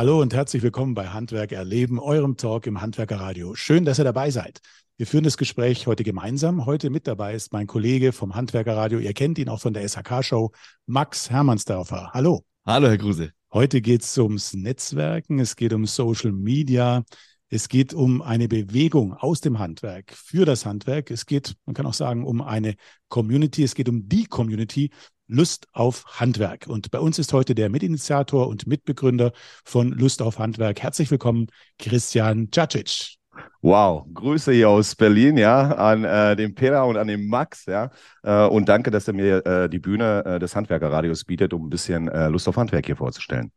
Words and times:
Hallo 0.00 0.22
und 0.22 0.32
herzlich 0.32 0.62
willkommen 0.62 0.94
bei 0.94 1.08
Handwerk 1.08 1.52
erleben, 1.52 1.98
eurem 1.98 2.38
Talk 2.38 2.66
im 2.66 2.80
Handwerkerradio. 2.80 3.54
Schön, 3.54 3.84
dass 3.84 3.98
ihr 3.98 4.04
dabei 4.04 4.30
seid. 4.30 4.60
Wir 4.96 5.06
führen 5.06 5.24
das 5.24 5.36
Gespräch 5.36 5.86
heute 5.86 6.04
gemeinsam. 6.04 6.64
Heute 6.64 6.88
mit 6.88 7.06
dabei 7.06 7.34
ist 7.34 7.52
mein 7.52 7.66
Kollege 7.66 8.12
vom 8.12 8.34
Handwerkerradio. 8.34 8.98
Ihr 8.98 9.12
kennt 9.12 9.38
ihn 9.38 9.50
auch 9.50 9.60
von 9.60 9.74
der 9.74 9.86
SHK-Show, 9.86 10.52
Max 10.86 11.28
Hermannsdörfer. 11.28 12.12
Hallo. 12.14 12.46
Hallo, 12.64 12.88
Herr 12.88 12.96
Kruse. 12.96 13.32
Heute 13.52 13.82
geht 13.82 14.00
es 14.00 14.16
ums 14.16 14.54
Netzwerken, 14.54 15.38
es 15.38 15.54
geht 15.54 15.74
um 15.74 15.84
Social 15.84 16.32
Media, 16.32 17.04
es 17.50 17.68
geht 17.68 17.92
um 17.92 18.22
eine 18.22 18.48
Bewegung 18.48 19.12
aus 19.12 19.42
dem 19.42 19.58
Handwerk 19.58 20.14
für 20.14 20.46
das 20.46 20.64
Handwerk. 20.64 21.10
Es 21.10 21.26
geht, 21.26 21.56
man 21.66 21.74
kann 21.74 21.84
auch 21.84 21.92
sagen, 21.92 22.24
um 22.24 22.40
eine 22.40 22.76
Community. 23.08 23.64
Es 23.64 23.74
geht 23.74 23.90
um 23.90 24.08
die 24.08 24.24
Community 24.24 24.92
Lust 25.30 25.68
auf 25.72 26.04
Handwerk. 26.18 26.66
Und 26.66 26.90
bei 26.90 26.98
uns 26.98 27.18
ist 27.18 27.32
heute 27.32 27.54
der 27.54 27.70
Mitinitiator 27.70 28.48
und 28.48 28.66
Mitbegründer 28.66 29.32
von 29.64 29.92
Lust 29.92 30.22
auf 30.22 30.38
Handwerk. 30.38 30.82
Herzlich 30.82 31.10
willkommen, 31.10 31.46
Christian 31.78 32.50
Cacic. 32.50 33.16
Wow, 33.62 34.06
Grüße 34.12 34.52
hier 34.52 34.68
aus 34.68 34.94
Berlin, 34.94 35.36
ja, 35.36 35.72
an 35.72 36.04
äh, 36.04 36.34
den 36.34 36.54
Peter 36.54 36.84
und 36.86 36.96
an 36.96 37.06
den 37.06 37.28
Max, 37.28 37.66
ja. 37.66 37.90
Äh, 38.22 38.46
und 38.46 38.68
danke, 38.68 38.90
dass 38.90 39.06
er 39.06 39.14
mir 39.14 39.46
äh, 39.46 39.68
die 39.68 39.78
Bühne 39.78 40.24
äh, 40.24 40.38
des 40.38 40.56
Handwerkerradios 40.56 41.24
bietet, 41.24 41.52
um 41.52 41.66
ein 41.66 41.70
bisschen 41.70 42.08
äh, 42.08 42.28
Lust 42.28 42.48
auf 42.48 42.56
Handwerk 42.56 42.86
hier 42.86 42.96
vorzustellen. 42.96 43.52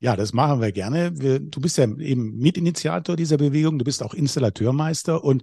Ja, 0.00 0.14
das 0.14 0.32
machen 0.32 0.60
wir 0.60 0.70
gerne. 0.70 1.10
Wir, 1.14 1.40
du 1.40 1.60
bist 1.60 1.76
ja 1.76 1.84
eben 1.84 2.36
Mitinitiator 2.38 3.16
dieser 3.16 3.36
Bewegung, 3.36 3.78
du 3.78 3.84
bist 3.84 4.02
auch 4.02 4.14
Installateurmeister 4.14 5.22
und 5.22 5.42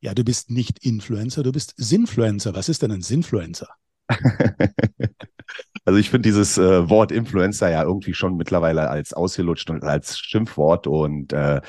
ja, 0.00 0.14
du 0.14 0.22
bist 0.22 0.50
nicht 0.50 0.84
Influencer, 0.84 1.42
du 1.42 1.52
bist 1.52 1.74
Sinfluencer. 1.76 2.54
Was 2.54 2.68
ist 2.68 2.82
denn 2.82 2.92
ein 2.92 3.02
Sinfluencer? 3.02 3.68
also 5.84 5.98
ich 5.98 6.10
finde 6.10 6.28
dieses 6.28 6.58
äh, 6.58 6.88
Wort 6.88 7.12
Influencer 7.12 7.70
ja 7.70 7.82
irgendwie 7.82 8.14
schon 8.14 8.36
mittlerweile 8.36 8.88
als 8.90 9.12
ausgelutscht 9.12 9.70
und 9.70 9.84
als 9.84 10.18
Schimpfwort. 10.18 10.86
Und 10.86 11.32
äh, 11.32 11.60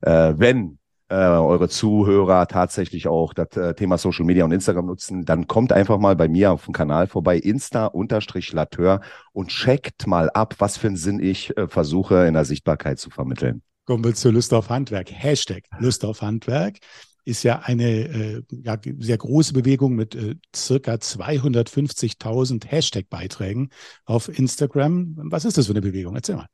äh, 0.00 0.34
wenn 0.36 0.78
äh, 1.08 1.14
eure 1.14 1.68
Zuhörer 1.68 2.46
tatsächlich 2.46 3.08
auch 3.08 3.34
das 3.34 3.56
äh, 3.56 3.74
Thema 3.74 3.98
Social 3.98 4.24
Media 4.24 4.44
und 4.44 4.52
Instagram 4.52 4.86
nutzen, 4.86 5.24
dann 5.24 5.46
kommt 5.46 5.72
einfach 5.72 5.98
mal 5.98 6.16
bei 6.16 6.28
mir 6.28 6.52
auf 6.52 6.64
dem 6.64 6.72
Kanal 6.72 7.06
vorbei, 7.06 7.38
insta-lateur 7.38 9.00
und 9.32 9.48
checkt 9.48 10.06
mal 10.06 10.30
ab, 10.30 10.54
was 10.58 10.76
für 10.76 10.88
einen 10.88 10.96
Sinn 10.96 11.20
ich 11.20 11.56
äh, 11.56 11.68
versuche 11.68 12.26
in 12.26 12.34
der 12.34 12.44
Sichtbarkeit 12.44 12.98
zu 12.98 13.10
vermitteln. 13.10 13.62
Kommen 13.86 14.02
wir 14.02 14.14
zu 14.14 14.30
Lust 14.30 14.54
auf 14.54 14.70
Handwerk. 14.70 15.10
Hashtag 15.12 15.64
Lust 15.78 16.04
auf 16.04 16.22
Handwerk 16.22 16.78
ist 17.24 17.42
ja 17.42 17.60
eine 17.60 17.90
äh, 17.90 18.42
ja, 18.50 18.78
sehr 18.98 19.18
große 19.18 19.52
Bewegung 19.52 19.94
mit 19.94 20.14
äh, 20.14 20.36
circa 20.54 20.94
250.000 20.94 22.66
Hashtag-Beiträgen 22.66 23.70
auf 24.04 24.28
Instagram. 24.28 25.14
Was 25.16 25.44
ist 25.44 25.58
das 25.58 25.66
für 25.66 25.72
eine 25.72 25.80
Bewegung? 25.82 26.14
Erzähl 26.14 26.36
mal. 26.36 26.48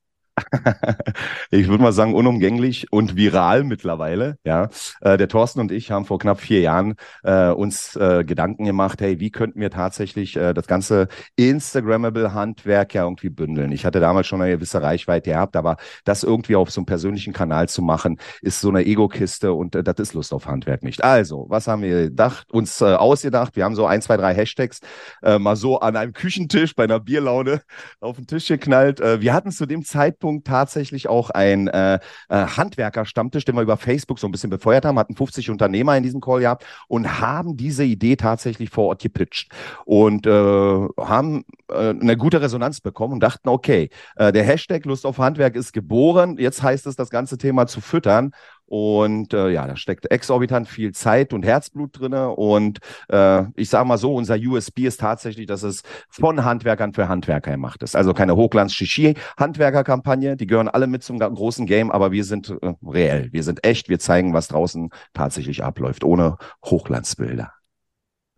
ich 1.51 1.69
würde 1.69 1.83
mal 1.83 1.93
sagen, 1.93 2.15
unumgänglich 2.15 2.93
und 2.93 3.17
viral 3.17 3.65
mittlerweile. 3.65 4.37
Ja, 4.45 4.69
äh, 5.01 5.17
der 5.17 5.29
Thorsten 5.29 5.61
und 5.61 5.73
ich 5.73 5.91
haben 5.91 6.05
vor 6.05 6.19
knapp 6.19 6.41
vier 6.41 6.61
Jahren 6.61 6.95
äh, 7.23 7.49
uns 7.49 7.97
äh, 7.97 8.25
Gedanken 8.25 8.65
gemacht, 8.65 9.01
hey, 9.01 9.21
wie 9.21 9.31
könnten 9.31 9.61
wir 9.61 9.71
tatsächlich 9.71 10.37
äh, 10.37 10.55
das 10.55 10.67
ganze 10.67 11.09
Instagrammable 11.37 12.35
Handwerk 12.35 12.95
ja 12.95 13.05
irgendwie 13.05 13.31
bündeln? 13.31 13.73
Ich 13.73 13.85
hatte 13.85 14.01
damals 14.01 14.27
schon 14.27 14.41
eine 14.41 14.53
gewisse 14.53 14.83
Reichweite 14.83 15.31
gehabt, 15.31 15.57
aber 15.57 15.77
das 16.05 16.23
irgendwie 16.23 16.57
auf 16.57 16.71
so 16.71 16.81
einem 16.81 16.87
persönlichen 16.87 17.33
Kanal 17.33 17.69
zu 17.69 17.83
machen, 17.83 18.19
ist 18.43 18.61
so 18.61 18.69
eine 18.69 18.85
Ego-Kiste 18.85 19.53
und 19.53 19.75
äh, 19.75 19.83
das 19.83 19.99
ist 19.99 20.15
Lust 20.15 20.33
auf 20.33 20.47
Handwerk 20.47 20.83
nicht. 20.83 21.05
Also, 21.05 21.47
was 21.49 21.69
haben 21.69 21.83
wir 21.83 22.05
gedacht, 22.05 22.51
uns 22.51 22.81
äh, 22.81 22.95
ausgedacht? 22.95 23.57
Wir 23.57 23.65
haben 23.65 23.75
so 23.75 23.87
ein, 23.87 24.03
zwei, 24.03 24.17
drei 24.17 24.35
Hashtags 24.35 24.81
mal 25.23 25.57
so 25.57 25.81
an 25.81 25.97
einem 25.97 26.13
Küchentisch 26.13 26.75
bei 26.75 26.85
einer 26.85 27.01
Bierlaune 27.01 27.63
auf 28.01 28.17
den 28.17 28.27
Tisch 28.27 28.49
geknallt. 28.49 29.01
wir 29.01 29.35
hatten 29.35 29.51
zu 29.51 29.67
dem 29.67 29.85
Zeitpunkt 29.85 30.30
Zeitpunkt 30.31 30.47
tatsächlich 30.47 31.09
auch 31.09 31.31
ein 31.31 31.69
äh, 31.69 31.95
äh, 31.95 31.99
Handwerker-Stammtisch, 32.29 33.45
den 33.45 33.57
wir 33.57 33.63
über 33.63 33.77
Facebook 33.77 34.19
so 34.19 34.29
ein 34.29 34.33
bisschen 34.33 34.51
befeuert 34.51 34.85
haben, 34.85 34.99
hatten 34.99 35.17
50 35.17 35.51
Unternehmer 35.51 35.97
in 35.97 36.03
diesem 36.03 36.21
Call 36.21 36.41
gehabt 36.41 36.65
und 36.89 37.21
haben 37.21 37.57
diese 37.57 37.85
Idee 37.85 38.17
tatsächlich 38.17 38.71
vor 38.71 38.89
Ort 38.89 39.03
gepitcht. 39.03 39.51
Und 39.85 40.27
äh, 40.27 40.31
haben 40.31 41.45
eine 41.71 42.17
gute 42.17 42.41
Resonanz 42.41 42.81
bekommen 42.81 43.15
und 43.15 43.21
dachten, 43.21 43.49
okay, 43.49 43.91
äh, 44.17 44.33
der 44.33 44.45
Hashtag 44.45 44.85
Lust 44.85 45.07
auf 45.07 45.19
Handwerk 45.19 45.57
ist 45.57 45.73
geboren, 45.73 46.37
jetzt 46.39 46.63
heißt 46.63 46.87
es, 46.87 46.97
das 46.97 47.11
ganze 47.11 47.39
Thema 47.39 47.67
zu 47.67 47.81
füttern 47.81 48.33
und 48.71 49.35
äh, 49.35 49.49
ja, 49.49 49.67
da 49.67 49.75
steckt 49.75 50.09
exorbitant 50.13 50.69
viel 50.69 50.93
Zeit 50.93 51.33
und 51.33 51.45
Herzblut 51.45 51.99
drin. 51.99 52.15
Und 52.15 52.79
äh, 53.09 53.43
ich 53.57 53.69
sage 53.69 53.85
mal 53.85 53.99
so, 53.99 54.15
unser 54.15 54.37
USB 54.37 54.87
ist 54.87 55.01
tatsächlich, 55.01 55.47
dass 55.47 55.65
es 55.65 55.83
von 56.09 56.45
Handwerkern 56.45 56.93
für 56.93 57.09
Handwerker 57.09 57.51
gemacht 57.51 57.83
ist. 57.83 57.97
Also 57.97 58.15
keine 58.15 58.37
Hochglanz-Shishi-Handwerker-Kampagne. 58.37 60.37
Die 60.37 60.47
gehören 60.47 60.69
alle 60.69 60.87
mit 60.87 61.03
zum 61.03 61.19
großen 61.19 61.67
Game, 61.67 61.91
aber 61.91 62.13
wir 62.13 62.23
sind 62.23 62.57
äh, 62.63 62.75
reell. 62.87 63.33
Wir 63.33 63.43
sind 63.43 63.67
echt. 63.67 63.89
Wir 63.89 63.99
zeigen, 63.99 64.35
was 64.35 64.47
draußen 64.47 64.91
tatsächlich 65.15 65.65
abläuft, 65.65 66.05
ohne 66.05 66.37
Hochglanzbilder. 66.65 67.53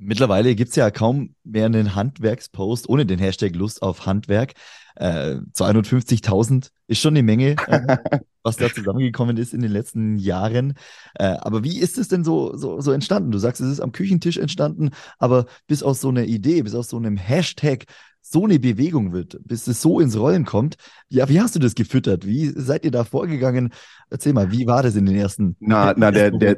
Mittlerweile 0.05 0.55
gibt's 0.55 0.77
ja 0.77 0.91
kaum 0.91 1.35
mehr 1.45 1.67
einen 1.67 1.95
Handwerkspost 1.95 2.89
ohne 2.89 3.07
den 3.07 3.19
Hashtag 3.19 3.55
Lust 3.55 3.83
auf 3.83 4.07
Handwerk. 4.07 4.55
Äh, 4.97 5.37
250.000 5.55 6.71
ist 6.87 7.01
schon 7.01 7.15
eine 7.15 7.23
Menge, 7.23 7.57
äh, 7.67 7.97
was 8.43 8.57
da 8.57 8.69
zusammengekommen 8.73 9.37
ist 9.37 9.55
in 9.55 9.63
den 9.63 9.71
letzten 9.71 10.19
Jahren. 10.19 10.75
Äh, 11.15 11.37
aber 11.41 11.65
wie 11.65 11.79
ist 11.79 11.99
es 11.99 12.09
denn 12.09 12.25
so, 12.25 12.57
so, 12.57 12.81
so 12.81 12.93
entstanden? 12.93 13.31
Du 13.31 13.39
sagst, 13.39 13.61
es 13.61 13.71
ist 13.71 13.81
am 13.81 13.93
Küchentisch 13.93 14.37
entstanden, 14.37 14.91
aber 15.19 15.47
bis 15.67 15.83
aus 15.83 16.01
so 16.01 16.09
einer 16.09 16.25
Idee, 16.25 16.63
bis 16.63 16.75
aus 16.75 16.89
so 16.89 16.97
einem 16.97 17.17
Hashtag 17.17 17.85
so 18.21 18.45
eine 18.45 18.59
Bewegung 18.59 19.13
wird, 19.13 19.39
bis 19.45 19.67
es 19.67 19.83
so 19.83 19.99
ins 20.01 20.19
Rollen 20.19 20.45
kommt. 20.45 20.77
Ja, 21.09 21.29
wie 21.29 21.41
hast 21.41 21.55
du 21.55 21.59
das 21.59 21.75
gefüttert? 21.75 22.27
Wie 22.27 22.47
seid 22.55 22.85
ihr 22.85 22.91
da 22.91 23.05
vorgegangen? 23.05 23.73
Erzähl 24.11 24.33
mal, 24.33 24.53
wie 24.53 24.67
war 24.67 24.83
das 24.83 24.95
in 24.95 25.07
den 25.07 25.17
ersten? 25.17 25.57
Na, 25.59 25.93
na 25.97 26.11
der, 26.11 26.31
der, 26.31 26.57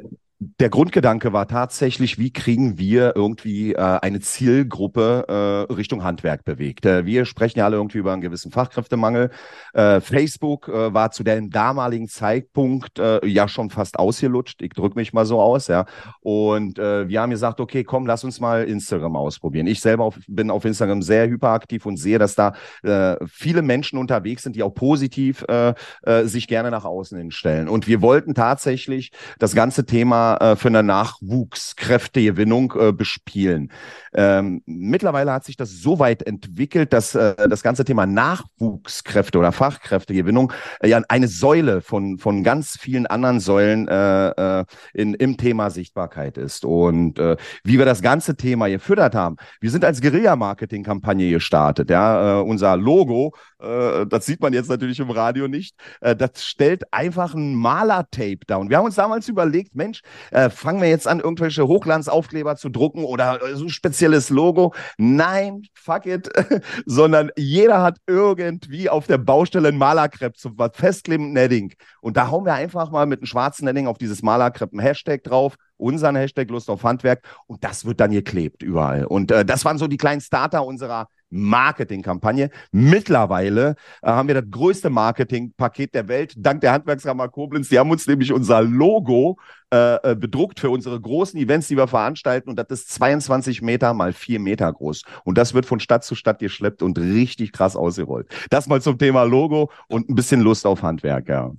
der 0.59 0.69
Grundgedanke 0.69 1.33
war 1.33 1.47
tatsächlich, 1.47 2.17
wie 2.17 2.31
kriegen 2.31 2.77
wir 2.77 3.15
irgendwie 3.15 3.73
äh, 3.73 3.79
eine 3.79 4.19
Zielgruppe 4.19 5.67
äh, 5.69 5.73
Richtung 5.73 6.03
Handwerk 6.03 6.43
bewegt. 6.43 6.85
Äh, 6.85 7.05
wir 7.05 7.25
sprechen 7.25 7.59
ja 7.59 7.65
alle 7.65 7.77
irgendwie 7.77 7.97
über 7.97 8.13
einen 8.13 8.21
gewissen 8.21 8.51
Fachkräftemangel. 8.51 9.31
Äh, 9.73 10.01
Facebook 10.01 10.67
äh, 10.67 10.93
war 10.93 11.11
zu 11.11 11.23
dem 11.23 11.49
damaligen 11.49 12.07
Zeitpunkt 12.07 12.99
äh, 12.99 13.25
ja 13.25 13.47
schon 13.47 13.69
fast 13.69 13.97
ausgelutscht. 13.97 14.61
Ich 14.61 14.73
drücke 14.73 14.97
mich 14.97 15.13
mal 15.13 15.25
so 15.25 15.41
aus, 15.41 15.67
ja. 15.67 15.85
Und 16.21 16.79
äh, 16.79 17.07
wir 17.07 17.21
haben 17.21 17.29
gesagt, 17.31 17.59
okay, 17.59 17.83
komm, 17.83 18.05
lass 18.05 18.23
uns 18.23 18.39
mal 18.39 18.63
Instagram 18.65 19.15
ausprobieren. 19.15 19.67
Ich 19.67 19.81
selber 19.81 20.03
auf, 20.03 20.19
bin 20.27 20.51
auf 20.51 20.65
Instagram 20.65 21.01
sehr 21.01 21.27
hyperaktiv 21.27 21.85
und 21.85 21.97
sehe, 21.97 22.19
dass 22.19 22.35
da 22.35 22.53
äh, 22.83 23.15
viele 23.27 23.61
Menschen 23.61 23.97
unterwegs 23.97 24.43
sind, 24.43 24.55
die 24.55 24.63
auch 24.63 24.73
positiv 24.73 25.45
äh, 25.49 25.73
äh, 26.03 26.25
sich 26.25 26.47
gerne 26.47 26.71
nach 26.71 26.85
außen 26.85 27.17
hinstellen. 27.17 27.69
Und 27.69 27.87
wir 27.87 28.01
wollten 28.01 28.33
tatsächlich 28.33 29.11
das 29.39 29.55
ganze 29.55 29.85
Thema 29.85 30.34
äh, 30.41 30.55
für 30.55 30.67
eine 30.69 30.83
Nachwuchskräftegewinnung 30.83 32.73
äh, 32.79 32.91
bespielen. 32.91 33.71
Ähm, 34.13 34.61
mittlerweile 34.65 35.33
hat 35.33 35.43
sich 35.43 35.57
das 35.57 35.71
so 35.71 35.99
weit 35.99 36.23
entwickelt, 36.23 36.93
dass 36.93 37.15
äh, 37.15 37.35
das 37.49 37.63
ganze 37.63 37.83
Thema 37.83 38.05
Nachwuchskräfte 38.05 39.37
oder 39.37 39.51
Fachkräftegewinnung 39.51 40.53
äh, 40.79 40.89
ja 40.89 41.01
eine 41.09 41.27
Säule 41.27 41.81
von, 41.81 42.17
von 42.17 42.43
ganz 42.43 42.77
vielen 42.79 43.07
anderen 43.07 43.39
Säulen 43.39 43.87
äh, 43.87 44.65
in, 44.93 45.13
im 45.15 45.37
Thema 45.37 45.69
Sichtbarkeit 45.69 46.37
ist. 46.37 46.65
Und 46.65 47.19
wie 47.19 47.77
wir 47.77 47.85
das 47.85 48.01
ganze 48.01 48.35
Thema 48.35 48.67
gefüttert 48.69 49.15
haben, 49.15 49.35
wir 49.59 49.71
sind 49.71 49.83
als 49.83 50.01
Guerilla-Marketing-Kampagne 50.01 51.29
gestartet. 51.29 51.89
Ja, 51.89 52.39
unser 52.39 52.77
Logo, 52.77 53.33
das 53.59 54.25
sieht 54.25 54.41
man 54.41 54.53
jetzt 54.53 54.69
natürlich 54.69 54.99
im 54.99 55.09
Radio 55.09 55.47
nicht, 55.47 55.75
das 56.01 56.45
stellt 56.45 56.93
einfach 56.93 57.33
ein 57.33 57.55
Malertape 57.55 58.39
da. 58.47 58.57
Und 58.57 58.69
wir 58.69 58.77
haben 58.77 58.85
uns 58.85 58.95
damals 58.95 59.27
überlegt, 59.27 59.75
Mensch, 59.75 60.01
äh, 60.31 60.49
fangen 60.49 60.81
wir 60.81 60.89
jetzt 60.89 61.07
an, 61.07 61.19
irgendwelche 61.19 61.67
Hochglanzaufkleber 61.67 62.55
zu 62.55 62.69
drucken 62.69 63.03
oder 63.03 63.41
äh, 63.41 63.55
so 63.55 63.65
ein 63.65 63.69
spezielles 63.69 64.29
Logo. 64.29 64.73
Nein, 64.97 65.63
fuck 65.73 66.05
it, 66.05 66.29
sondern 66.85 67.31
jeder 67.37 67.81
hat 67.81 67.97
irgendwie 68.07 68.89
auf 68.89 69.07
der 69.07 69.17
Baustelle 69.17 69.69
ein 69.69 69.77
Malerkrepp 69.77 70.37
zum 70.37 70.57
festklebenden 70.73 71.33
Netting. 71.33 71.73
Und 72.01 72.17
da 72.17 72.29
hauen 72.29 72.45
wir 72.45 72.53
einfach 72.53 72.91
mal 72.91 73.05
mit 73.05 73.19
einem 73.19 73.27
schwarzen 73.27 73.65
Netting 73.65 73.87
auf 73.87 73.97
dieses 73.97 74.21
Malerkrepp 74.21 74.73
ein 74.73 74.79
Hashtag 74.79 75.23
drauf 75.23 75.55
unseren 75.77 76.15
Hashtag 76.15 76.49
Lust 76.49 76.69
auf 76.69 76.83
Handwerk 76.83 77.21
und 77.47 77.63
das 77.63 77.85
wird 77.85 77.99
dann 77.99 78.11
geklebt 78.11 78.63
überall. 78.63 79.05
Und 79.05 79.31
äh, 79.31 79.45
das 79.45 79.65
waren 79.65 79.77
so 79.77 79.87
die 79.87 79.97
kleinen 79.97 80.21
Starter 80.21 80.65
unserer 80.65 81.07
Marketingkampagne. 81.29 82.49
Mittlerweile 82.71 83.75
äh, 84.01 84.07
haben 84.07 84.27
wir 84.27 84.35
das 84.35 84.49
größte 84.49 84.89
Marketingpaket 84.89 85.93
der 85.93 86.07
Welt, 86.07 86.33
dank 86.37 86.61
der 86.61 86.71
Handwerkskammer 86.71 87.27
Koblenz. 87.29 87.69
Die 87.69 87.79
haben 87.79 87.91
uns 87.91 88.07
nämlich 88.07 88.31
unser 88.31 88.61
Logo 88.61 89.37
äh, 89.73 90.11
äh, 90.11 90.15
bedruckt 90.15 90.59
für 90.59 90.69
unsere 90.69 90.99
großen 90.99 91.39
Events, 91.39 91.67
die 91.67 91.77
wir 91.77 91.87
veranstalten. 91.87 92.49
Und 92.49 92.57
das 92.57 92.67
ist 92.69 92.91
22 92.93 93.61
Meter 93.61 93.93
mal 93.93 94.13
4 94.13 94.39
Meter 94.39 94.71
groß. 94.71 95.03
Und 95.23 95.37
das 95.37 95.53
wird 95.53 95.65
von 95.65 95.79
Stadt 95.79 96.03
zu 96.03 96.15
Stadt 96.15 96.39
geschleppt 96.39 96.81
und 96.81 96.97
richtig 96.97 97.51
krass 97.51 97.75
ausgerollt. 97.75 98.27
Das 98.49 98.67
mal 98.67 98.81
zum 98.81 98.97
Thema 98.97 99.23
Logo 99.23 99.71
und 99.87 100.09
ein 100.09 100.15
bisschen 100.15 100.41
Lust 100.41 100.65
auf 100.65 100.81
Handwerk, 100.81 101.27
ja. 101.27 101.51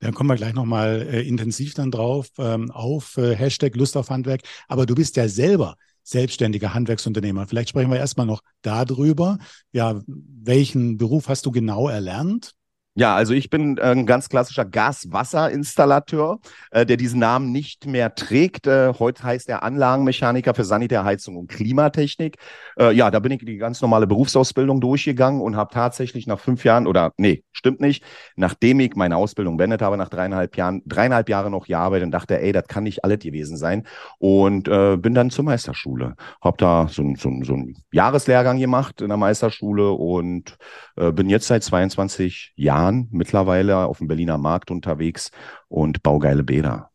Dann 0.00 0.14
kommen 0.14 0.30
wir 0.30 0.36
gleich 0.36 0.54
nochmal 0.54 1.06
äh, 1.10 1.22
intensiv 1.22 1.74
dann 1.74 1.90
drauf 1.90 2.28
ähm, 2.38 2.70
auf 2.70 3.16
äh, 3.16 3.34
Hashtag 3.34 3.74
Lust 3.74 3.96
auf 3.96 4.10
Handwerk. 4.10 4.42
Aber 4.68 4.86
du 4.86 4.94
bist 4.94 5.16
ja 5.16 5.28
selber 5.28 5.74
selbstständiger 6.08 6.74
Handwerksunternehmer. 6.74 7.46
Vielleicht 7.46 7.70
sprechen 7.70 7.90
wir 7.90 7.98
erstmal 7.98 8.26
noch 8.26 8.42
darüber. 8.62 9.38
Ja, 9.72 10.00
welchen 10.06 10.98
Beruf 10.98 11.28
hast 11.28 11.46
du 11.46 11.50
genau 11.50 11.88
erlernt? 11.88 12.52
Ja, 12.98 13.14
also 13.14 13.32
ich 13.32 13.48
bin 13.48 13.78
ein 13.78 14.06
ganz 14.06 14.28
klassischer 14.28 14.64
Gas-Wasser-Installateur, 14.64 16.40
äh, 16.72 16.84
der 16.84 16.96
diesen 16.96 17.20
Namen 17.20 17.52
nicht 17.52 17.86
mehr 17.86 18.16
trägt. 18.16 18.66
Äh, 18.66 18.92
heute 18.98 19.22
heißt 19.22 19.48
er 19.48 19.62
Anlagenmechaniker 19.62 20.52
für 20.52 20.64
Sanitärheizung 20.64 21.36
und 21.36 21.48
Klimatechnik. 21.48 22.38
Äh, 22.76 22.92
ja, 22.94 23.12
da 23.12 23.20
bin 23.20 23.30
ich 23.30 23.44
die 23.44 23.56
ganz 23.56 23.80
normale 23.82 24.08
Berufsausbildung 24.08 24.80
durchgegangen 24.80 25.40
und 25.40 25.54
habe 25.54 25.72
tatsächlich 25.72 26.26
nach 26.26 26.40
fünf 26.40 26.64
Jahren 26.64 26.88
oder 26.88 27.12
nee, 27.18 27.44
stimmt 27.52 27.78
nicht, 27.80 28.02
nachdem 28.34 28.80
ich 28.80 28.96
meine 28.96 29.16
Ausbildung 29.16 29.58
beendet 29.58 29.80
habe, 29.80 29.96
nach 29.96 30.08
dreieinhalb 30.08 30.56
Jahren, 30.56 30.82
dreieinhalb 30.84 31.28
Jahre 31.28 31.52
noch 31.52 31.68
gearbeitet 31.68 32.06
und 32.06 32.10
dachte, 32.10 32.40
ey, 32.40 32.50
das 32.50 32.66
kann 32.66 32.82
nicht 32.82 33.04
alles 33.04 33.20
gewesen 33.20 33.56
sein. 33.56 33.86
Und 34.18 34.66
äh, 34.66 34.96
bin 34.96 35.14
dann 35.14 35.30
zur 35.30 35.44
Meisterschule. 35.44 36.16
Hab 36.40 36.58
da 36.58 36.88
so, 36.88 37.04
so, 37.16 37.30
so 37.44 37.54
einen 37.54 37.76
Jahreslehrgang 37.92 38.58
gemacht 38.58 39.02
in 39.02 39.08
der 39.08 39.18
Meisterschule 39.18 39.92
und 39.92 40.56
äh, 40.96 41.12
bin 41.12 41.30
jetzt 41.30 41.46
seit 41.46 41.62
22 41.62 42.54
Jahren 42.56 42.87
Jahren 42.88 43.08
mittlerweile 43.10 43.86
auf 43.86 43.98
dem 43.98 44.08
Berliner 44.08 44.38
Markt 44.38 44.70
unterwegs 44.70 45.30
und 45.68 46.02
baugeile 46.02 46.42
Bäder. 46.42 46.90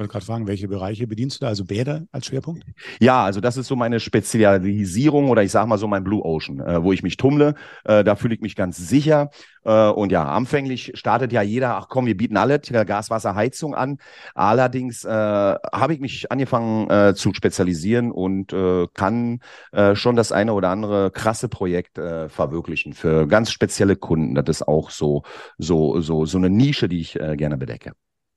Wollte 0.00 0.12
gerade 0.12 0.24
fragen, 0.24 0.46
welche 0.46 0.66
Bereiche 0.66 1.06
bedienst 1.06 1.36
du 1.36 1.44
da? 1.44 1.48
Also 1.48 1.66
Bäder 1.66 2.06
als 2.10 2.24
Schwerpunkt? 2.24 2.64
Ja, 3.00 3.22
also 3.22 3.42
das 3.42 3.58
ist 3.58 3.66
so 3.66 3.76
meine 3.76 4.00
Spezialisierung 4.00 5.28
oder 5.28 5.42
ich 5.42 5.50
sage 5.50 5.68
mal 5.68 5.76
so 5.76 5.88
mein 5.88 6.04
Blue 6.04 6.24
Ocean, 6.24 6.58
äh, 6.60 6.82
wo 6.82 6.94
ich 6.94 7.02
mich 7.02 7.18
tummle. 7.18 7.54
Äh, 7.84 8.02
da 8.02 8.16
fühle 8.16 8.34
ich 8.34 8.40
mich 8.40 8.56
ganz 8.56 8.78
sicher. 8.78 9.28
Äh, 9.62 9.90
und 9.90 10.10
ja, 10.10 10.24
anfänglich 10.24 10.92
startet 10.94 11.34
ja 11.34 11.42
jeder, 11.42 11.76
ach 11.76 11.88
komm, 11.90 12.06
wir 12.06 12.16
bieten 12.16 12.38
alle 12.38 12.60
Gas, 12.60 13.10
Wasser, 13.10 13.34
Heizung 13.34 13.74
an. 13.74 13.98
Allerdings 14.34 15.04
äh, 15.04 15.10
habe 15.10 15.92
ich 15.92 16.00
mich 16.00 16.32
angefangen 16.32 16.88
äh, 16.88 17.14
zu 17.14 17.34
spezialisieren 17.34 18.10
und 18.10 18.54
äh, 18.54 18.86
kann 18.94 19.40
äh, 19.72 19.94
schon 19.96 20.16
das 20.16 20.32
eine 20.32 20.54
oder 20.54 20.70
andere 20.70 21.10
krasse 21.10 21.50
Projekt 21.50 21.98
äh, 21.98 22.30
verwirklichen 22.30 22.94
für 22.94 23.26
ganz 23.26 23.52
spezielle 23.52 23.96
Kunden. 23.96 24.34
Das 24.34 24.48
ist 24.48 24.66
auch 24.66 24.88
so, 24.88 25.24
so, 25.58 26.00
so, 26.00 26.24
so 26.24 26.38
eine 26.38 26.48
Nische, 26.48 26.88
die 26.88 27.00
ich 27.00 27.20
äh, 27.20 27.36
gerne 27.36 27.58
bedecke. 27.58 27.92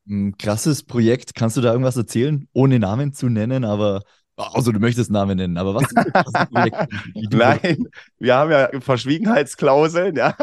Ein 0.08 0.38
krasses 0.38 0.84
Projekt. 0.84 1.36
Kannst 1.36 1.58
du 1.58 1.62
da 1.62 1.72
irgendwas 1.72 1.98
erzählen, 1.98 2.48
ohne 2.54 2.80
Namen 2.80 3.14
zu 3.14 3.30
nennen, 3.30 3.64
aber 3.64 4.02
also 4.36 4.72
du 4.72 4.80
möchtest 4.80 5.12
Namen 5.12 5.38
nennen, 5.38 5.58
aber 5.58 5.76
was 5.76 5.90
sind 5.90 6.52
Projekte? 6.52 6.88
Nein, 7.38 7.88
wir 8.18 8.36
haben 8.36 8.50
ja 8.50 8.70
Verschwiegenheitsklauseln, 8.80 10.16
ja. 10.16 10.36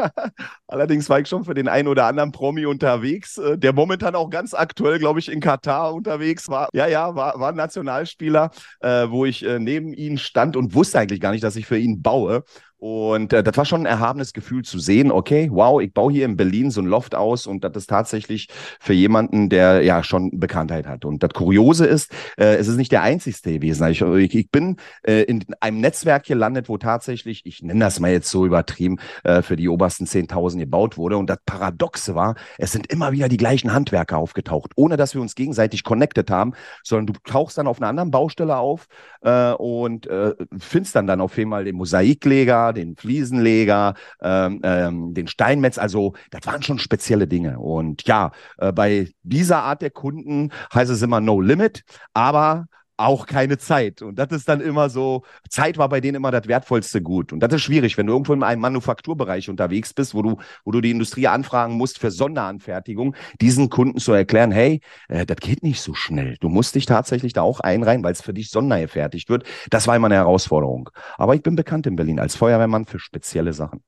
Allerdings 0.67 1.09
war 1.09 1.19
ich 1.19 1.27
schon 1.27 1.43
für 1.43 1.53
den 1.53 1.67
einen 1.67 1.89
oder 1.89 2.05
anderen 2.05 2.31
Promi 2.31 2.65
unterwegs, 2.65 3.37
äh, 3.37 3.57
der 3.57 3.73
momentan 3.73 4.15
auch 4.15 4.29
ganz 4.29 4.53
aktuell, 4.53 4.97
glaube 4.97 5.19
ich, 5.19 5.29
in 5.29 5.41
Katar 5.41 5.93
unterwegs 5.93 6.47
war. 6.47 6.69
Ja, 6.73 6.87
ja, 6.87 7.15
war, 7.15 7.37
war 7.39 7.49
ein 7.49 7.57
Nationalspieler, 7.57 8.51
äh, 8.79 9.09
wo 9.09 9.25
ich 9.25 9.43
äh, 9.43 9.59
neben 9.59 9.91
ihm 9.93 10.17
stand 10.17 10.55
und 10.55 10.73
wusste 10.73 10.99
eigentlich 10.99 11.19
gar 11.19 11.31
nicht, 11.31 11.43
dass 11.43 11.57
ich 11.57 11.65
für 11.65 11.77
ihn 11.77 12.01
baue. 12.01 12.43
Und 12.81 13.31
äh, 13.31 13.43
das 13.43 13.55
war 13.57 13.65
schon 13.65 13.81
ein 13.81 13.85
erhabenes 13.85 14.33
Gefühl 14.33 14.63
zu 14.63 14.79
sehen, 14.79 15.11
okay, 15.11 15.49
wow, 15.51 15.79
ich 15.79 15.93
baue 15.93 16.11
hier 16.11 16.25
in 16.25 16.35
Berlin 16.35 16.71
so 16.71 16.81
ein 16.81 16.87
Loft 16.87 17.13
aus 17.13 17.45
und 17.45 17.63
das 17.63 17.73
ist 17.75 17.91
tatsächlich 17.91 18.47
für 18.79 18.93
jemanden, 18.93 19.49
der 19.49 19.83
ja 19.83 20.03
schon 20.03 20.39
Bekanntheit 20.39 20.87
hat. 20.87 21.05
Und 21.05 21.21
das 21.21 21.29
Kuriose 21.29 21.85
ist, 21.85 22.11
äh, 22.37 22.55
es 22.55 22.67
ist 22.67 22.77
nicht 22.77 22.91
der 22.91 23.03
einzigste 23.03 23.53
gewesen. 23.53 23.87
Ich, 23.89 24.01
ich, 24.01 24.33
ich 24.35 24.49
bin 24.49 24.77
äh, 25.03 25.21
in 25.25 25.45
einem 25.59 25.79
Netzwerk 25.79 26.25
gelandet, 26.25 26.69
wo 26.69 26.79
tatsächlich, 26.79 27.45
ich 27.45 27.61
nenne 27.61 27.81
das 27.81 27.99
mal 27.99 28.09
jetzt 28.09 28.31
so 28.31 28.47
übertrieben, 28.47 28.97
äh, 29.25 29.43
für 29.43 29.57
die 29.57 29.69
obersten 29.69 30.07
10.000 30.07 30.57
gebaut 30.57 30.97
wurde. 30.97 31.17
Und 31.17 31.29
das 31.29 31.37
Paradoxe 31.45 32.15
war, 32.15 32.33
es 32.57 32.71
sind 32.71 32.91
immer 32.91 33.11
wieder 33.11 33.29
die 33.29 33.37
gleichen 33.37 33.73
Handwerker 33.73 34.17
aufgetaucht, 34.17 34.71
ohne 34.75 34.97
dass 34.97 35.13
wir 35.13 35.21
uns 35.21 35.35
gegenseitig 35.35 35.83
connected 35.83 36.31
haben, 36.31 36.53
sondern 36.83 37.13
du 37.13 37.19
tauchst 37.29 37.59
dann 37.59 37.67
auf 37.67 37.79
einer 37.79 37.89
anderen 37.89 38.09
Baustelle 38.09 38.57
auf 38.57 38.87
äh, 39.21 39.51
und 39.51 40.07
äh, 40.07 40.33
findest 40.57 40.95
dann 40.95 41.05
dann 41.05 41.21
auf 41.21 41.37
einmal 41.37 41.65
den 41.65 41.75
Mosaikleger, 41.75 42.70
den 42.73 42.95
Fliesenleger, 42.95 43.93
ähm, 44.21 44.59
ähm, 44.63 45.13
den 45.13 45.27
Steinmetz. 45.27 45.77
Also 45.77 46.13
das 46.29 46.45
waren 46.45 46.63
schon 46.63 46.79
spezielle 46.79 47.27
Dinge. 47.27 47.59
Und 47.59 48.03
ja, 48.07 48.31
äh, 48.57 48.71
bei 48.71 49.09
dieser 49.23 49.63
Art 49.63 49.81
der 49.81 49.91
Kunden 49.91 50.51
heißt 50.73 50.91
es 50.91 51.01
immer 51.01 51.21
No 51.21 51.41
Limit, 51.41 51.83
aber 52.13 52.67
auch 52.97 53.25
keine 53.25 53.57
Zeit. 53.57 54.01
Und 54.01 54.17
das 54.19 54.31
ist 54.31 54.47
dann 54.47 54.61
immer 54.61 54.89
so, 54.89 55.23
Zeit 55.49 55.77
war 55.77 55.89
bei 55.89 56.01
denen 56.01 56.15
immer 56.15 56.31
das 56.31 56.47
wertvollste 56.47 57.01
Gut. 57.01 57.33
Und 57.33 57.39
das 57.39 57.53
ist 57.53 57.61
schwierig, 57.61 57.97
wenn 57.97 58.07
du 58.07 58.13
irgendwo 58.13 58.33
in 58.33 58.43
einem 58.43 58.61
Manufakturbereich 58.61 59.49
unterwegs 59.49 59.93
bist, 59.93 60.13
wo 60.13 60.21
du, 60.21 60.37
wo 60.65 60.71
du 60.71 60.81
die 60.81 60.91
Industrie 60.91 61.27
anfragen 61.27 61.75
musst 61.75 61.99
für 61.99 62.11
Sonderanfertigung, 62.11 63.15
diesen 63.39 63.69
Kunden 63.69 63.99
zu 63.99 64.13
erklären, 64.13 64.51
hey, 64.51 64.81
äh, 65.07 65.25
das 65.25 65.37
geht 65.37 65.63
nicht 65.63 65.81
so 65.81 65.93
schnell. 65.93 66.37
Du 66.39 66.49
musst 66.49 66.75
dich 66.75 66.85
tatsächlich 66.85 67.33
da 67.33 67.41
auch 67.41 67.59
einreihen, 67.59 68.03
weil 68.03 68.13
es 68.13 68.21
für 68.21 68.33
dich 68.33 68.49
sondergefertigt 68.49 69.29
wird. 69.29 69.45
Das 69.69 69.87
war 69.87 69.95
immer 69.95 70.07
eine 70.07 70.15
Herausforderung. 70.15 70.89
Aber 71.17 71.35
ich 71.35 71.43
bin 71.43 71.55
bekannt 71.55 71.87
in 71.87 71.95
Berlin 71.95 72.19
als 72.19 72.35
Feuerwehrmann 72.35 72.85
für 72.85 72.99
spezielle 72.99 73.53
Sachen. 73.53 73.83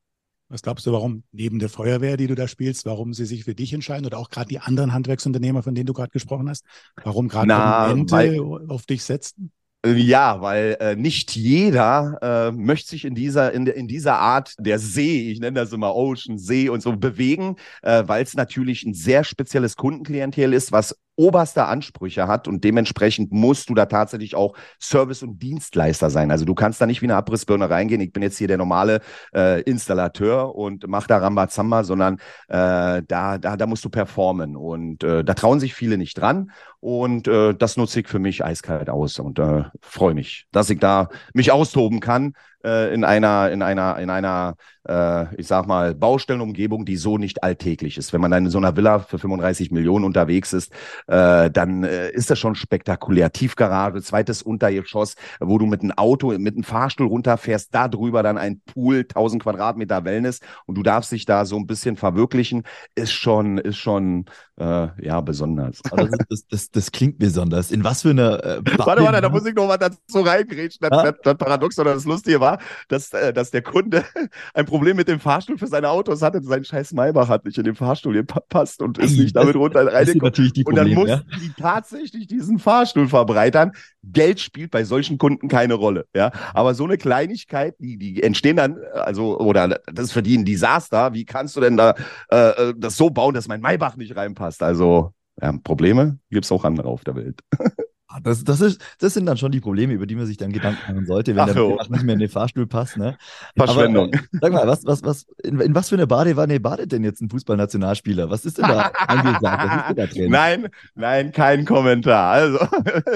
Was 0.53 0.61
glaubst 0.61 0.85
du, 0.85 0.91
warum 0.91 1.23
neben 1.31 1.57
der 1.57 1.67
Feuerwehr, 1.67 2.15
die 2.15 2.27
du 2.27 2.35
da 2.35 2.47
spielst, 2.47 2.85
warum 2.85 3.15
sie 3.15 3.25
sich 3.25 3.43
für 3.43 3.55
dich 3.55 3.73
entscheiden 3.73 4.05
oder 4.05 4.19
auch 4.19 4.29
gerade 4.29 4.49
die 4.49 4.59
anderen 4.59 4.93
Handwerksunternehmer, 4.93 5.63
von 5.63 5.73
denen 5.73 5.87
du 5.87 5.93
gerade 5.93 6.11
gesprochen 6.11 6.47
hast, 6.47 6.63
warum 7.03 7.27
gerade 7.27 7.47
Momente 7.47 8.39
auf 8.67 8.85
dich 8.85 9.03
setzen? 9.03 9.51
Ja, 9.83 10.41
weil 10.41 10.77
äh, 10.79 10.95
nicht 10.95 11.35
jeder 11.35 12.19
äh, 12.21 12.51
möchte 12.51 12.91
sich 12.91 13.03
in 13.03 13.15
dieser, 13.15 13.51
in, 13.51 13.65
in 13.65 13.87
dieser 13.87 14.19
Art 14.19 14.53
der 14.59 14.77
See, 14.77 15.31
ich 15.31 15.39
nenne 15.39 15.59
das 15.59 15.73
immer 15.73 15.95
Ocean, 15.95 16.37
See 16.37 16.69
und 16.69 16.83
so 16.83 16.95
bewegen, 16.95 17.55
äh, 17.81 18.03
weil 18.05 18.21
es 18.21 18.35
natürlich 18.35 18.83
ein 18.83 18.93
sehr 18.93 19.23
spezielles 19.23 19.75
Kundenklientel 19.75 20.53
ist, 20.53 20.71
was 20.71 20.95
oberste 21.15 21.65
Ansprüche 21.65 22.27
hat 22.27 22.47
und 22.47 22.63
dementsprechend 22.63 23.31
musst 23.31 23.69
du 23.69 23.75
da 23.75 23.85
tatsächlich 23.85 24.35
auch 24.35 24.55
Service- 24.79 25.23
und 25.23 25.41
Dienstleister 25.41 26.09
sein. 26.09 26.31
Also 26.31 26.45
du 26.45 26.55
kannst 26.55 26.81
da 26.81 26.85
nicht 26.85 27.01
wie 27.01 27.05
eine 27.05 27.15
Abrissbirne 27.15 27.69
reingehen, 27.69 28.01
ich 28.01 28.11
bin 28.11 28.23
jetzt 28.23 28.37
hier 28.37 28.47
der 28.47 28.57
normale 28.57 29.01
äh, 29.33 29.61
Installateur 29.61 30.55
und 30.55 30.87
mach 30.87 31.07
da 31.07 31.17
Rambazamba, 31.17 31.83
sondern 31.83 32.15
äh, 32.47 33.01
da, 33.07 33.37
da, 33.37 33.57
da 33.57 33.65
musst 33.67 33.85
du 33.85 33.89
performen. 33.89 34.55
Und 34.55 35.03
äh, 35.03 35.23
da 35.23 35.33
trauen 35.33 35.59
sich 35.59 35.73
viele 35.73 35.97
nicht 35.97 36.19
dran. 36.19 36.51
Und 36.79 37.27
äh, 37.27 37.53
das 37.53 37.77
nutze 37.77 38.01
ich 38.01 38.07
für 38.07 38.19
mich 38.19 38.43
eiskalt 38.43 38.89
aus. 38.89 39.19
Und 39.19 39.39
äh, 39.39 39.63
freue 39.81 40.13
mich, 40.13 40.47
dass 40.51 40.69
ich 40.69 40.79
da 40.79 41.09
mich 41.33 41.51
austoben 41.51 41.99
kann 41.99 42.33
äh, 42.63 42.93
in 42.93 43.03
einer, 43.03 43.51
in 43.51 43.61
einer, 43.61 43.97
in 43.99 44.09
einer, 44.09 44.55
äh, 44.87 45.35
ich 45.35 45.47
sag 45.47 45.67
mal, 45.67 45.93
Baustellenumgebung, 45.95 46.85
die 46.85 46.97
so 46.97 47.17
nicht 47.17 47.43
alltäglich 47.43 47.97
ist. 47.97 48.13
Wenn 48.13 48.21
man 48.21 48.31
dann 48.31 48.45
in 48.45 48.51
so 48.51 48.57
einer 48.57 48.75
Villa 48.75 48.99
für 48.99 49.19
35 49.19 49.71
Millionen 49.71 50.05
unterwegs 50.05 50.53
ist, 50.53 50.71
äh, 51.07 51.49
dann 51.49 51.83
äh, 51.83 52.11
ist 52.11 52.29
das 52.29 52.39
schon 52.39 52.55
spektakulär. 52.55 53.31
Tiefgarage, 53.31 54.01
zweites 54.01 54.41
Untergeschoss, 54.41 55.15
wo 55.39 55.57
du 55.57 55.65
mit 55.65 55.81
einem 55.81 55.91
Auto, 55.91 56.37
mit 56.37 56.55
einem 56.55 56.63
Fahrstuhl 56.63 57.07
runterfährst, 57.07 57.73
da 57.73 57.87
drüber 57.87 58.23
dann 58.23 58.37
ein 58.37 58.61
Pool, 58.65 58.99
1000 58.99 59.43
Quadratmeter 59.43 60.05
Wellness 60.05 60.39
und 60.65 60.75
du 60.75 60.83
darfst 60.83 61.11
dich 61.11 61.25
da 61.25 61.45
so 61.45 61.57
ein 61.57 61.67
bisschen 61.67 61.95
verwirklichen, 61.95 62.63
ist 62.95 63.11
schon, 63.11 63.57
ist 63.57 63.77
schon, 63.77 64.25
äh, 64.57 64.87
ja, 65.03 65.19
besonders. 65.21 65.81
Das, 65.81 66.09
das, 66.29 66.47
das, 66.47 66.71
das, 66.71 66.91
klingt 66.91 67.17
besonders. 67.17 67.71
In 67.71 67.83
was 67.83 68.03
für 68.03 68.11
einer. 68.11 68.43
Äh, 68.43 68.61
warte, 68.77 69.03
warte, 69.03 69.21
da 69.21 69.29
muss 69.29 69.45
ich 69.45 69.55
noch 69.55 69.67
mal 69.67 69.77
dazu 69.77 70.21
reingrätschen. 70.21 70.79
Das, 70.81 70.91
ah? 70.91 71.11
das, 71.11 71.15
das 71.23 71.37
Paradox 71.37 71.79
oder 71.79 71.95
das 71.95 72.05
Lustige 72.05 72.39
war, 72.39 72.52
dass, 72.87 73.13
äh, 73.13 73.33
dass 73.33 73.51
der 73.51 73.61
Kunde 73.61 74.03
ein 74.53 74.65
Problem 74.65 74.97
mit 74.97 75.07
dem 75.07 75.19
Fahrstuhl 75.19 75.57
für 75.57 75.67
seine 75.67 75.89
Autos 75.89 76.21
hatte. 76.21 76.41
Sein 76.41 76.63
scheiß 76.63 76.93
Maybach 76.93 77.29
hat 77.29 77.45
nicht 77.45 77.57
in 77.57 77.63
den 77.63 77.75
Fahrstuhl 77.75 78.13
gepasst 78.13 78.81
und 78.81 78.97
ist 78.97 79.17
nicht 79.17 79.35
damit 79.35 79.55
runter 79.55 79.85
reingekommen. 79.91 80.51
Und 80.65 80.75
dann 80.75 80.93
mussten 80.93 81.29
ja? 81.29 81.37
die 81.39 81.53
tatsächlich 81.57 82.27
diesen 82.27 82.59
Fahrstuhl 82.59 83.07
verbreitern. 83.07 83.71
Geld 84.03 84.39
spielt 84.39 84.71
bei 84.71 84.83
solchen 84.83 85.17
Kunden 85.17 85.47
keine 85.47 85.75
Rolle. 85.75 86.05
Ja, 86.15 86.31
aber 86.53 86.73
so 86.73 86.83
eine 86.83 86.97
Kleinigkeit, 86.97 87.75
die, 87.79 87.97
die 87.97 88.21
entstehen 88.21 88.57
dann, 88.57 88.77
also, 88.93 89.39
oder 89.39 89.79
das 89.85 90.05
ist 90.05 90.11
für 90.11 90.23
die 90.23 90.37
ein 90.37 90.45
Desaster. 90.45 91.13
Wie 91.13 91.25
kannst 91.25 91.55
du 91.55 91.61
denn 91.61 91.77
da 91.77 91.95
äh, 92.29 92.69
äh 92.69 92.73
das 92.77 92.97
so 92.97 93.09
bauen, 93.09 93.33
dass 93.33 93.47
mein 93.47 93.61
Maybach 93.61 93.95
nicht 93.95 94.15
reinpasst? 94.15 94.61
Also, 94.63 95.13
ja, 95.41 95.53
Probleme 95.63 96.19
gibt 96.29 96.45
es 96.45 96.51
auch 96.51 96.63
andere 96.63 96.87
auf 96.87 97.03
der 97.03 97.15
Welt. 97.15 97.39
Ah, 98.15 98.19
das, 98.21 98.43
das, 98.43 98.61
ist, 98.61 98.79
das 98.99 99.15
sind 99.15 99.25
dann 99.25 99.37
schon 99.37 99.51
die 99.51 99.59
Probleme, 99.59 99.91
über 99.93 100.05
die 100.05 100.13
man 100.13 100.27
sich 100.27 100.37
dann 100.37 100.51
Gedanken 100.51 100.79
machen 100.87 101.05
sollte, 101.07 101.35
wenn 101.35 101.41
Ach, 101.41 101.51
der 101.51 101.65
oh. 101.65 101.79
nicht 101.89 102.03
mehr 102.03 102.13
in 102.13 102.19
den 102.19 102.29
Fahrstuhl 102.29 102.67
passt. 102.67 102.95
Ne? 102.95 103.17
Verschwendung. 103.57 104.13
Aber, 104.13 104.23
äh, 104.23 104.39
sag 104.39 104.53
mal, 104.53 104.67
was, 104.67 104.85
was, 104.85 105.01
was, 105.01 105.25
in, 105.43 105.59
in, 105.59 105.73
was 105.73 105.89
für 105.89 105.95
eine 105.95 106.05
Badewanne 106.05 106.59
badet 106.59 106.91
denn 106.91 107.03
jetzt 107.03 107.21
ein 107.21 107.29
Fußballnationalspieler? 107.31 108.29
Was 108.29 108.45
ist 108.45 108.59
denn 108.59 108.67
da 108.67 108.91
angesagt? 109.07 109.97
Ist 109.97 110.15
denn 110.15 110.31
da? 110.31 110.37
Nein, 110.37 110.67
nein, 110.93 111.31
kein 111.31 111.65
Kommentar. 111.65 112.33
Also, 112.33 112.59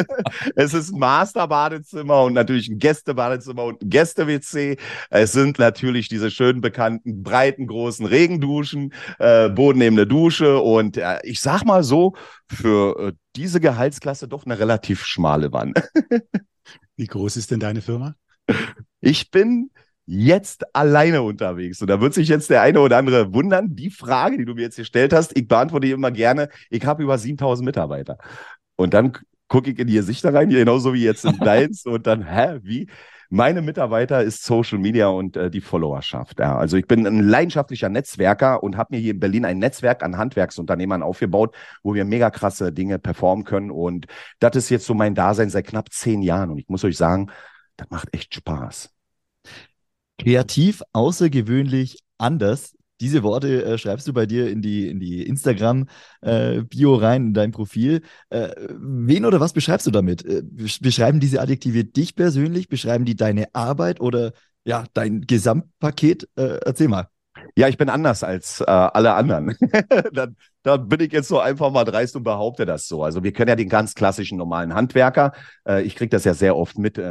es 0.55 0.73
ist 0.73 0.91
ein 0.91 0.97
Masterbadezimmer 0.97 2.23
und 2.23 2.33
natürlich 2.33 2.67
ein 2.67 2.79
Gästebadezimmer 2.79 3.65
und 3.65 3.83
ein 3.83 3.89
Gäste-WC. 3.91 4.77
Es 5.11 5.31
sind 5.31 5.59
natürlich 5.59 6.09
diese 6.09 6.31
schön 6.31 6.59
bekannten, 6.59 7.21
breiten, 7.21 7.67
großen 7.67 8.07
Regenduschen, 8.07 8.93
äh, 9.19 9.47
bodennehmende 9.49 10.07
Dusche 10.07 10.57
und 10.57 10.97
äh, 10.97 11.19
ich 11.21 11.39
sag 11.39 11.65
mal 11.65 11.83
so, 11.83 12.15
für 12.49 13.09
äh, 13.09 13.11
diese 13.37 13.59
Gehaltsklasse 13.61 14.27
doch 14.27 14.45
eine 14.45 14.59
relativ 14.59 15.05
schmale 15.05 15.53
Wand. 15.53 15.79
Wie 16.97 17.05
groß 17.05 17.37
ist 17.37 17.51
denn 17.51 17.59
deine 17.59 17.81
Firma? 17.81 18.15
Ich 18.99 19.29
bin 19.31 19.69
jetzt 20.07 20.75
alleine 20.75 21.21
unterwegs. 21.21 21.81
Und 21.81 21.89
da 21.89 22.01
wird 22.01 22.13
sich 22.13 22.29
jetzt 22.29 22.49
der 22.49 22.61
eine 22.61 22.79
oder 22.79 22.97
andere 22.97 23.33
wundern. 23.33 23.75
Die 23.75 23.91
Frage, 23.91 24.37
die 24.37 24.45
du 24.45 24.55
mir 24.55 24.61
jetzt 24.61 24.77
gestellt 24.77 25.13
hast, 25.13 25.37
ich 25.37 25.47
beantworte 25.47 25.87
immer 25.87 26.11
gerne. 26.11 26.49
Ich 26.69 26.85
habe 26.85 27.03
über 27.03 27.17
7000 27.17 27.65
Mitarbeiter. 27.65 28.17
Und 28.75 28.93
dann 28.93 29.17
gucke 29.47 29.71
ich 29.71 29.79
in 29.79 29.87
die 29.87 29.93
Gesichter 29.93 30.33
rein, 30.33 30.49
genauso 30.49 30.93
wie 30.93 31.03
jetzt 31.03 31.25
in 31.25 31.37
deins. 31.39 31.85
und 31.85 32.07
dann, 32.07 32.23
hä, 32.23 32.59
wie? 32.63 32.87
Meine 33.29 33.61
Mitarbeiter 33.61 34.23
ist 34.23 34.43
Social 34.43 34.77
Media 34.77 35.07
und 35.07 35.35
äh, 35.35 35.49
die 35.49 35.61
Followerschaft. 35.61 36.39
Ja. 36.39 36.57
Also 36.57 36.77
ich 36.77 36.87
bin 36.87 37.05
ein 37.05 37.19
leidenschaftlicher 37.19 37.89
Netzwerker 37.89 38.63
und 38.63 38.77
habe 38.77 38.95
mir 38.95 39.01
hier 39.01 39.13
in 39.13 39.19
Berlin 39.19 39.45
ein 39.45 39.59
Netzwerk 39.59 40.03
an 40.03 40.17
Handwerksunternehmern 40.17 41.03
aufgebaut, 41.03 41.55
wo 41.83 41.93
wir 41.93 42.05
mega 42.05 42.29
krasse 42.29 42.71
Dinge 42.71 42.99
performen 42.99 43.43
können. 43.43 43.71
Und 43.71 44.07
das 44.39 44.55
ist 44.55 44.69
jetzt 44.69 44.85
so 44.85 44.93
mein 44.93 45.15
Dasein 45.15 45.49
seit 45.49 45.67
knapp 45.67 45.91
zehn 45.91 46.21
Jahren. 46.21 46.51
Und 46.51 46.57
ich 46.57 46.69
muss 46.69 46.83
euch 46.83 46.97
sagen, 46.97 47.31
das 47.75 47.89
macht 47.89 48.13
echt 48.13 48.33
Spaß. 48.33 48.89
Kreativ, 50.19 50.81
außergewöhnlich, 50.93 51.99
anders. 52.17 52.76
Diese 52.99 53.23
Worte 53.23 53.63
äh, 53.63 53.77
schreibst 53.77 54.07
du 54.07 54.13
bei 54.13 54.25
dir 54.25 54.49
in 54.49 54.61
die, 54.61 54.87
in 54.87 54.99
die 54.99 55.27
Instagram-Bio 55.27 56.95
äh, 56.95 56.99
rein, 56.99 57.27
in 57.27 57.33
dein 57.33 57.51
Profil. 57.51 58.01
Äh, 58.29 58.49
wen 58.79 59.25
oder 59.25 59.39
was 59.39 59.53
beschreibst 59.53 59.85
du 59.87 59.91
damit? 59.91 60.25
Äh, 60.25 60.43
beschreiben 60.43 61.19
diese 61.19 61.41
Adjektive 61.41 61.83
dich 61.83 62.15
persönlich? 62.15 62.69
Beschreiben 62.69 63.05
die 63.05 63.15
deine 63.15 63.53
Arbeit 63.53 64.01
oder 64.01 64.33
ja, 64.65 64.85
dein 64.93 65.21
Gesamtpaket? 65.21 66.29
Äh, 66.35 66.59
erzähl 66.65 66.87
mal. 66.87 67.09
Ja, 67.55 67.67
ich 67.67 67.77
bin 67.77 67.89
anders 67.89 68.23
als 68.23 68.61
äh, 68.61 68.65
alle 68.65 69.13
anderen. 69.13 69.55
dann, 70.13 70.35
da 70.67 70.75
bin 70.75 70.99
ich 70.99 71.13
jetzt 71.13 71.29
so 71.29 71.39
einfach 71.39 71.71
mal 71.71 71.85
dreist 71.85 72.15
und 72.17 72.23
behaupte 72.23 72.65
das 72.65 72.87
so. 72.87 73.01
Also 73.01 73.23
wir 73.23 73.31
können 73.31 73.47
ja 73.47 73.55
den 73.55 73.69
ganz 73.69 73.95
klassischen 73.95 74.37
normalen 74.37 74.73
Handwerker. 74.73 75.31
Äh, 75.65 75.83
ich 75.83 75.95
kriege 75.95 76.09
das 76.09 76.25
ja 76.25 76.33
sehr 76.33 76.57
oft 76.57 76.77
mit, 76.77 76.97
äh, 76.97 77.03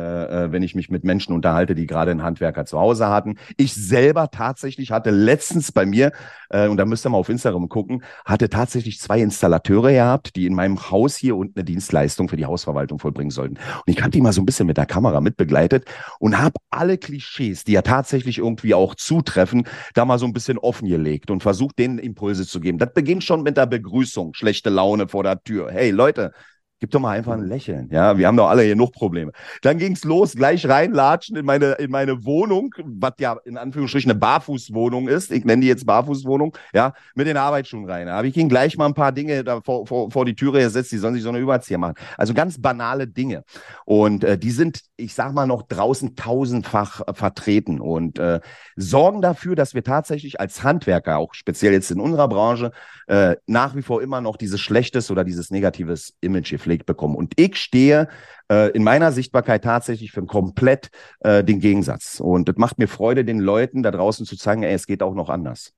äh, 0.45 0.53
wenn 0.53 0.63
ich 0.63 0.75
mich 0.75 0.91
mit 0.91 1.05
Menschen 1.05 1.35
unterhalte, 1.35 1.75
die 1.75 1.87
gerade 1.87 2.11
einen 2.11 2.23
Handwerker 2.23 2.67
zu 2.67 2.79
Hause 2.79 3.09
hatten. 3.09 3.37
Ich 3.57 3.75
selber 3.75 4.31
tatsächlich 4.31 4.91
hatte 4.91 5.11
letztens 5.11 5.73
bei 5.73 5.87
mir, 5.87 6.13
äh, 6.51 6.69
und 6.69 6.77
da 6.77 6.85
müsst 6.85 7.07
ihr 7.07 7.11
mal 7.11 7.17
auf 7.17 7.31
Instagram 7.31 7.71
gucken, 7.71 8.03
hatte 8.27 8.51
tatsächlich 8.51 9.01
zwei 9.01 9.21
Installateure 9.21 9.93
gehabt, 9.93 10.37
die 10.37 10.45
in 10.45 10.55
meinem 10.55 10.91
Haus 10.91 11.17
hier 11.17 11.35
unten 11.35 11.59
eine 11.59 11.65
Dienstleistung 11.65 12.29
für 12.29 12.37
die 12.37 12.45
Hausverwaltung 12.45 12.99
vollbringen 12.99 13.31
sollten. 13.31 13.55
Und 13.55 13.83
ich 13.87 14.01
habe 14.01 14.11
die 14.11 14.21
mal 14.21 14.35
so 14.35 14.43
ein 14.43 14.47
bisschen 14.47 14.67
mit 14.67 14.77
der 14.77 14.87
Kamera 14.87 15.23
mitbegleitet 15.23 15.87
und 16.19 16.39
habe 16.39 16.57
alle 16.69 16.99
Klischees, 16.99 17.65
die 17.65 17.73
ja 17.73 17.81
tatsächlich 17.83 18.37
irgendwie 18.37 18.75
auch 18.75 18.95
zutreffen, 18.95 19.67
da 19.95 20.05
mal 20.05 20.19
so 20.19 20.27
ein 20.27 20.35
bisschen 20.35 20.59
offengelegt 20.59 21.31
und 21.31 21.43
versucht, 21.43 21.79
denen 21.79 21.99
Impulse 21.99 22.47
zu 22.47 22.61
geben. 22.61 22.77
Das 22.77 22.93
beginnt 22.93 23.25
schon 23.25 23.46
mit 23.47 23.57
der 23.57 23.67
Begrüßung, 23.67 24.35
schlechte 24.35 24.71
Laune 24.71 25.07
vor 25.07 25.23
der 25.23 25.41
Tür. 25.43 25.71
Hey 25.71 25.91
Leute, 25.91 26.33
Gib 26.79 26.91
doch 26.91 27.01
mal 27.01 27.17
einfach 27.17 27.33
ein 27.33 27.47
Lächeln. 27.47 27.89
Ja, 27.91 28.19
wir 28.19 28.27
haben 28.27 28.37
doch 28.37 28.51
alle 28.51 28.69
genug 28.69 28.93
Probleme. 28.93 29.33
Dann 29.63 29.79
ging's 29.79 30.05
los, 30.05 30.35
gleich 30.35 30.69
reinlatschen 30.69 31.35
in 31.35 31.47
meine, 31.47 31.73
in 31.73 31.91
meine 31.91 32.27
Wohnung, 32.27 32.75
was 32.85 33.15
ja 33.19 33.39
in 33.47 33.57
Anführungsstrichen 33.57 34.11
eine 34.11 34.21
Barfußwohnung 34.21 35.09
ist. 35.09 35.33
Ich 35.33 35.47
nenne 35.47 35.63
die 35.63 35.69
jetzt 35.69 35.87
Barfußwohnung, 35.87 36.55
ja, 36.75 36.93
mit 37.15 37.29
den 37.29 37.39
Arbeitsschuhen 37.39 37.89
rein. 37.89 38.11
Habe 38.11 38.29
ich 38.29 38.37
ihnen 38.37 38.51
gleich 38.51 38.77
mal 38.77 38.85
ein 38.85 38.93
paar 38.93 39.13
Dinge 39.13 39.43
da 39.43 39.63
vor, 39.63 39.87
vor, 39.87 40.11
vor 40.11 40.27
die 40.27 40.35
Türe 40.35 40.61
gesetzt, 40.61 40.93
die 40.93 40.99
sollen 40.99 41.15
sich 41.15 41.23
so 41.23 41.31
eine 41.31 41.39
Überzieher 41.39 41.79
machen. 41.79 41.95
Also 42.19 42.35
ganz 42.35 42.61
banale 42.61 43.09
Dinge. 43.09 43.45
Und 43.87 44.23
äh, 44.23 44.37
die 44.37 44.51
sind, 44.51 44.83
ich 44.99 45.15
sag 45.15 45.33
mal, 45.33 45.47
noch 45.47 45.63
draußen 45.63 46.15
tausendfach 46.15 47.01
äh, 47.07 47.15
vertreten 47.15 47.81
und 47.81 48.19
äh, 48.19 48.41
sorgen 48.77 49.23
dafür, 49.23 49.57
dass 49.57 49.73
wir 49.73 49.83
tatsächlich 49.83 50.41
als 50.41 50.63
Handwerker, 50.63 51.17
auch 51.17 51.33
speziell 51.33 51.73
jetzt 51.73 51.91
in 51.91 52.01
unserer 52.01 52.29
Branche, 52.29 52.71
äh, 53.07 53.37
nach 53.47 53.75
wie 53.75 53.83
vor 53.83 54.03
immer 54.03 54.21
noch 54.21 54.37
dieses 54.37 54.61
schlechtes 54.61 55.11
oder 55.11 55.25
dieses 55.25 55.51
negatives 55.51 56.15
Image 56.21 56.53
gepflegt 56.67 56.87
bekommen. 56.87 57.15
Und 57.15 57.35
ich 57.37 57.57
stehe 57.57 58.09
äh, 58.51 58.71
in 58.73 58.83
meiner 58.83 59.13
Sichtbarkeit 59.13 59.63
tatsächlich 59.65 60.11
für 60.11 60.25
komplett 60.27 60.91
äh, 61.21 61.45
den 61.45 61.61
Gegensatz. 61.61 62.21
Und 62.21 62.49
das 62.49 62.57
macht 62.57 62.79
mir 62.79 62.89
Freude, 62.89 63.25
den 63.25 63.39
Leuten 63.39 63.83
da 63.83 63.91
draußen 63.93 64.27
zu 64.27 64.37
zeigen, 64.37 64.65
ey, 64.65 64.75
es 64.75 64.87
geht 64.87 65.03
auch 65.03 65.15
noch 65.15 65.31
anders 65.31 65.73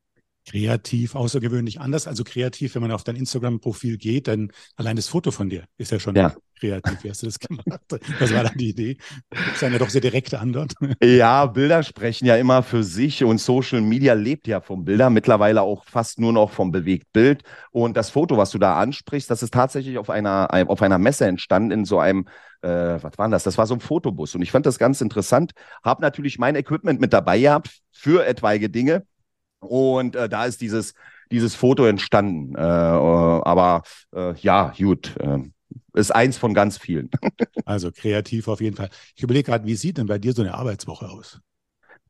kreativ, 0.49 1.15
außergewöhnlich 1.15 1.81
anders. 1.81 2.07
Also 2.07 2.25
kreativ, 2.25 2.75
wenn 2.75 2.83
man 2.83 2.93
auf 2.93 3.05
dein 3.05 3.17
Instagram-Profil 3.17 3.99
geht, 3.99 4.29
dann 4.29 4.51
allein 4.77 4.97
das 4.97 5.09
Foto 5.09 5.31
von 5.31 5.51
dir 5.51 5.65
ist 5.77 5.93
ja 5.93 6.01
schon 6.01 6.17
ja. 6.17 6.35
kreativ. 6.59 7.05
Wie 7.05 7.11
hast 7.11 7.23
du 7.23 7.27
das 7.27 7.39
gemacht? 7.39 7.81
Was 8.19 8.33
war 8.33 8.45
dann 8.45 8.57
die 8.57 8.71
Idee? 8.71 8.97
Das 9.31 9.41
ist 9.55 9.63
ja 9.63 9.79
doch 9.79 9.91
sehr 9.91 10.01
direkte 10.01 10.41
Antwort. 10.41 10.73
Ja, 11.03 11.47
Bilder 11.47 11.83
sprechen 11.83 12.27
ja 12.27 12.37
immer 12.37 12.63
für 12.63 12.83
sich 12.83 13.23
und 13.25 13.39
Social 13.39 13.81
Media 13.81 14.15
lebt 14.15 14.47
ja 14.47 14.61
vom 14.61 14.85
Bilder, 14.85 15.11
mittlerweile 15.11 15.63
auch 15.63 15.85
fast 15.85 16.19
nur 16.19 16.33
noch 16.33 16.51
vom 16.51 16.73
Bewegtbild. 16.73 17.43
Und 17.71 17.97
das 17.97 18.11
Foto, 18.11 18.37
was 18.37 18.51
du 18.51 18.59
da 18.59 18.79
ansprichst, 18.79 19.31
das 19.31 19.43
ist 19.43 19.53
tatsächlich 19.53 19.99
auf 19.99 20.09
einer, 20.09 20.49
auf 20.69 20.83
einer 20.83 20.99
Messe 20.99 21.27
entstanden 21.27 21.71
in 21.71 21.85
so 21.85 21.99
einem 21.99 22.27
äh, 22.63 22.69
was 23.01 23.17
war 23.19 23.29
das? 23.29 23.45
Das 23.45 23.57
war 23.57 23.67
so 23.67 23.75
ein 23.75 23.81
Fotobus. 23.81 24.35
Und 24.35 24.43
ich 24.43 24.51
fand 24.51 24.67
das 24.67 24.79
ganz 24.79 25.01
interessant. 25.01 25.53
Habe 25.85 26.03
natürlich 26.03 26.39
mein 26.39 26.57
Equipment 26.57 27.01
mit 27.01 27.13
dabei 27.13 27.39
gehabt 27.39 27.71
für 27.93 28.27
etwaige 28.27 28.69
Dinge. 28.69 29.05
Und 29.61 30.17
äh, 30.17 30.29
da 30.29 30.45
ist 30.45 30.61
dieses, 30.61 30.95
dieses 31.31 31.55
Foto 31.55 31.85
entstanden. 31.85 32.55
Äh, 32.55 32.61
äh 32.61 33.43
aber 33.45 33.83
äh, 34.15 34.35
ja, 34.41 34.73
gut. 34.77 35.17
Äh, 35.19 35.39
ist 35.95 36.15
eins 36.15 36.39
von 36.39 36.55
ganz 36.55 36.79
vielen. 36.79 37.11
also 37.65 37.91
kreativ 37.91 38.49
auf 38.49 38.61
jeden 38.61 38.77
Fall. 38.77 38.91
Ich 39.17 39.23
überlege 39.23 39.51
gerade, 39.51 39.67
wie 39.67 39.75
sieht 39.75 39.99
denn 39.99 40.07
bei 40.07 40.19
dir 40.19 40.33
so 40.33 40.43
eine 40.43 40.55
Arbeitswoche 40.55 41.09
aus? 41.09 41.41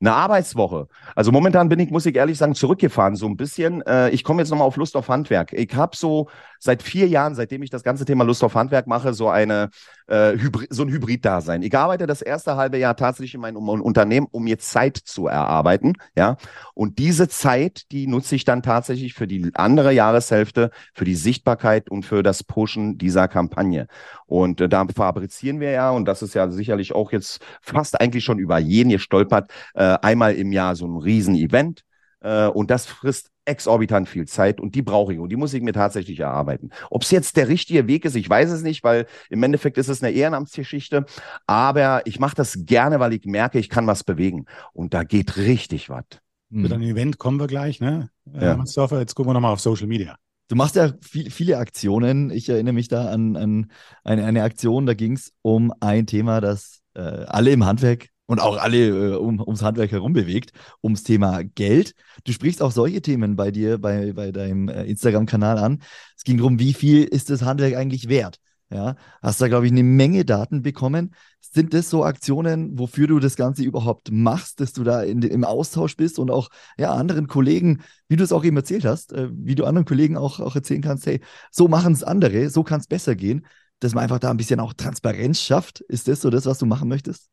Eine 0.00 0.14
Arbeitswoche. 0.14 0.87
Also 1.17 1.33
momentan 1.33 1.69
bin 1.69 1.81
ich, 1.81 1.90
muss 1.90 2.07
ich 2.07 2.14
ehrlich 2.14 2.38
sagen, 2.38 2.55
zurückgefahren 2.55 3.17
so 3.17 3.26
ein 3.26 3.37
bisschen. 3.37 3.83
Äh, 3.83 4.11
ich 4.11 4.23
komme 4.23 4.43
jetzt 4.43 4.50
nochmal 4.50 4.67
auf 4.67 4.76
Lust 4.76 4.97
auf 4.97 5.09
Handwerk. 5.09 5.52
Ich 5.52 5.75
habe 5.75 5.97
so 5.97 6.28
seit 6.61 6.85
vier 6.85 7.09
Jahren, 7.09 7.35
seitdem 7.35 7.62
ich 7.62 7.71
das 7.71 7.83
ganze 7.83 8.05
Thema 8.05 8.23
Lust 8.25 8.45
auf 8.45 8.55
Handwerk 8.55 8.87
mache, 8.87 9.12
so 9.12 9.28
eine 9.28 9.71
äh, 10.08 10.32
Hybrid, 10.38 10.68
so 10.70 10.82
ein 10.82 10.88
Hybrid-Dasein. 10.88 11.62
Ich 11.62 11.76
arbeite 11.76 12.06
das 12.06 12.22
erste 12.22 12.56
halbe 12.56 12.78
Jahr 12.78 12.96
tatsächlich 12.96 13.34
in 13.34 13.40
meinem 13.40 13.56
Unternehmen, 13.56 14.26
um 14.30 14.44
mir 14.44 14.58
Zeit 14.58 14.96
zu 14.96 15.26
erarbeiten. 15.26 15.94
Ja, 16.16 16.36
und 16.74 16.98
diese 16.98 17.28
Zeit, 17.28 17.90
die 17.92 18.06
nutze 18.06 18.34
ich 18.34 18.44
dann 18.44 18.62
tatsächlich 18.62 19.14
für 19.14 19.26
die 19.26 19.50
andere 19.54 19.92
Jahreshälfte, 19.92 20.70
für 20.94 21.04
die 21.04 21.14
Sichtbarkeit 21.14 21.90
und 21.90 22.04
für 22.04 22.22
das 22.22 22.42
Pushen 22.42 22.98
dieser 22.98 23.28
Kampagne. 23.28 23.86
Und 24.26 24.60
äh, 24.60 24.68
da 24.68 24.86
fabrizieren 24.94 25.60
wir 25.60 25.70
ja, 25.70 25.90
und 25.90 26.06
das 26.06 26.22
ist 26.22 26.34
ja 26.34 26.50
sicherlich 26.50 26.94
auch 26.94 27.12
jetzt 27.12 27.40
fast 27.60 28.00
eigentlich 28.00 28.24
schon 28.24 28.38
über 28.38 28.58
jeden 28.58 28.90
gestolpert, 28.90 29.50
äh, 29.74 29.98
einmal 30.02 30.34
im 30.34 30.52
Jahr 30.52 30.74
so 30.76 30.86
ein 30.86 30.96
Riesen-Event. 30.96 31.84
Äh, 32.20 32.46
und 32.48 32.70
das 32.70 32.87
frisst 32.87 33.30
exorbitant 33.44 34.08
viel 34.08 34.26
Zeit 34.26 34.60
und 34.60 34.75
die 34.75 34.82
brauche 34.82 35.12
ich 35.14 35.18
und 35.18 35.30
die 35.30 35.37
muss 35.37 35.54
ich 35.54 35.62
mir 35.62 35.72
tatsächlich 35.72 36.20
erarbeiten. 36.20 36.70
Ob 36.90 37.02
es 37.02 37.10
jetzt 37.10 37.37
der 37.37 37.48
richtige 37.48 37.87
Weg 37.87 38.04
ist, 38.04 38.14
ich 38.14 38.28
weiß 38.28 38.50
es 38.50 38.62
nicht, 38.62 38.84
weil 38.84 39.06
im 39.30 39.42
Endeffekt 39.42 39.78
ist 39.78 39.88
es 39.88 40.02
eine 40.02 40.12
Ehrenamtsgeschichte, 40.12 41.06
aber 41.46 42.02
ich 42.06 42.20
mache 42.20 42.37
das 42.37 42.66
gerne, 42.66 43.00
weil 43.00 43.14
ich 43.14 43.25
merke, 43.25 43.58
ich 43.58 43.70
kann 43.70 43.87
was 43.87 44.04
bewegen 44.04 44.44
und 44.72 44.92
da 44.94 45.02
geht 45.02 45.37
richtig 45.38 45.88
was. 45.88 46.04
Hm. 46.50 46.62
Für 46.62 46.68
dein 46.68 46.82
Event 46.82 47.18
kommen 47.18 47.40
wir 47.40 47.46
gleich, 47.46 47.80
ne? 47.80 48.10
Äh, 48.32 48.44
ja. 48.44 48.54
Äh, 48.54 48.98
jetzt 48.98 49.14
gucken 49.14 49.30
wir 49.30 49.34
nochmal 49.34 49.52
auf 49.52 49.60
Social 49.60 49.87
Media. 49.87 50.16
Du 50.48 50.56
machst 50.56 50.76
ja 50.76 50.92
viel, 51.02 51.30
viele 51.30 51.58
Aktionen. 51.58 52.30
Ich 52.30 52.48
erinnere 52.48 52.72
mich 52.72 52.88
da 52.88 53.10
an, 53.10 53.37
an 53.37 53.70
eine, 54.02 54.25
eine 54.25 54.42
Aktion, 54.42 54.87
da 54.87 54.94
ging 54.94 55.12
es 55.12 55.32
um 55.42 55.72
ein 55.80 56.06
Thema, 56.06 56.40
das 56.40 56.80
äh, 56.94 57.00
alle 57.00 57.50
im 57.50 57.64
Handwerk 57.64 58.08
und 58.28 58.40
auch 58.40 58.58
alle 58.58 58.88
äh, 58.88 59.16
um, 59.16 59.40
ums 59.40 59.62
Handwerk 59.62 59.90
herum 59.90 60.12
bewegt, 60.12 60.52
ums 60.82 61.02
Thema 61.02 61.42
Geld. 61.42 61.94
Du 62.25 62.32
sprichst 62.32 62.62
auch 62.62 62.70
solche 62.70 63.00
Themen 63.00 63.37
bei 63.37 63.50
dir, 63.50 63.78
bei, 63.78 64.12
bei 64.12 64.30
deinem 64.32 64.68
äh, 64.68 64.85
Instagram-Kanal 64.85 65.58
an. 65.58 65.82
Es 66.16 66.25
ging 66.25 66.37
darum, 66.37 66.58
wie 66.58 66.75
viel 66.75 67.04
ist 67.04 67.30
das 67.30 67.42
Handwerk 67.42 67.75
eigentlich 67.75 68.08
wert? 68.08 68.38
Ja, 68.70 68.97
hast 69.23 69.40
da, 69.40 69.49
glaube 69.49 69.64
ich, 69.64 69.73
eine 69.73 69.82
Menge 69.82 70.26
Daten 70.26 70.61
bekommen. 70.61 71.14
Sind 71.40 71.73
das 71.73 71.88
so 71.88 72.04
Aktionen, 72.04 72.78
wofür 72.78 73.06
du 73.06 73.18
das 73.18 73.37
Ganze 73.37 73.62
überhaupt 73.62 74.11
machst, 74.11 74.61
dass 74.61 74.75
du 74.75 74.85
da 74.85 75.02
in, 75.02 75.23
im 75.23 75.44
Austausch 75.44 75.97
bist 75.97 76.18
und 76.18 76.30
auch 76.30 76.50
ja, 76.76 76.92
anderen 76.92 77.28
Kollegen, 77.28 77.80
wie 78.08 78.16
du 78.16 78.25
es 78.25 78.32
auch 78.32 78.44
eben 78.44 78.58
erzählt 78.58 78.85
hast, 78.85 79.14
äh, 79.14 79.30
wie 79.32 79.54
du 79.54 79.64
anderen 79.64 79.87
Kollegen 79.87 80.18
auch, 80.18 80.38
auch 80.40 80.54
erzählen 80.54 80.82
kannst, 80.82 81.06
hey, 81.06 81.20
so 81.50 81.66
machen 81.66 81.94
es 81.94 82.04
andere, 82.04 82.50
so 82.50 82.62
kann 82.62 82.80
es 82.80 82.87
besser 82.87 83.16
gehen, 83.16 83.47
dass 83.80 83.94
man 83.94 84.02
einfach 84.02 84.18
da 84.18 84.30
ein 84.30 84.37
bisschen 84.37 84.61
auch 84.61 84.75
Transparenz 84.75 85.40
schafft. 85.40 85.80
Ist 85.80 86.06
das 86.06 86.20
so 86.20 86.28
das, 86.28 86.44
was 86.44 86.58
du 86.58 86.66
machen 86.66 86.90
möchtest? 86.90 87.30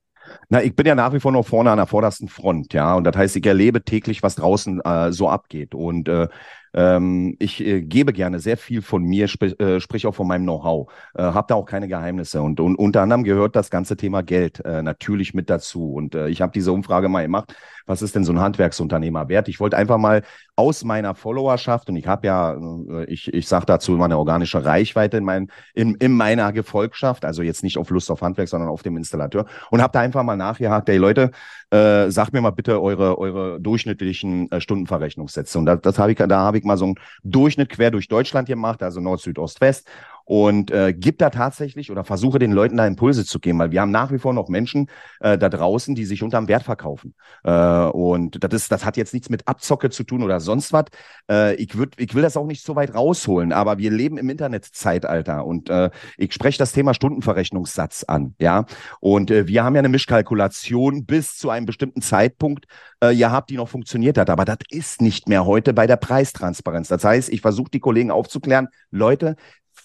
Na, 0.49 0.61
ich 0.61 0.75
bin 0.75 0.85
ja 0.85 0.95
nach 0.95 1.13
wie 1.13 1.19
vor 1.19 1.31
noch 1.31 1.45
vorne 1.45 1.71
an 1.71 1.77
der 1.77 1.87
vordersten 1.87 2.27
Front, 2.27 2.73
ja. 2.73 2.95
Und 2.95 3.03
das 3.03 3.15
heißt, 3.15 3.35
ich 3.35 3.45
erlebe 3.45 3.83
täglich, 3.83 4.23
was 4.23 4.35
draußen 4.35 4.81
äh, 4.81 5.11
so 5.11 5.29
abgeht. 5.29 5.75
Und 5.75 6.07
äh, 6.07 6.27
ähm, 6.73 7.35
ich 7.39 7.65
äh, 7.65 7.81
gebe 7.81 8.11
gerne 8.13 8.39
sehr 8.39 8.57
viel 8.57 8.81
von 8.81 9.03
mir, 9.03 9.27
sprich, 9.27 9.59
äh, 9.59 9.79
sprich 9.79 10.05
auch 10.07 10.15
von 10.15 10.27
meinem 10.27 10.43
Know-how. 10.43 10.91
Äh, 11.15 11.23
habe 11.23 11.45
da 11.47 11.55
auch 11.55 11.65
keine 11.65 11.87
Geheimnisse. 11.87 12.41
Und, 12.41 12.59
und 12.59 12.75
unter 12.75 13.01
anderem 13.01 13.23
gehört 13.23 13.55
das 13.55 13.69
ganze 13.69 13.95
Thema 13.95 14.23
Geld 14.23 14.63
äh, 14.65 14.81
natürlich 14.81 15.33
mit 15.33 15.49
dazu. 15.49 15.93
Und 15.93 16.15
äh, 16.15 16.27
ich 16.27 16.41
habe 16.41 16.51
diese 16.51 16.71
Umfrage 16.73 17.07
mal 17.07 17.23
gemacht, 17.23 17.55
was 17.85 18.01
ist 18.01 18.15
denn 18.15 18.23
so 18.23 18.33
ein 18.33 18.39
Handwerksunternehmer 18.39 19.29
wert? 19.29 19.47
Ich 19.47 19.59
wollte 19.59 19.77
einfach 19.77 19.97
mal 19.97 20.23
aus 20.55 20.83
meiner 20.83 21.15
Followerschaft, 21.15 21.89
und 21.89 21.95
ich 21.97 22.07
habe 22.07 22.27
ja, 22.27 22.53
äh, 22.53 23.05
ich, 23.05 23.33
ich 23.33 23.47
sage 23.47 23.65
dazu 23.65 23.93
immer 23.93 24.05
eine 24.05 24.17
organische 24.17 24.63
Reichweite 24.63 25.17
in, 25.17 25.23
mein, 25.23 25.49
in, 25.73 25.95
in 25.95 26.13
meiner 26.13 26.53
Gefolgschaft, 26.53 27.25
also 27.25 27.41
jetzt 27.41 27.63
nicht 27.63 27.77
auf 27.77 27.89
Lust 27.89 28.09
auf 28.09 28.21
Handwerk, 28.21 28.49
sondern 28.49 28.69
auf 28.69 28.83
dem 28.83 28.97
Installateur, 28.97 29.45
und 29.69 29.81
habe 29.81 29.91
da 29.91 29.99
einfach 29.99 30.23
mal 30.23 30.37
nachgehakt, 30.37 30.89
ey 30.89 30.97
Leute, 30.97 31.31
äh, 31.71 32.09
sagt 32.09 32.33
mir 32.33 32.41
mal 32.41 32.51
bitte 32.51 32.81
eure, 32.81 33.17
eure 33.17 33.59
durchschnittlichen 33.59 34.51
äh, 34.51 34.61
Stundenverrechnungssätze. 34.61 35.57
Und 35.59 35.65
das, 35.65 35.81
das 35.81 35.99
habe 35.99 36.11
ich, 36.11 36.17
da 36.17 36.39
habe 36.39 36.57
ich 36.57 36.63
mal 36.63 36.77
so 36.77 36.85
einen 36.85 36.95
Durchschnitt 37.23 37.69
quer 37.69 37.91
durch 37.91 38.07
Deutschland 38.07 38.47
gemacht, 38.47 38.81
also 38.83 39.01
Nord, 39.01 39.21
Süd, 39.21 39.39
Ost, 39.39 39.61
West. 39.61 39.87
Und 40.25 40.71
äh, 40.71 40.93
gib 40.93 41.19
da 41.19 41.29
tatsächlich 41.29 41.91
oder 41.91 42.03
versuche 42.03 42.39
den 42.39 42.51
Leuten 42.51 42.77
da 42.77 42.85
Impulse 42.85 43.25
zu 43.25 43.39
geben, 43.39 43.59
weil 43.59 43.71
wir 43.71 43.81
haben 43.81 43.91
nach 43.91 44.11
wie 44.11 44.17
vor 44.17 44.33
noch 44.33 44.49
Menschen 44.49 44.87
äh, 45.19 45.37
da 45.37 45.49
draußen, 45.49 45.95
die 45.95 46.05
sich 46.05 46.23
unterm 46.23 46.47
Wert 46.47 46.63
verkaufen. 46.63 47.13
Äh, 47.43 47.51
und 47.51 48.43
das 48.43 48.53
ist, 48.53 48.71
das 48.71 48.85
hat 48.85 48.97
jetzt 48.97 49.13
nichts 49.13 49.29
mit 49.29 49.47
Abzocke 49.47 49.89
zu 49.89 50.03
tun 50.03 50.23
oder 50.23 50.39
sonst 50.39 50.73
was. 50.73 50.85
Äh, 51.29 51.55
ich 51.55 51.77
würd, 51.77 51.93
ich 51.97 52.13
will 52.15 52.23
das 52.23 52.37
auch 52.37 52.47
nicht 52.47 52.65
so 52.65 52.75
weit 52.75 52.93
rausholen, 52.93 53.53
aber 53.53 53.77
wir 53.77 53.91
leben 53.91 54.17
im 54.17 54.29
Internetzeitalter 54.29 55.45
und 55.45 55.69
äh, 55.69 55.91
ich 56.17 56.33
spreche 56.33 56.57
das 56.57 56.71
Thema 56.71 56.93
Stundenverrechnungssatz 56.93 58.03
an, 58.03 58.35
ja. 58.39 58.65
Und 58.99 59.29
äh, 59.31 59.47
wir 59.47 59.63
haben 59.63 59.75
ja 59.75 59.79
eine 59.79 59.89
Mischkalkulation 59.89 61.05
bis 61.05 61.37
zu 61.37 61.49
einem 61.49 61.65
bestimmten 61.65 62.01
Zeitpunkt 62.01 62.65
äh, 62.99 63.15
gehabt, 63.15 63.49
die 63.49 63.57
noch 63.57 63.69
funktioniert 63.69 64.17
hat. 64.17 64.29
Aber 64.29 64.45
das 64.45 64.57
ist 64.69 65.01
nicht 65.01 65.29
mehr 65.29 65.45
heute 65.45 65.73
bei 65.73 65.87
der 65.87 65.97
Preistransparenz. 65.97 66.87
Das 66.87 67.03
heißt, 67.03 67.29
ich 67.29 67.41
versuche 67.41 67.69
die 67.71 67.79
Kollegen 67.79 68.11
aufzuklären, 68.11 68.69
Leute, 68.91 69.35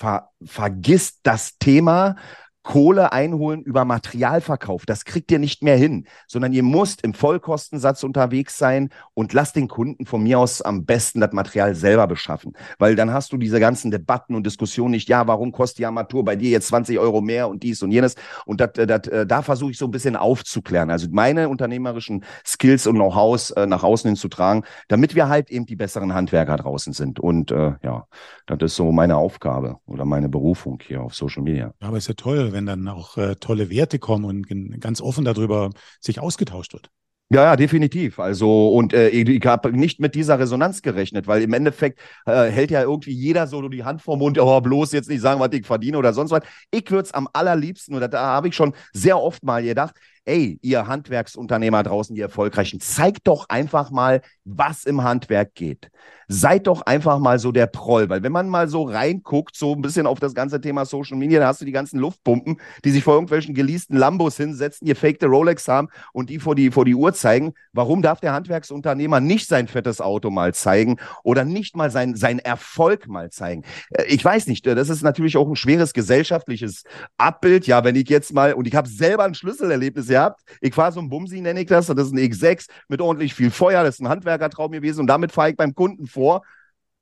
ver, 0.00 0.30
vergisst 0.42 1.20
das 1.22 1.58
Thema 1.58 2.16
Kohle 2.62 3.12
einholen 3.12 3.62
über 3.62 3.84
Materialverkauf. 3.84 4.84
Das 4.84 5.04
kriegt 5.04 5.32
ihr 5.32 5.38
nicht 5.38 5.62
mehr 5.62 5.76
hin, 5.76 6.06
sondern 6.26 6.52
ihr 6.52 6.62
müsst 6.62 7.02
im 7.02 7.14
Vollkostensatz 7.14 8.02
unterwegs 8.02 8.58
sein 8.58 8.90
und 9.14 9.32
lasst 9.32 9.56
den 9.56 9.66
Kunden 9.66 10.04
von 10.04 10.22
mir 10.22 10.38
aus 10.38 10.60
am 10.60 10.84
besten 10.84 11.20
das 11.20 11.32
Material 11.32 11.74
selber 11.74 12.06
beschaffen. 12.06 12.52
Weil 12.78 12.96
dann 12.96 13.12
hast 13.12 13.32
du 13.32 13.38
diese 13.38 13.60
ganzen 13.60 13.90
Debatten 13.90 14.34
und 14.34 14.44
Diskussionen 14.44 14.90
nicht, 14.92 15.08
ja, 15.08 15.26
warum 15.26 15.52
kostet 15.52 15.78
die 15.78 15.86
Armatur 15.86 16.24
bei 16.24 16.36
dir 16.36 16.50
jetzt 16.50 16.68
20 16.68 16.98
Euro 16.98 17.22
mehr 17.22 17.48
und 17.48 17.62
dies 17.62 17.82
und 17.82 17.92
jenes. 17.92 18.14
Und 18.44 18.60
dat, 18.60 18.76
dat, 18.76 19.08
äh, 19.08 19.26
da 19.26 19.42
versuche 19.42 19.70
ich 19.70 19.78
so 19.78 19.86
ein 19.86 19.90
bisschen 19.90 20.16
aufzuklären. 20.16 20.90
Also 20.90 21.08
meine 21.10 21.48
unternehmerischen 21.48 22.24
Skills 22.46 22.86
und 22.86 22.96
Know-hows 22.96 23.52
äh, 23.52 23.66
nach 23.66 23.82
außen 23.82 24.08
hin 24.08 24.16
zu 24.16 24.28
tragen, 24.28 24.64
damit 24.88 25.14
wir 25.14 25.28
halt 25.28 25.50
eben 25.50 25.64
die 25.64 25.76
besseren 25.76 26.12
Handwerker 26.12 26.56
draußen 26.56 26.92
sind. 26.92 27.20
Und 27.20 27.50
äh, 27.52 27.72
ja, 27.82 28.06
das 28.46 28.58
ist 28.60 28.76
so 28.76 28.92
meine 28.92 29.16
Aufgabe 29.16 29.78
oder 29.86 30.04
meine 30.04 30.28
Berufung 30.28 30.78
hier 30.82 31.02
auf 31.02 31.14
Social 31.14 31.42
Media. 31.42 31.72
Ja, 31.80 31.88
aber 31.88 31.96
ist 31.96 32.08
ja 32.08 32.14
toll, 32.14 32.49
wenn 32.52 32.66
dann 32.66 32.88
auch 32.88 33.16
äh, 33.16 33.36
tolle 33.36 33.70
Werte 33.70 33.98
kommen 33.98 34.24
und 34.24 34.80
ganz 34.80 35.00
offen 35.00 35.24
darüber 35.24 35.70
sich 36.00 36.20
ausgetauscht 36.20 36.72
wird. 36.72 36.90
Ja, 37.32 37.44
ja, 37.44 37.54
definitiv. 37.56 38.18
Also, 38.18 38.70
und 38.70 38.92
äh, 38.92 39.08
ich 39.10 39.46
habe 39.46 39.70
nicht 39.70 40.00
mit 40.00 40.16
dieser 40.16 40.40
Resonanz 40.40 40.82
gerechnet, 40.82 41.28
weil 41.28 41.42
im 41.42 41.52
Endeffekt 41.52 42.00
äh, 42.26 42.50
hält 42.50 42.72
ja 42.72 42.82
irgendwie 42.82 43.12
jeder 43.12 43.46
so 43.46 43.68
die 43.68 43.84
Hand 43.84 44.02
vor 44.02 44.16
Mund, 44.16 44.36
oh, 44.40 44.60
bloß 44.60 44.90
jetzt 44.90 45.08
nicht 45.08 45.20
sagen, 45.20 45.38
was 45.38 45.52
ich 45.52 45.64
verdiene 45.64 45.96
oder 45.96 46.12
sonst 46.12 46.32
was. 46.32 46.42
Ich 46.72 46.90
würde 46.90 47.04
es 47.04 47.14
am 47.14 47.28
allerliebsten, 47.32 47.94
oder 47.94 48.08
da 48.08 48.20
habe 48.20 48.48
ich 48.48 48.56
schon 48.56 48.74
sehr 48.92 49.20
oft 49.20 49.44
mal 49.44 49.62
gedacht, 49.62 49.94
ey, 50.24 50.58
ihr 50.62 50.86
Handwerksunternehmer 50.86 51.82
draußen, 51.82 52.14
die 52.14 52.20
Erfolgreichen, 52.20 52.80
zeigt 52.80 53.26
doch 53.26 53.48
einfach 53.48 53.90
mal, 53.90 54.22
was 54.44 54.84
im 54.84 55.02
Handwerk 55.02 55.54
geht. 55.54 55.90
Seid 56.28 56.68
doch 56.68 56.82
einfach 56.82 57.18
mal 57.18 57.40
so 57.40 57.50
der 57.50 57.66
Proll, 57.66 58.08
weil 58.08 58.22
wenn 58.22 58.30
man 58.30 58.48
mal 58.48 58.68
so 58.68 58.84
reinguckt, 58.84 59.56
so 59.56 59.74
ein 59.74 59.82
bisschen 59.82 60.06
auf 60.06 60.20
das 60.20 60.32
ganze 60.32 60.60
Thema 60.60 60.84
Social 60.84 61.16
Media, 61.16 61.40
da 61.40 61.48
hast 61.48 61.60
du 61.60 61.64
die 61.64 61.72
ganzen 61.72 61.98
Luftpumpen, 61.98 62.60
die 62.84 62.90
sich 62.92 63.02
vor 63.02 63.14
irgendwelchen 63.14 63.52
geleasten 63.52 63.96
Lambos 63.96 64.36
hinsetzen, 64.36 64.86
ihr 64.86 64.94
fakte 64.94 65.26
Rolex 65.26 65.66
haben 65.66 65.88
und 66.12 66.30
die 66.30 66.38
vor 66.38 66.54
die, 66.54 66.70
vor 66.70 66.84
die 66.84 66.94
Uhr 66.94 67.12
zeigen. 67.12 67.52
Warum 67.72 68.00
darf 68.00 68.20
der 68.20 68.32
Handwerksunternehmer 68.32 69.18
nicht 69.18 69.48
sein 69.48 69.66
fettes 69.66 70.00
Auto 70.00 70.30
mal 70.30 70.54
zeigen 70.54 70.98
oder 71.24 71.44
nicht 71.44 71.76
mal 71.76 71.90
sein, 71.90 72.14
sein 72.14 72.38
Erfolg 72.38 73.08
mal 73.08 73.30
zeigen? 73.30 73.64
Äh, 73.90 74.04
ich 74.04 74.24
weiß 74.24 74.46
nicht, 74.46 74.66
das 74.66 74.88
ist 74.88 75.02
natürlich 75.02 75.36
auch 75.36 75.48
ein 75.48 75.56
schweres 75.56 75.92
gesellschaftliches 75.92 76.84
Abbild. 77.16 77.66
Ja, 77.66 77.82
wenn 77.82 77.96
ich 77.96 78.08
jetzt 78.08 78.32
mal, 78.32 78.52
und 78.52 78.68
ich 78.68 78.76
habe 78.76 78.88
selber 78.88 79.24
ein 79.24 79.34
Schlüsselerlebnis 79.34 80.09
gehabt, 80.10 80.42
ich 80.60 80.74
fahre 80.74 80.92
so 80.92 81.00
ein 81.00 81.08
Bumsi, 81.08 81.40
nenne 81.40 81.60
ich 81.60 81.66
das, 81.66 81.86
das 81.86 82.06
ist 82.06 82.12
ein 82.12 82.18
X6 82.18 82.66
mit 82.88 83.00
ordentlich 83.00 83.34
viel 83.34 83.50
Feuer, 83.50 83.82
das 83.82 83.96
ist 83.96 84.00
ein 84.00 84.08
Handwerkertraum 84.08 84.70
gewesen 84.70 85.00
und 85.00 85.06
damit 85.06 85.32
fahre 85.32 85.50
ich 85.50 85.56
beim 85.56 85.74
Kunden 85.74 86.06
vor 86.06 86.20
vor 86.20 86.42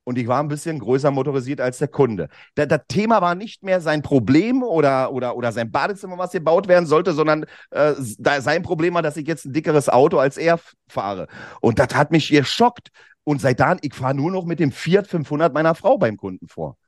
und 0.04 0.16
ich 0.16 0.26
war 0.26 0.40
ein 0.42 0.48
bisschen 0.48 0.78
größer 0.78 1.10
motorisiert 1.10 1.60
als 1.60 1.78
der 1.78 1.88
Kunde. 1.88 2.28
Da, 2.54 2.64
das 2.64 2.80
Thema 2.88 3.20
war 3.20 3.34
nicht 3.34 3.62
mehr 3.62 3.82
sein 3.82 4.00
Problem 4.00 4.62
oder, 4.62 5.12
oder, 5.12 5.36
oder 5.36 5.52
sein 5.52 5.70
Badezimmer, 5.70 6.16
was 6.16 6.32
gebaut 6.32 6.66
werden 6.66 6.86
sollte, 6.86 7.12
sondern 7.12 7.44
äh, 7.70 7.92
sein 7.98 8.62
Problem 8.62 8.94
war, 8.94 9.02
dass 9.02 9.18
ich 9.18 9.26
jetzt 9.26 9.44
ein 9.44 9.52
dickeres 9.52 9.90
Auto 9.90 10.18
als 10.18 10.38
er 10.38 10.58
fahre. 10.88 11.26
Und 11.60 11.78
das 11.78 11.94
hat 11.94 12.10
mich 12.10 12.30
geschockt. 12.30 12.88
Und 13.24 13.42
seit 13.42 13.60
dann, 13.60 13.78
ich 13.82 13.94
fahre 13.94 14.14
nur 14.14 14.30
noch 14.30 14.46
mit 14.46 14.60
dem 14.60 14.72
Fiat 14.72 15.06
500 15.06 15.52
meiner 15.52 15.74
Frau 15.74 15.98
beim 15.98 16.16
Kunden 16.16 16.48
vor. 16.48 16.78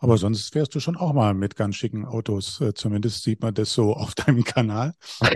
Aber 0.00 0.16
sonst 0.16 0.52
fährst 0.52 0.74
du 0.76 0.80
schon 0.80 0.96
auch 0.96 1.12
mal 1.12 1.34
mit 1.34 1.56
ganz 1.56 1.74
schicken 1.74 2.04
Autos. 2.04 2.60
Äh, 2.60 2.72
zumindest 2.72 3.24
sieht 3.24 3.42
man 3.42 3.52
das 3.52 3.72
so 3.72 3.92
auf 3.96 4.14
deinem 4.14 4.44
Kanal. 4.44 4.94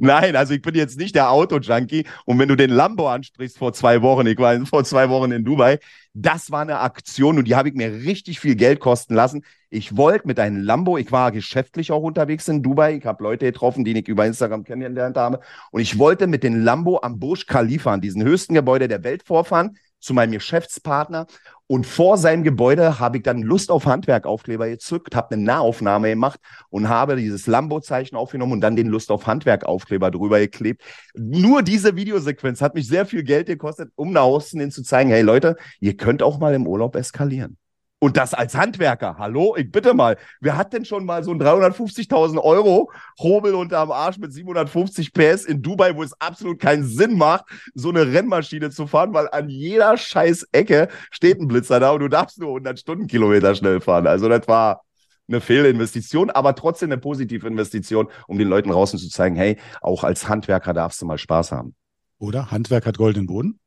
Nein, 0.00 0.36
also 0.36 0.52
ich 0.52 0.60
bin 0.60 0.74
jetzt 0.74 0.98
nicht 0.98 1.14
der 1.14 1.30
Auto-Junkie. 1.30 2.06
Und 2.26 2.38
wenn 2.38 2.48
du 2.48 2.56
den 2.56 2.70
Lambo 2.70 3.08
ansprichst 3.08 3.56
vor 3.56 3.72
zwei 3.72 4.02
Wochen, 4.02 4.26
ich 4.26 4.38
war 4.38 4.54
vor 4.66 4.84
zwei 4.84 5.08
Wochen 5.08 5.32
in 5.32 5.44
Dubai, 5.44 5.78
das 6.12 6.50
war 6.50 6.60
eine 6.60 6.78
Aktion 6.80 7.38
und 7.38 7.48
die 7.48 7.56
habe 7.56 7.68
ich 7.68 7.74
mir 7.74 7.90
richtig 7.90 8.38
viel 8.38 8.54
Geld 8.54 8.80
kosten 8.80 9.14
lassen. 9.14 9.44
Ich 9.70 9.96
wollte 9.96 10.28
mit 10.28 10.38
einem 10.38 10.62
Lambo, 10.62 10.96
ich 10.98 11.10
war 11.10 11.32
geschäftlich 11.32 11.90
auch 11.90 12.02
unterwegs 12.02 12.46
in 12.46 12.62
Dubai, 12.62 12.94
ich 12.94 13.06
habe 13.06 13.24
Leute 13.24 13.46
getroffen, 13.46 13.84
die 13.84 13.98
ich 13.98 14.06
über 14.06 14.24
Instagram 14.24 14.62
kennengelernt 14.62 15.16
habe. 15.16 15.40
Und 15.72 15.80
ich 15.80 15.98
wollte 15.98 16.26
mit 16.26 16.44
dem 16.44 16.62
Lambo 16.62 17.00
am 17.02 17.18
Burj 17.18 17.46
Khalifa, 17.46 17.94
an 17.94 18.00
diesem 18.00 18.22
höchsten 18.22 18.54
Gebäude 18.54 18.86
der 18.88 19.02
Welt, 19.02 19.24
vorfahren 19.24 19.76
zu 20.04 20.14
meinem 20.14 20.32
Geschäftspartner 20.32 21.26
und 21.66 21.86
vor 21.86 22.18
seinem 22.18 22.44
Gebäude 22.44 22.98
habe 23.00 23.16
ich 23.16 23.22
dann 23.22 23.40
Lust 23.40 23.70
auf 23.70 23.86
Handwerkaufkleber 23.86 24.68
gezückt, 24.68 25.16
habe 25.16 25.34
eine 25.34 25.42
Nahaufnahme 25.42 26.10
gemacht 26.10 26.38
und 26.68 26.90
habe 26.90 27.16
dieses 27.16 27.46
Lambo-Zeichen 27.46 28.16
aufgenommen 28.16 28.52
und 28.52 28.60
dann 28.60 28.76
den 28.76 28.88
Lust 28.88 29.10
auf 29.10 29.26
Handwerkaufkleber 29.26 30.10
drüber 30.10 30.40
geklebt. 30.40 30.82
Nur 31.14 31.62
diese 31.62 31.96
Videosequenz 31.96 32.60
hat 32.60 32.74
mich 32.74 32.86
sehr 32.86 33.06
viel 33.06 33.22
Geld 33.22 33.46
gekostet, 33.46 33.90
um 33.94 34.12
nach 34.12 34.22
außen 34.22 34.60
hin 34.60 34.70
zu 34.70 34.82
zeigen, 34.82 35.08
hey 35.08 35.22
Leute, 35.22 35.56
ihr 35.80 35.96
könnt 35.96 36.22
auch 36.22 36.38
mal 36.38 36.52
im 36.52 36.66
Urlaub 36.66 36.96
eskalieren. 36.96 37.56
Und 38.00 38.18
das 38.18 38.34
als 38.34 38.54
Handwerker. 38.54 39.16
Hallo, 39.18 39.56
ich 39.56 39.70
bitte 39.70 39.94
mal. 39.94 40.18
Wer 40.40 40.58
hat 40.58 40.74
denn 40.74 40.84
schon 40.84 41.06
mal 41.06 41.24
so 41.24 41.30
ein 41.30 41.40
350.000 41.40 42.38
Euro 42.38 42.92
Hobel 43.18 43.54
unterm 43.54 43.90
Arsch 43.90 44.18
mit 44.18 44.32
750 44.32 45.12
PS 45.14 45.44
in 45.44 45.62
Dubai, 45.62 45.96
wo 45.96 46.02
es 46.02 46.12
absolut 46.20 46.58
keinen 46.60 46.84
Sinn 46.84 47.16
macht, 47.16 47.46
so 47.74 47.88
eine 47.88 48.12
Rennmaschine 48.12 48.70
zu 48.70 48.86
fahren, 48.86 49.14
weil 49.14 49.28
an 49.32 49.48
jeder 49.48 49.96
scheiß 49.96 50.48
Ecke 50.52 50.88
steht 51.10 51.40
ein 51.40 51.48
Blitzer 51.48 51.80
da 51.80 51.92
und 51.92 52.00
du 52.00 52.08
darfst 52.08 52.38
nur 52.38 52.48
100 52.48 52.78
Stundenkilometer 52.78 53.54
schnell 53.54 53.80
fahren. 53.80 54.06
Also 54.06 54.28
das 54.28 54.46
war 54.48 54.82
eine 55.26 55.40
Fehlinvestition, 55.40 56.30
aber 56.30 56.54
trotzdem 56.54 56.92
eine 56.92 57.00
positive 57.00 57.46
Investition, 57.46 58.08
um 58.26 58.38
den 58.38 58.48
Leuten 58.48 58.70
draußen 58.70 58.98
zu 58.98 59.08
zeigen, 59.08 59.36
hey, 59.36 59.58
auch 59.80 60.04
als 60.04 60.28
Handwerker 60.28 60.74
darfst 60.74 61.00
du 61.00 61.06
mal 61.06 61.16
Spaß 61.16 61.52
haben. 61.52 61.74
Oder 62.18 62.50
Handwerk 62.50 62.86
hat 62.86 62.98
goldenen 62.98 63.26
Boden? 63.26 63.58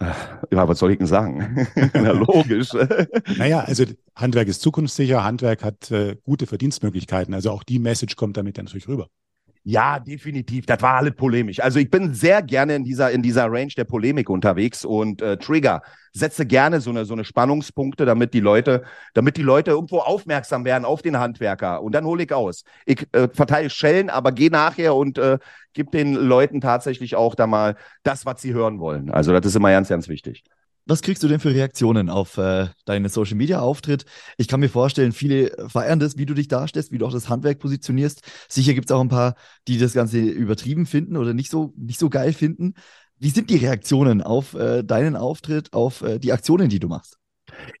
Ja, 0.00 0.68
was 0.68 0.78
soll 0.78 0.92
ich 0.92 0.98
denn 0.98 1.06
sagen? 1.06 1.66
Na, 1.94 2.12
logisch. 2.12 2.70
naja, 3.38 3.60
also 3.60 3.84
Handwerk 4.14 4.48
ist 4.48 4.60
zukunftssicher, 4.60 5.24
Handwerk 5.24 5.64
hat 5.64 5.90
äh, 5.90 6.16
gute 6.22 6.46
Verdienstmöglichkeiten. 6.46 7.32
Also 7.32 7.50
auch 7.50 7.62
die 7.62 7.78
Message 7.78 8.16
kommt 8.16 8.36
damit 8.36 8.58
dann 8.58 8.66
natürlich 8.66 8.88
rüber. 8.88 9.08
Ja, 9.68 9.98
definitiv. 9.98 10.64
Das 10.64 10.80
war 10.80 10.94
alles 10.94 11.16
polemisch. 11.16 11.58
Also 11.58 11.80
ich 11.80 11.90
bin 11.90 12.14
sehr 12.14 12.40
gerne 12.40 12.76
in 12.76 12.84
dieser, 12.84 13.10
in 13.10 13.20
dieser 13.20 13.50
Range 13.50 13.72
der 13.76 13.82
Polemik 13.82 14.30
unterwegs 14.30 14.84
und 14.84 15.20
äh, 15.20 15.36
Trigger 15.38 15.82
setze 16.12 16.46
gerne 16.46 16.80
so 16.80 16.90
eine, 16.90 17.04
so 17.04 17.14
eine 17.14 17.24
Spannungspunkte, 17.24 18.04
damit 18.06 18.32
die 18.32 18.38
Leute, 18.38 18.84
damit 19.12 19.36
die 19.36 19.42
Leute 19.42 19.72
irgendwo 19.72 19.98
aufmerksam 19.98 20.64
werden 20.64 20.84
auf 20.84 21.02
den 21.02 21.18
Handwerker. 21.18 21.82
Und 21.82 21.96
dann 21.96 22.04
hole 22.04 22.22
ich 22.22 22.32
aus. 22.32 22.62
Ich 22.84 23.08
äh, 23.10 23.26
verteile 23.28 23.68
Schellen, 23.68 24.08
aber 24.08 24.30
gehe 24.30 24.52
nachher 24.52 24.94
und 24.94 25.18
äh, 25.18 25.40
gebe 25.72 25.90
den 25.90 26.14
Leuten 26.14 26.60
tatsächlich 26.60 27.16
auch 27.16 27.34
da 27.34 27.48
mal 27.48 27.74
das, 28.04 28.24
was 28.24 28.40
sie 28.40 28.54
hören 28.54 28.78
wollen. 28.78 29.10
Also 29.10 29.32
das 29.32 29.44
ist 29.46 29.56
immer 29.56 29.72
ganz, 29.72 29.88
ganz 29.88 30.06
wichtig. 30.06 30.44
Was 30.88 31.02
kriegst 31.02 31.20
du 31.24 31.28
denn 31.28 31.40
für 31.40 31.52
Reaktionen 31.52 32.08
auf 32.08 32.38
äh, 32.38 32.68
deinen 32.84 33.08
Social 33.08 33.34
Media 33.34 33.58
Auftritt? 33.58 34.04
Ich 34.36 34.46
kann 34.46 34.60
mir 34.60 34.68
vorstellen, 34.68 35.10
viele 35.10 35.50
feiern 35.68 35.98
das, 35.98 36.16
wie 36.16 36.26
du 36.26 36.34
dich 36.34 36.46
darstellst, 36.46 36.92
wie 36.92 36.98
du 36.98 37.06
auch 37.06 37.12
das 37.12 37.28
Handwerk 37.28 37.58
positionierst. 37.58 38.22
Sicher 38.48 38.72
gibt 38.72 38.88
es 38.88 38.94
auch 38.94 39.00
ein 39.00 39.08
paar, 39.08 39.34
die 39.66 39.78
das 39.78 39.94
Ganze 39.94 40.20
übertrieben 40.20 40.86
finden 40.86 41.16
oder 41.16 41.34
nicht 41.34 41.50
so, 41.50 41.72
nicht 41.76 41.98
so 41.98 42.08
geil 42.08 42.32
finden. 42.32 42.74
Wie 43.18 43.30
sind 43.30 43.50
die 43.50 43.56
Reaktionen 43.56 44.22
auf 44.22 44.54
äh, 44.54 44.84
deinen 44.84 45.16
Auftritt, 45.16 45.72
auf 45.72 46.02
äh, 46.02 46.20
die 46.20 46.32
Aktionen, 46.32 46.68
die 46.68 46.78
du 46.78 46.86
machst? 46.86 47.18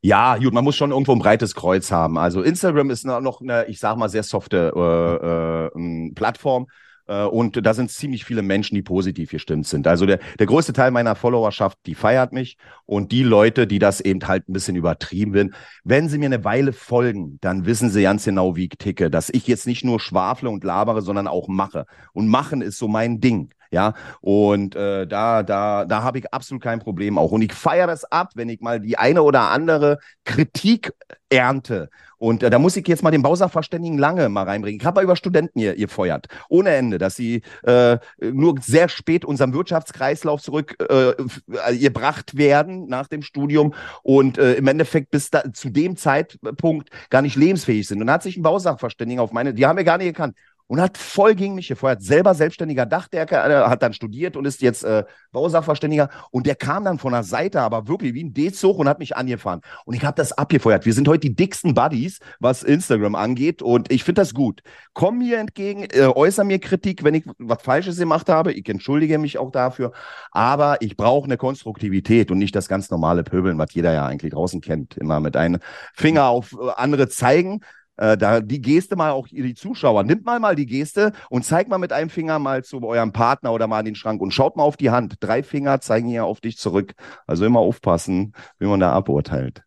Ja, 0.00 0.36
gut, 0.38 0.52
man 0.52 0.64
muss 0.64 0.74
schon 0.74 0.90
irgendwo 0.90 1.12
ein 1.12 1.20
breites 1.20 1.54
Kreuz 1.54 1.92
haben. 1.92 2.18
Also 2.18 2.42
Instagram 2.42 2.90
ist 2.90 3.04
noch 3.04 3.40
eine, 3.40 3.66
ich 3.66 3.78
sag 3.78 3.96
mal, 3.98 4.08
sehr 4.08 4.24
softe 4.24 4.72
äh, 4.74 5.78
äh, 5.78 6.12
Plattform. 6.14 6.66
Äh, 7.06 7.24
und 7.24 7.64
da 7.64 7.74
sind 7.74 7.90
ziemlich 7.90 8.24
viele 8.24 8.42
Menschen, 8.42 8.74
die 8.74 8.82
positiv 8.82 9.30
gestimmt 9.30 9.66
sind. 9.66 9.86
Also 9.86 10.06
der, 10.06 10.18
der 10.38 10.46
größte 10.46 10.72
Teil 10.72 10.90
meiner 10.90 11.14
Followerschaft, 11.14 11.78
die 11.86 11.94
feiert 11.94 12.32
mich. 12.32 12.56
Und 12.84 13.12
die 13.12 13.22
Leute, 13.22 13.66
die 13.66 13.78
das 13.78 14.00
eben 14.00 14.26
halt 14.26 14.48
ein 14.48 14.52
bisschen 14.52 14.76
übertrieben 14.76 15.32
sind, 15.32 15.54
wenn 15.84 16.08
sie 16.08 16.18
mir 16.18 16.26
eine 16.26 16.44
Weile 16.44 16.72
folgen, 16.72 17.38
dann 17.40 17.66
wissen 17.66 17.90
sie 17.90 18.02
ganz 18.02 18.24
genau, 18.24 18.56
wie 18.56 18.64
ich 18.64 18.78
ticke. 18.78 19.10
Dass 19.10 19.30
ich 19.30 19.46
jetzt 19.46 19.66
nicht 19.66 19.84
nur 19.84 20.00
schwafle 20.00 20.50
und 20.50 20.64
labere, 20.64 21.02
sondern 21.02 21.26
auch 21.28 21.48
mache. 21.48 21.86
Und 22.12 22.28
machen 22.28 22.62
ist 22.62 22.78
so 22.78 22.88
mein 22.88 23.20
Ding. 23.20 23.50
Ja, 23.70 23.94
und 24.20 24.76
äh, 24.76 25.06
da, 25.06 25.42
da, 25.42 25.84
da 25.84 26.02
habe 26.02 26.18
ich 26.18 26.32
absolut 26.32 26.62
kein 26.62 26.78
Problem 26.78 27.18
auch. 27.18 27.32
Und 27.32 27.42
ich 27.42 27.52
feiere 27.52 27.86
das 27.86 28.04
ab, 28.04 28.32
wenn 28.34 28.48
ich 28.48 28.60
mal 28.60 28.80
die 28.80 28.98
eine 28.98 29.22
oder 29.22 29.50
andere 29.50 29.98
Kritik 30.24 30.92
ernte. 31.28 31.90
Und 32.18 32.42
äh, 32.42 32.50
da 32.50 32.58
muss 32.58 32.76
ich 32.76 32.86
jetzt 32.88 33.02
mal 33.02 33.10
den 33.10 33.22
Bausachverständigen 33.22 33.98
lange 33.98 34.28
mal 34.28 34.44
reinbringen. 34.44 34.80
Ich 34.80 34.86
habe 34.86 35.02
über 35.02 35.16
Studenten 35.16 35.58
ihr, 35.58 35.74
ihr 35.74 35.88
feuert, 35.88 36.26
ohne 36.48 36.70
Ende, 36.70 36.98
dass 36.98 37.14
sie 37.16 37.42
äh, 37.62 37.98
nur 38.20 38.54
sehr 38.60 38.88
spät 38.88 39.24
unserem 39.24 39.52
Wirtschaftskreislauf 39.52 40.40
zurückgebracht 40.40 42.34
äh, 42.34 42.38
werden 42.38 42.88
nach 42.88 43.08
dem 43.08 43.22
Studium 43.22 43.74
und 44.02 44.38
äh, 44.38 44.54
im 44.54 44.66
Endeffekt 44.66 45.10
bis 45.10 45.30
da, 45.30 45.52
zu 45.52 45.68
dem 45.68 45.96
Zeitpunkt 45.96 46.90
gar 47.10 47.22
nicht 47.22 47.36
lebensfähig 47.36 47.86
sind. 47.86 48.00
Und 48.00 48.06
da 48.06 48.14
hat 48.14 48.22
sich 48.22 48.36
ein 48.36 48.42
Bausachverständiger 48.42 49.22
auf 49.22 49.32
meine, 49.32 49.52
die 49.52 49.66
haben 49.66 49.76
wir 49.76 49.84
gar 49.84 49.98
nicht 49.98 50.08
gekannt 50.08 50.36
und 50.68 50.80
hat 50.80 50.98
voll 50.98 51.34
gegen 51.34 51.54
mich 51.54 51.68
gefeuert. 51.68 52.02
Selber 52.02 52.34
selbstständiger 52.34 52.86
Dachdecker, 52.86 53.70
hat 53.70 53.82
dann 53.82 53.92
studiert 53.92 54.36
und 54.36 54.44
ist 54.46 54.62
jetzt 54.62 54.84
äh, 54.84 55.04
Bausachverständiger. 55.32 56.10
Und 56.30 56.46
der 56.46 56.56
kam 56.56 56.84
dann 56.84 56.98
von 56.98 57.12
der 57.12 57.22
Seite, 57.22 57.60
aber 57.60 57.88
wirklich 57.88 58.14
wie 58.14 58.24
ein 58.24 58.34
D-Zug 58.34 58.78
und 58.78 58.88
hat 58.88 58.98
mich 58.98 59.16
angefahren. 59.16 59.60
Und 59.84 59.94
ich 59.94 60.04
habe 60.04 60.16
das 60.16 60.32
abgefeuert. 60.32 60.84
Wir 60.84 60.92
sind 60.92 61.08
heute 61.08 61.20
die 61.20 61.36
dicksten 61.36 61.74
Buddies, 61.74 62.18
was 62.40 62.62
Instagram 62.62 63.14
angeht. 63.14 63.62
Und 63.62 63.92
ich 63.92 64.02
finde 64.02 64.22
das 64.22 64.34
gut. 64.34 64.62
Komm 64.92 65.18
mir 65.18 65.38
entgegen, 65.38 65.84
äh, 65.84 66.06
äußere 66.06 66.44
mir 66.44 66.58
Kritik, 66.58 67.04
wenn 67.04 67.14
ich 67.14 67.24
was 67.38 67.62
Falsches 67.62 67.98
gemacht 67.98 68.28
habe. 68.28 68.52
Ich 68.52 68.68
entschuldige 68.68 69.18
mich 69.18 69.38
auch 69.38 69.52
dafür. 69.52 69.92
Aber 70.32 70.78
ich 70.80 70.96
brauche 70.96 71.26
eine 71.26 71.36
Konstruktivität 71.36 72.30
und 72.30 72.38
nicht 72.38 72.56
das 72.56 72.68
ganz 72.68 72.90
normale 72.90 73.22
Pöbeln, 73.22 73.58
was 73.58 73.72
jeder 73.72 73.92
ja 73.92 74.06
eigentlich 74.06 74.32
draußen 74.32 74.60
kennt. 74.60 74.96
Immer 74.96 75.20
mit 75.20 75.36
einem 75.36 75.60
Finger 75.94 76.26
auf 76.26 76.52
äh, 76.52 76.70
andere 76.76 77.08
zeigen 77.08 77.60
äh, 77.96 78.16
da 78.16 78.40
die 78.40 78.60
Geste 78.60 78.96
mal 78.96 79.10
auch 79.10 79.28
die 79.28 79.54
Zuschauer. 79.54 80.04
Nimmt 80.04 80.24
mal 80.24 80.40
mal 80.40 80.56
die 80.56 80.66
Geste 80.66 81.12
und 81.30 81.44
zeigt 81.44 81.70
mal 81.70 81.78
mit 81.78 81.92
einem 81.92 82.10
Finger 82.10 82.38
mal 82.38 82.64
zu 82.64 82.82
eurem 82.82 83.12
Partner 83.12 83.52
oder 83.52 83.66
mal 83.66 83.80
an 83.80 83.84
den 83.84 83.94
Schrank 83.94 84.20
und 84.20 84.32
schaut 84.32 84.56
mal 84.56 84.62
auf 84.62 84.76
die 84.76 84.90
Hand. 84.90 85.16
Drei 85.20 85.42
Finger 85.42 85.80
zeigen 85.80 86.08
hier 86.08 86.24
auf 86.24 86.40
dich 86.40 86.58
zurück. 86.58 86.94
Also 87.26 87.44
immer 87.44 87.60
aufpassen, 87.60 88.32
wie 88.58 88.66
man 88.66 88.80
da 88.80 88.92
aburteilt. 88.92 89.62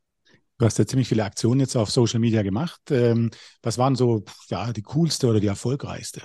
Du 0.58 0.66
hast 0.66 0.78
ja 0.78 0.86
ziemlich 0.86 1.08
viele 1.08 1.24
Aktionen 1.24 1.62
jetzt 1.62 1.78
auf 1.78 1.90
Social 1.90 2.20
Media 2.20 2.44
gemacht. 2.44 2.82
Ähm, 2.92 3.32
was 3.64 3.78
waren 3.78 3.96
so 3.96 4.26
ja, 4.50 4.74
die 4.74 4.82
coolste 4.82 5.28
oder 5.28 5.40
die 5.40 5.48
erfolgreichste? 5.48 6.22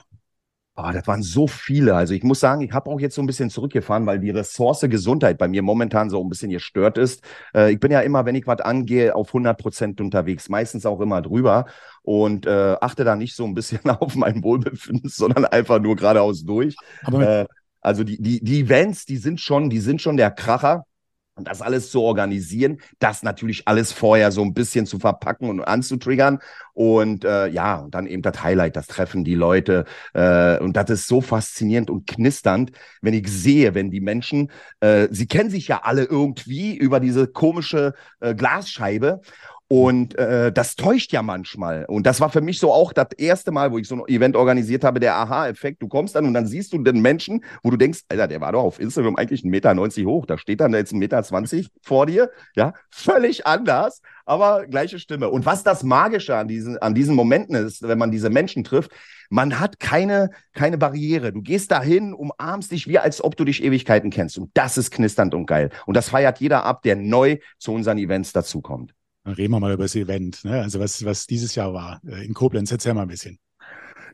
Oh, 0.77 0.91
das 0.93 1.07
waren 1.07 1.23
so 1.23 1.47
viele. 1.47 1.95
Also 1.95 2.15
ich 2.15 2.25
muss 2.25 2.41
sagen, 2.41 2.61
ich 2.63 2.73
habe 2.73 2.91
auch 2.91 2.99
jetzt 2.99 3.15
so 3.15 3.23
ein 3.23 3.27
bisschen 3.27 3.49
zurückgefahren, 3.49 4.07
weil 4.07 4.19
die 4.19 4.31
Ressource 4.31 4.81
Gesundheit 4.81 5.39
bei 5.39 5.47
mir 5.47 5.63
momentan 5.63 6.11
so 6.11 6.21
ein 6.21 6.29
bisschen 6.29 6.51
gestört 6.51 6.99
ist. 6.99 7.23
Äh, 7.55 7.73
ich 7.73 7.79
bin 7.79 7.93
ja 7.93 8.01
immer, 8.01 8.25
wenn 8.27 8.35
ich 8.35 8.47
was 8.49 8.61
angehe, 8.61 9.15
auf 9.15 9.29
100 9.29 9.57
Prozent 9.57 10.01
unterwegs, 10.01 10.49
meistens 10.49 10.85
auch 10.85 11.01
immer 11.01 11.23
drüber 11.23 11.67
und 12.03 12.47
äh, 12.47 12.77
achte 12.81 13.05
da 13.05 13.15
nicht 13.15 13.37
so 13.37 13.45
ein 13.45 13.55
bisschen 13.55 13.81
auf 13.89 14.17
mein 14.17 14.43
Wohlbefinden, 14.43 15.09
sondern 15.09 15.45
einfach 15.45 15.79
nur 15.81 15.95
geradeaus 15.95 16.45
durch. 16.45 16.75
Äh, 17.19 17.47
also 17.81 18.03
die, 18.03 18.21
die, 18.21 18.43
die 18.43 18.61
Events, 18.63 19.05
die 19.05 19.19
sind 19.19 19.41
schon, 19.41 19.71
die 19.71 19.81
sind 19.81 20.03
schon 20.03 20.17
der 20.17 20.33
Kracher. 20.33 20.87
Und 21.37 21.49
das 21.49 21.63
alles 21.63 21.91
zu 21.91 22.01
organisieren, 22.01 22.79
das 23.01 23.25
natürlich 23.25 23.67
alles 23.67 23.91
vorher 23.93 24.31
so 24.31 24.43
ein 24.43 24.55
bisschen 24.55 24.87
zu 24.87 25.01
verpacken 25.01 25.51
und 25.51 25.63
anzutriggern. 25.63 26.39
Und 26.75 27.25
äh, 27.25 27.49
ja, 27.49 27.77
und 27.77 27.95
dann 27.95 28.07
eben 28.07 28.23
das 28.23 28.41
Highlight, 28.41 28.77
das 28.77 28.87
Treffen, 28.87 29.25
die 29.25 29.35
Leute. 29.35 29.85
Äh, 30.13 30.59
und 30.61 30.77
das 30.77 30.91
ist 30.91 31.09
so 31.09 31.21
faszinierend 31.21 31.91
und 31.91 32.07
knisternd, 32.07 32.71
wenn 33.03 33.15
ich 33.15 33.27
sehe, 33.29 33.75
wenn 33.75 33.91
die 33.91 34.01
Menschen, 34.01 34.53
äh, 34.79 35.09
sie 35.11 35.27
kennen 35.27 35.51
sich 35.51 35.67
ja 35.67 35.81
alle 35.83 36.05
irgendwie 36.05 36.77
über 36.77 37.01
diese 37.01 37.27
komische 37.27 37.95
äh, 38.21 38.35
Glasscheibe. 38.37 39.21
Und 39.69 40.17
äh, 40.19 40.53
das 40.53 40.77
täuscht 40.77 41.13
ja 41.13 41.23
manchmal. 41.23 41.87
Und 41.87 42.07
das 42.07 42.21
war 42.21 42.29
für 42.29 42.43
mich 42.43 42.59
so 42.59 42.73
auch 42.73 42.93
das 42.93 43.09
erste 43.17 43.51
Mal, 43.51 43.73
wo 43.73 43.79
ich 43.79 43.89
so 43.89 43.95
ein 43.95 44.09
Event 44.09 44.37
organisiert 44.37 44.85
habe, 44.85 45.01
der 45.01 45.17
Aha-Effekt. 45.17 45.81
Du 45.81 45.89
kommst 45.89 46.15
dann 46.15 46.27
und 46.27 46.35
dann 46.35 46.47
siehst 46.47 46.73
du 46.75 46.79
den 46.79 47.01
Menschen, 47.01 47.43
wo 47.63 47.71
du 47.71 47.79
denkst, 47.79 48.01
Alter, 48.09 48.29
der 48.29 48.43
war 48.43 48.53
doch 48.53 48.63
auf 48.63 48.79
Instagram 48.79 49.17
eigentlich 49.17 49.41
1,90 49.43 49.49
Meter 49.49 49.75
hoch. 50.11 50.27
Da 50.27 50.37
steht 50.37 50.61
dann 50.61 50.75
jetzt 50.75 50.93
1,20 50.93 50.99
Meter 50.99 51.69
vor 51.83 52.05
dir. 52.05 52.31
Ja, 52.55 52.75
völlig 52.91 53.47
anders, 53.47 54.03
aber 54.27 54.67
gleiche 54.67 54.99
Stimme. 54.99 55.31
Und 55.31 55.47
was 55.47 55.63
das 55.65 55.83
Magische 55.83 56.37
an 56.37 56.47
diesen, 56.47 56.77
an 56.79 56.95
diesen 56.95 57.15
Momenten 57.15 57.55
ist, 57.55 57.83
wenn 57.83 57.99
man 57.99 58.11
diese 58.11 58.29
Menschen 58.29 58.65
trifft, 58.65 58.91
man 59.31 59.59
hat 59.59 59.81
keine, 59.81 60.31
keine 60.53 60.77
Barriere. 60.77 61.33
Du 61.33 61.41
gehst 61.41 61.71
dahin, 61.71 62.13
umarmst 62.13 62.71
dich, 62.71 62.87
wie 62.87 62.99
als 62.99 63.25
ob 63.25 63.37
du 63.37 63.45
dich 63.45 63.65
Ewigkeiten 63.65 64.11
kennst. 64.11 64.37
Und 64.37 64.51
das 64.55 64.77
ist 64.77 64.91
knisternd 64.91 65.35
und 65.35 65.47
geil. 65.47 65.71
Und 65.87 65.97
das 65.97 66.11
feiert 66.11 66.39
jeder 66.39 66.65
ab, 66.65 66.83
der 66.83 66.97
neu 66.97 67.39
zu 67.59 67.73
unseren 67.73 67.97
Events 67.97 68.33
dazukommt. 68.33 68.95
Dann 69.25 69.35
reden 69.35 69.53
wir 69.53 69.61
mal 69.61 69.73
über 69.73 69.85
das 69.85 69.97
Event, 69.97 70.45
ne? 70.45 70.61
also 70.61 70.81
was, 70.81 71.05
was 71.05 71.27
dieses 71.27 71.55
Jahr 71.55 71.73
war 71.73 72.01
äh, 72.07 72.25
in 72.25 72.35
Koblenz. 72.35 72.71
Erzähl 72.71 72.95
mal 72.95 73.03
ein 73.03 73.09
bisschen. 73.09 73.39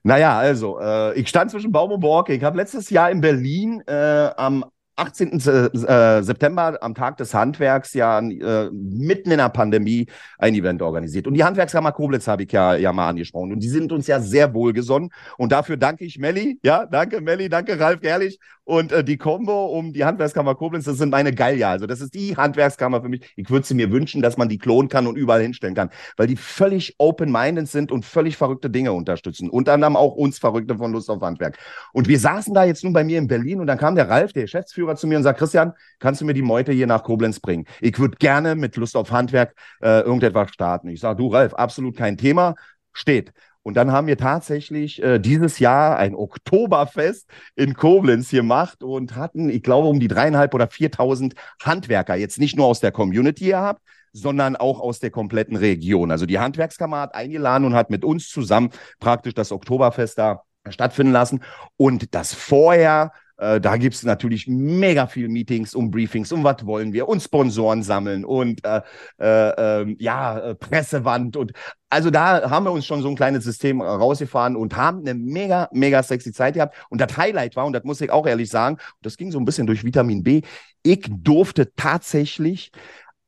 Naja, 0.03 0.39
also, 0.39 0.79
äh, 0.81 1.19
ich 1.19 1.29
stand 1.29 1.51
zwischen 1.51 1.73
Baum 1.73 1.93
und 1.93 2.01
Borke. 2.01 2.33
Ich 2.33 2.43
habe 2.43 2.57
letztes 2.57 2.89
Jahr 2.91 3.11
in 3.11 3.21
Berlin 3.21 3.83
äh, 3.87 4.31
am 4.37 4.65
18. 5.01 5.41
Äh, 5.41 6.23
September 6.23 6.79
am 6.83 6.95
Tag 6.95 7.17
des 7.17 7.33
Handwerks 7.33 7.95
ja 7.95 8.19
äh, 8.19 8.71
mitten 8.71 9.31
in 9.31 9.39
der 9.39 9.49
Pandemie 9.49 10.07
ein 10.39 10.55
Event 10.55 10.83
organisiert. 10.83 11.27
Und 11.27 11.35
die 11.35 11.45
Handwerkskammer 11.45 11.93
Koblenz 11.93 12.29
habe 12.29 12.43
ich 12.45 12.53
ja, 12.53 12.75
ja 12.75 12.93
mal 12.93 13.09
angesprochen. 13.09 13.53
Und 13.53 13.61
die 13.61 13.69
sind 13.69 13.93
uns 13.93 14.07
ja 14.07 14.21
sehr 14.21 14.53
wohlgesonnen. 14.53 15.11
Und 15.39 15.53
dafür 15.53 15.77
danke 15.77 16.05
ich 16.05 16.19
Melli. 16.19 16.59
Ja, 16.63 16.87
danke 16.87 17.21
Melli, 17.21 17.49
danke 17.49 17.81
Ralf 17.81 18.01
Gerlich. 18.01 18.39
Und 18.71 18.93
äh, 18.93 19.03
die 19.03 19.17
Combo 19.17 19.67
um 19.67 19.93
die 19.93 20.05
Handwerkskammer 20.05 20.55
Koblenz, 20.55 20.85
das 20.85 20.97
sind 20.99 21.11
meine 21.11 21.33
Gallier. 21.35 21.71
Also 21.71 21.89
das 21.89 22.01
ist 22.01 22.15
die 22.15 22.37
Handwerkskammer 22.37 23.03
für 23.03 23.09
mich. 23.09 23.29
Ich 23.35 23.51
würde 23.51 23.67
sie 23.67 23.75
mir 23.75 23.91
wünschen, 23.91 24.23
dass 24.23 24.37
man 24.37 24.49
die 24.49 24.59
klonen 24.59 24.89
kann 24.89 25.09
und 25.09 25.17
überall 25.17 25.43
hinstellen 25.43 25.75
kann, 25.75 25.91
weil 26.17 26.29
die 26.29 26.37
völlig 26.37 26.95
open-minded 26.99 27.67
sind 27.67 27.91
und 27.91 28.05
völlig 28.05 28.37
verrückte 28.37 28.71
Dinge 28.71 28.93
unterstützen. 28.93 29.51
Unter 29.51 29.73
anderem 29.73 29.97
auch 29.97 30.15
uns 30.15 30.39
Verrückte 30.39 30.77
von 30.77 30.93
Lust 30.93 31.11
auf 31.11 31.21
Handwerk. 31.21 31.59
Und 31.93 32.07
wir 32.07 32.21
saßen 32.21 32.55
da 32.55 32.63
jetzt 32.63 32.85
nun 32.85 32.93
bei 32.93 33.03
mir 33.03 33.19
in 33.19 33.27
Berlin 33.27 33.61
und 33.61 33.67
dann 33.67 33.77
kam 33.77 33.97
der 33.97 34.09
Ralf, 34.09 34.33
der 34.35 34.43
Geschäftsführer, 34.43 34.95
zu 34.95 35.09
mir 35.09 35.17
und 35.17 35.25
sagt, 35.25 35.41
Christian, 35.41 35.73
kannst 35.99 36.21
du 36.21 36.25
mir 36.25 36.35
die 36.35 36.43
Meute 36.43 36.71
hier 36.71 36.87
nach 36.87 37.03
Koblenz 37.03 37.41
bringen? 37.41 37.67
Ich 37.81 37.99
würde 37.99 38.19
gerne 38.19 38.55
mit 38.55 38.77
Lust 38.77 38.97
auf 38.97 39.11
Handwerk 39.11 39.53
äh, 39.83 40.03
irgendetwas 40.03 40.53
starten. 40.53 40.91
Ich 40.91 41.01
sage, 41.01 41.17
du 41.17 41.27
Ralf, 41.27 41.55
absolut 41.55 41.97
kein 41.97 42.17
Thema, 42.17 42.55
steht. 42.93 43.33
Und 43.63 43.75
dann 43.75 43.93
haben 43.93 44.07
wir 44.07 44.17
tatsächlich 44.17 45.03
äh, 45.03 45.19
dieses 45.19 45.59
Jahr 45.59 45.99
ein 45.99 46.15
Oktoberfest 46.15 47.29
in 47.57 47.75
Koblenz 47.75 48.31
gemacht 48.31 48.83
und 48.83 49.17
hatten, 49.17 49.51
ich 49.51 49.63
glaube, 49.63 49.89
um 49.89 50.01
die 50.01 50.09
dreieinhalb 50.09 50.55
oder 50.55 50.69
viertausend 50.69 51.35
Handwerker, 51.63 52.15
jetzt 52.15 52.39
nicht 52.39 52.57
nur 52.57 52.67
aus 52.67 52.81
der 52.81 52.93
Community 52.93 53.47
gehabt, 53.47 53.83
sondern 54.13 54.57
auch 54.57 54.81
aus 54.81 54.99
der 54.99 55.11
kompletten 55.11 55.57
Region. 55.57 56.11
Also 56.11 56.27
die 56.27 56.39
Handwerkskammer 56.39 57.01
hat 57.01 57.15
eingeladen 57.15 57.65
und 57.65 57.75
hat 57.75 57.91
mit 57.91 58.05
uns 58.05 58.29
zusammen 58.29 58.71
praktisch 58.99 59.35
das 59.35 59.53
Oktoberfest 59.53 60.19
da 60.19 60.43
stattfinden 60.69 61.13
lassen. 61.13 61.41
Und 61.77 62.15
das 62.15 62.35
vorher 62.35 63.13
äh, 63.41 63.61
da 63.61 63.77
gibt 63.77 63.95
es 63.95 64.03
natürlich 64.03 64.47
mega 64.47 65.07
viel 65.07 65.29
Meetings 65.29 65.75
und 65.75 65.91
Briefings 65.91 66.31
und 66.31 66.45
was 66.45 66.67
wollen 66.67 66.93
wir 66.93 67.09
und 67.09 67.21
Sponsoren 67.21 67.83
sammeln 67.83 68.25
und 68.25 68.65
äh, 68.65 68.83
äh, 69.19 69.81
ähm, 69.83 69.97
ja, 69.99 70.39
äh, 70.39 70.55
Pressewand 70.55 71.37
und 71.37 71.53
also 71.89 72.11
da 72.11 72.51
haben 72.51 72.67
wir 72.67 72.73
uns 72.73 72.87
schon 72.87 73.03
so 73.03 73.09
ein 73.09 73.17
kleines 73.17 73.43
System 73.45 73.81
rausgefahren 73.81 74.55
und 74.55 74.77
haben 74.77 75.01
eine 75.01 75.15
mega, 75.15 75.69
mega 75.73 76.03
sexy 76.05 76.33
Zeit 76.33 76.55
gehabt. 76.55 76.77
Und 76.89 77.01
das 77.01 77.17
Highlight 77.17 77.57
war, 77.57 77.67
und 77.67 77.73
das 77.73 77.83
muss 77.83 78.01
ich 78.01 78.13
auch 78.13 78.29
ehrlich 78.29 78.49
sagen, 78.49 78.77
das 79.03 79.17
ging 79.17 79.33
so 79.33 79.41
ein 79.41 79.45
bisschen 79.45 79.67
durch 79.67 79.83
Vitamin 79.83 80.23
B, 80.23 80.43
ich 80.85 81.05
durfte 81.11 81.75
tatsächlich 81.75 82.71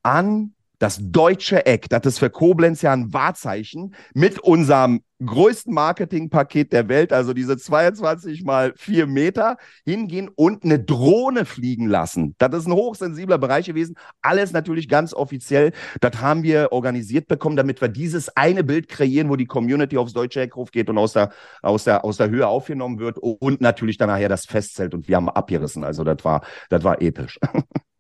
an 0.05 0.55
das 0.83 0.99
deutsche 1.01 1.65
Eck, 1.65 1.89
das 1.91 2.05
ist 2.07 2.19
für 2.19 2.29
Koblenz 2.29 2.83
ja 2.83 2.93
ein 2.93 3.13
Wahrzeichen, 3.13 3.95
mit 4.15 4.41
unserem 4.41 5.03
größten 5.25 5.73
Marketingpaket 5.73 6.73
der 6.73 6.89
Welt, 6.89 7.13
also 7.13 7.33
diese 7.33 7.57
22 7.57 8.43
mal 8.43 8.73
4 8.77 9.07
Meter, 9.07 9.59
hingehen 9.85 10.29
und 10.35 10.65
eine 10.65 10.81
Drohne 10.81 11.45
fliegen 11.45 11.87
lassen. 11.87 12.35
Das 12.39 12.53
ist 12.55 12.67
ein 12.67 12.73
hochsensibler 12.73 13.39
Bereich 13.39 13.67
gewesen. 13.67 13.95
Alles 14.23 14.53
natürlich 14.53 14.89
ganz 14.89 15.15
offiziell. 15.15 15.71
Das 16.01 16.21
haben 16.21 16.43
wir 16.43 16.73
organisiert 16.73 17.29
bekommen, 17.29 17.55
damit 17.55 17.81
wir 17.81 17.87
dieses 17.87 18.37
eine 18.37 18.65
Bild 18.65 18.89
kreieren, 18.89 19.29
wo 19.29 19.37
die 19.37 19.47
Community 19.47 19.99
aufs 19.99 20.15
deutsche 20.15 20.41
Eckhof 20.41 20.73
geht 20.73 20.91
und 20.91 20.99
aus 20.99 21.13
der, 21.13 21.31
aus 21.63 21.85
der, 21.85 22.05
aus 22.05 22.17
der 22.17 22.29
Höhe 22.29 22.49
aufgenommen 22.49 22.99
wird 22.99 23.19
und 23.19 23.61
natürlich 23.61 23.99
dann 23.99 24.09
nachher 24.09 24.29
das 24.29 24.47
Festzelt 24.47 24.95
und 24.95 25.07
wir 25.07 25.15
haben 25.15 25.29
abgerissen. 25.29 25.85
Also 25.85 26.03
das 26.03 26.25
war, 26.25 26.43
das 26.71 26.83
war 26.83 27.01
episch. 27.01 27.39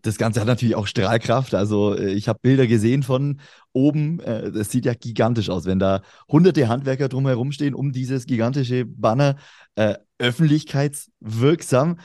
Das 0.00 0.16
Ganze 0.16 0.40
hat 0.40 0.46
natürlich 0.46 0.76
auch 0.76 0.86
Strahlkraft. 0.86 1.54
Also 1.54 1.94
äh, 1.94 2.12
ich 2.12 2.28
habe 2.28 2.38
Bilder 2.40 2.66
gesehen 2.66 3.02
von 3.02 3.40
oben. 3.72 4.18
Äh, 4.20 4.50
das 4.50 4.70
sieht 4.70 4.86
ja 4.86 4.94
gigantisch 4.94 5.50
aus, 5.50 5.66
wenn 5.66 5.78
da 5.78 6.00
hunderte 6.28 6.68
Handwerker 6.68 7.08
drumherum 7.08 7.52
stehen, 7.52 7.74
um 7.74 7.92
dieses 7.92 8.24
gigantische 8.24 8.86
Banner 8.86 9.36
äh, 9.74 9.96
öffentlichkeitswirksam. 10.18 11.98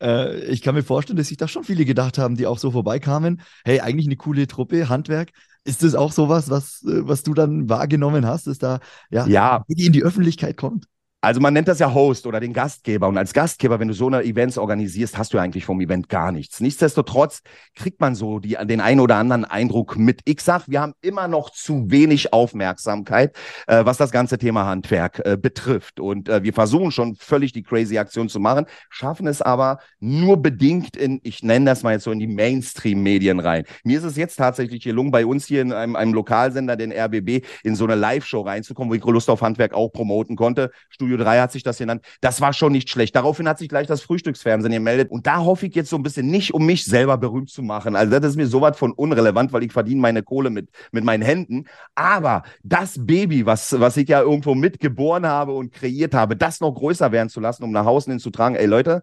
Äh, 0.00 0.44
ich 0.44 0.62
kann 0.62 0.76
mir 0.76 0.84
vorstellen, 0.84 1.16
dass 1.16 1.28
sich 1.28 1.36
da 1.36 1.48
schon 1.48 1.64
viele 1.64 1.84
gedacht 1.84 2.18
haben, 2.18 2.36
die 2.36 2.46
auch 2.46 2.58
so 2.58 2.70
vorbeikamen. 2.70 3.42
Hey, 3.64 3.80
eigentlich 3.80 4.06
eine 4.06 4.16
coole 4.16 4.46
Truppe, 4.46 4.88
Handwerk. 4.88 5.30
Ist 5.64 5.82
das 5.82 5.94
auch 5.96 6.12
sowas, 6.12 6.50
was, 6.50 6.82
was 6.84 7.22
du 7.22 7.34
dann 7.34 7.68
wahrgenommen 7.68 8.26
hast, 8.26 8.46
dass 8.46 8.58
da 8.58 8.80
ja, 9.10 9.26
ja. 9.26 9.64
in 9.66 9.92
die 9.92 10.04
Öffentlichkeit 10.04 10.56
kommt? 10.56 10.86
Also 11.24 11.40
man 11.40 11.54
nennt 11.54 11.68
das 11.68 11.78
ja 11.78 11.92
Host 11.94 12.26
oder 12.26 12.38
den 12.38 12.52
Gastgeber. 12.52 13.08
Und 13.08 13.16
als 13.16 13.32
Gastgeber, 13.32 13.80
wenn 13.80 13.88
du 13.88 13.94
so 13.94 14.08
eine 14.08 14.22
Events 14.24 14.58
organisierst, 14.58 15.16
hast 15.16 15.32
du 15.32 15.38
eigentlich 15.38 15.64
vom 15.64 15.80
Event 15.80 16.10
gar 16.10 16.32
nichts. 16.32 16.60
Nichtsdestotrotz 16.60 17.40
kriegt 17.74 17.98
man 17.98 18.14
so 18.14 18.40
die, 18.40 18.58
den 18.64 18.82
einen 18.82 19.00
oder 19.00 19.16
anderen 19.16 19.46
Eindruck 19.46 19.96
mit. 19.96 20.20
Ich 20.26 20.42
sag, 20.42 20.68
wir 20.68 20.82
haben 20.82 20.92
immer 21.00 21.26
noch 21.26 21.48
zu 21.48 21.90
wenig 21.90 22.34
Aufmerksamkeit, 22.34 23.34
äh, 23.66 23.86
was 23.86 23.96
das 23.96 24.10
ganze 24.10 24.36
Thema 24.36 24.66
Handwerk 24.66 25.22
äh, 25.24 25.38
betrifft. 25.40 25.98
Und 25.98 26.28
äh, 26.28 26.42
wir 26.42 26.52
versuchen 26.52 26.90
schon 26.90 27.16
völlig 27.16 27.52
die 27.52 27.62
crazy 27.62 27.96
Aktion 27.96 28.28
zu 28.28 28.38
machen, 28.38 28.66
schaffen 28.90 29.26
es 29.26 29.40
aber 29.40 29.78
nur 30.00 30.36
bedingt 30.42 30.94
in, 30.94 31.20
ich 31.22 31.42
nenne 31.42 31.64
das 31.64 31.82
mal 31.82 31.92
jetzt 31.92 32.04
so 32.04 32.12
in 32.12 32.18
die 32.18 32.26
Mainstream-Medien 32.26 33.40
rein. 33.40 33.64
Mir 33.82 33.96
ist 33.96 34.04
es 34.04 34.16
jetzt 34.16 34.36
tatsächlich 34.36 34.84
gelungen, 34.84 35.10
bei 35.10 35.24
uns 35.24 35.46
hier 35.46 35.62
in 35.62 35.72
einem, 35.72 35.96
einem 35.96 36.12
Lokalsender, 36.12 36.76
den 36.76 36.92
RBB, 36.92 37.46
in 37.62 37.76
so 37.76 37.84
eine 37.84 37.94
Live-Show 37.94 38.42
reinzukommen, 38.42 38.90
wo 38.90 38.94
ich 38.94 39.04
Lust 39.04 39.30
auf 39.30 39.40
Handwerk 39.40 39.72
auch 39.72 39.88
promoten 39.88 40.36
konnte. 40.36 40.70
Studio 40.90 41.13
3 41.16 41.40
hat 41.40 41.52
sich 41.52 41.62
das 41.62 41.78
genannt. 41.78 42.04
Das 42.20 42.40
war 42.40 42.52
schon 42.52 42.72
nicht 42.72 42.90
schlecht. 42.90 43.16
Daraufhin 43.16 43.48
hat 43.48 43.58
sich 43.58 43.68
gleich 43.68 43.86
das 43.86 44.02
Frühstücksfernsehen 44.02 44.72
gemeldet. 44.72 45.10
Und 45.10 45.26
da 45.26 45.38
hoffe 45.38 45.66
ich 45.66 45.74
jetzt 45.74 45.90
so 45.90 45.96
ein 45.96 46.02
bisschen 46.02 46.26
nicht, 46.26 46.54
um 46.54 46.66
mich 46.66 46.84
selber 46.84 47.18
berühmt 47.18 47.50
zu 47.50 47.62
machen. 47.62 47.96
Also 47.96 48.18
das 48.18 48.30
ist 48.30 48.36
mir 48.36 48.46
sowas 48.46 48.76
von 48.78 48.92
unrelevant, 48.92 49.52
weil 49.52 49.62
ich 49.62 49.72
verdiene 49.72 50.00
meine 50.00 50.22
Kohle 50.22 50.50
mit, 50.50 50.68
mit 50.92 51.04
meinen 51.04 51.22
Händen. 51.22 51.64
Aber 51.94 52.42
das 52.62 52.94
Baby, 52.98 53.46
was, 53.46 53.78
was 53.78 53.96
ich 53.96 54.08
ja 54.08 54.20
irgendwo 54.20 54.54
mitgeboren 54.54 55.26
habe 55.26 55.52
und 55.52 55.72
kreiert 55.72 56.14
habe, 56.14 56.36
das 56.36 56.60
noch 56.60 56.72
größer 56.72 57.12
werden 57.12 57.28
zu 57.28 57.40
lassen, 57.40 57.64
um 57.64 57.72
nach 57.72 57.84
Hause 57.84 58.10
hin 58.10 58.20
zu 58.20 58.30
tragen. 58.30 58.54
Ey 58.54 58.66
Leute, 58.66 59.02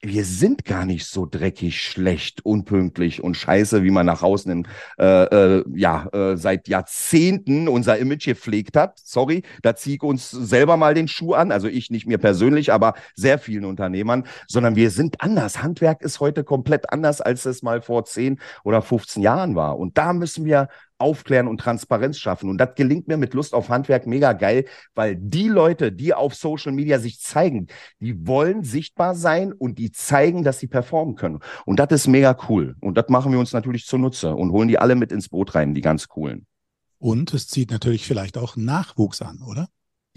wir 0.00 0.24
sind 0.24 0.64
gar 0.64 0.84
nicht 0.84 1.06
so 1.06 1.26
dreckig, 1.26 1.82
schlecht, 1.82 2.44
unpünktlich 2.46 3.22
und 3.22 3.36
scheiße, 3.36 3.82
wie 3.82 3.90
man 3.90 4.06
nach 4.06 4.22
außen 4.22 4.50
im, 4.52 4.66
äh, 4.98 5.24
äh, 5.24 5.64
ja, 5.74 6.06
äh, 6.12 6.36
seit 6.36 6.68
Jahrzehnten 6.68 7.66
unser 7.66 7.98
Image 7.98 8.26
gepflegt 8.26 8.76
hat. 8.76 9.00
Sorry, 9.02 9.42
da 9.62 9.74
ziehe 9.74 9.96
ich 9.96 10.02
uns 10.02 10.30
selber 10.30 10.76
mal 10.76 10.94
den 10.94 11.08
Schuh 11.08 11.34
an. 11.34 11.50
Also 11.50 11.66
ich 11.66 11.90
nicht 11.90 12.06
mir 12.06 12.18
persönlich, 12.18 12.72
aber 12.72 12.94
sehr 13.14 13.38
vielen 13.38 13.64
Unternehmern, 13.64 14.24
sondern 14.46 14.76
wir 14.76 14.90
sind 14.90 15.20
anders. 15.20 15.62
Handwerk 15.62 16.02
ist 16.02 16.20
heute 16.20 16.44
komplett 16.44 16.92
anders, 16.92 17.20
als 17.20 17.44
es 17.44 17.62
mal 17.62 17.82
vor 17.82 18.04
10 18.04 18.38
oder 18.62 18.82
15 18.82 19.22
Jahren 19.22 19.56
war. 19.56 19.78
Und 19.78 19.98
da 19.98 20.12
müssen 20.12 20.44
wir 20.44 20.68
aufklären 20.98 21.48
und 21.48 21.60
Transparenz 21.60 22.18
schaffen. 22.18 22.50
Und 22.50 22.58
das 22.58 22.74
gelingt 22.74 23.08
mir 23.08 23.16
mit 23.16 23.34
Lust 23.34 23.54
auf 23.54 23.68
Handwerk 23.68 24.06
mega 24.06 24.32
geil, 24.32 24.64
weil 24.94 25.16
die 25.16 25.48
Leute, 25.48 25.92
die 25.92 26.12
auf 26.12 26.34
Social 26.34 26.72
Media 26.72 26.98
sich 26.98 27.20
zeigen, 27.20 27.68
die 28.00 28.26
wollen 28.26 28.64
sichtbar 28.64 29.14
sein 29.14 29.52
und 29.52 29.78
die 29.78 29.92
zeigen, 29.92 30.42
dass 30.42 30.58
sie 30.58 30.66
performen 30.66 31.14
können. 31.14 31.40
Und 31.64 31.78
das 31.78 31.88
ist 31.92 32.08
mega 32.08 32.36
cool. 32.48 32.76
Und 32.80 32.98
das 32.98 33.08
machen 33.08 33.32
wir 33.32 33.38
uns 33.38 33.52
natürlich 33.52 33.86
zunutze 33.86 34.34
und 34.34 34.52
holen 34.52 34.68
die 34.68 34.78
alle 34.78 34.96
mit 34.96 35.12
ins 35.12 35.28
Boot 35.28 35.54
rein, 35.54 35.74
die 35.74 35.80
ganz 35.80 36.08
coolen. 36.08 36.46
Und 36.98 37.32
es 37.32 37.46
zieht 37.46 37.70
natürlich 37.70 38.06
vielleicht 38.06 38.36
auch 38.36 38.56
Nachwuchs 38.56 39.22
an, 39.22 39.40
oder? 39.42 39.68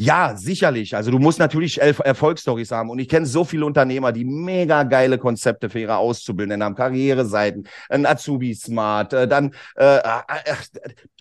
Ja, 0.02 0.36
sicherlich. 0.36 0.96
Also 0.96 1.12
du 1.12 1.20
musst 1.20 1.38
natürlich 1.38 1.80
Erfolgsstories 1.80 2.72
haben. 2.72 2.90
Und 2.90 2.98
ich 2.98 3.08
kenne 3.08 3.28
so 3.28 3.46
viele 3.46 3.68
Unternehmer, 3.68 4.12
die 4.12 4.26
mega 4.26 4.82
geile 4.82 5.20
Konzepte 5.20 5.70
für 5.70 5.80
ihre 5.80 5.98
Auszubildenden 5.98 6.64
haben, 6.64 6.74
Karriereseiten, 6.74 7.68
ein 7.88 8.08
Azubi 8.08 8.56
Smart, 8.56 9.14
äh, 9.14 9.28
dann 9.28 9.54
äh, 9.76 9.98
äh, 9.98 10.02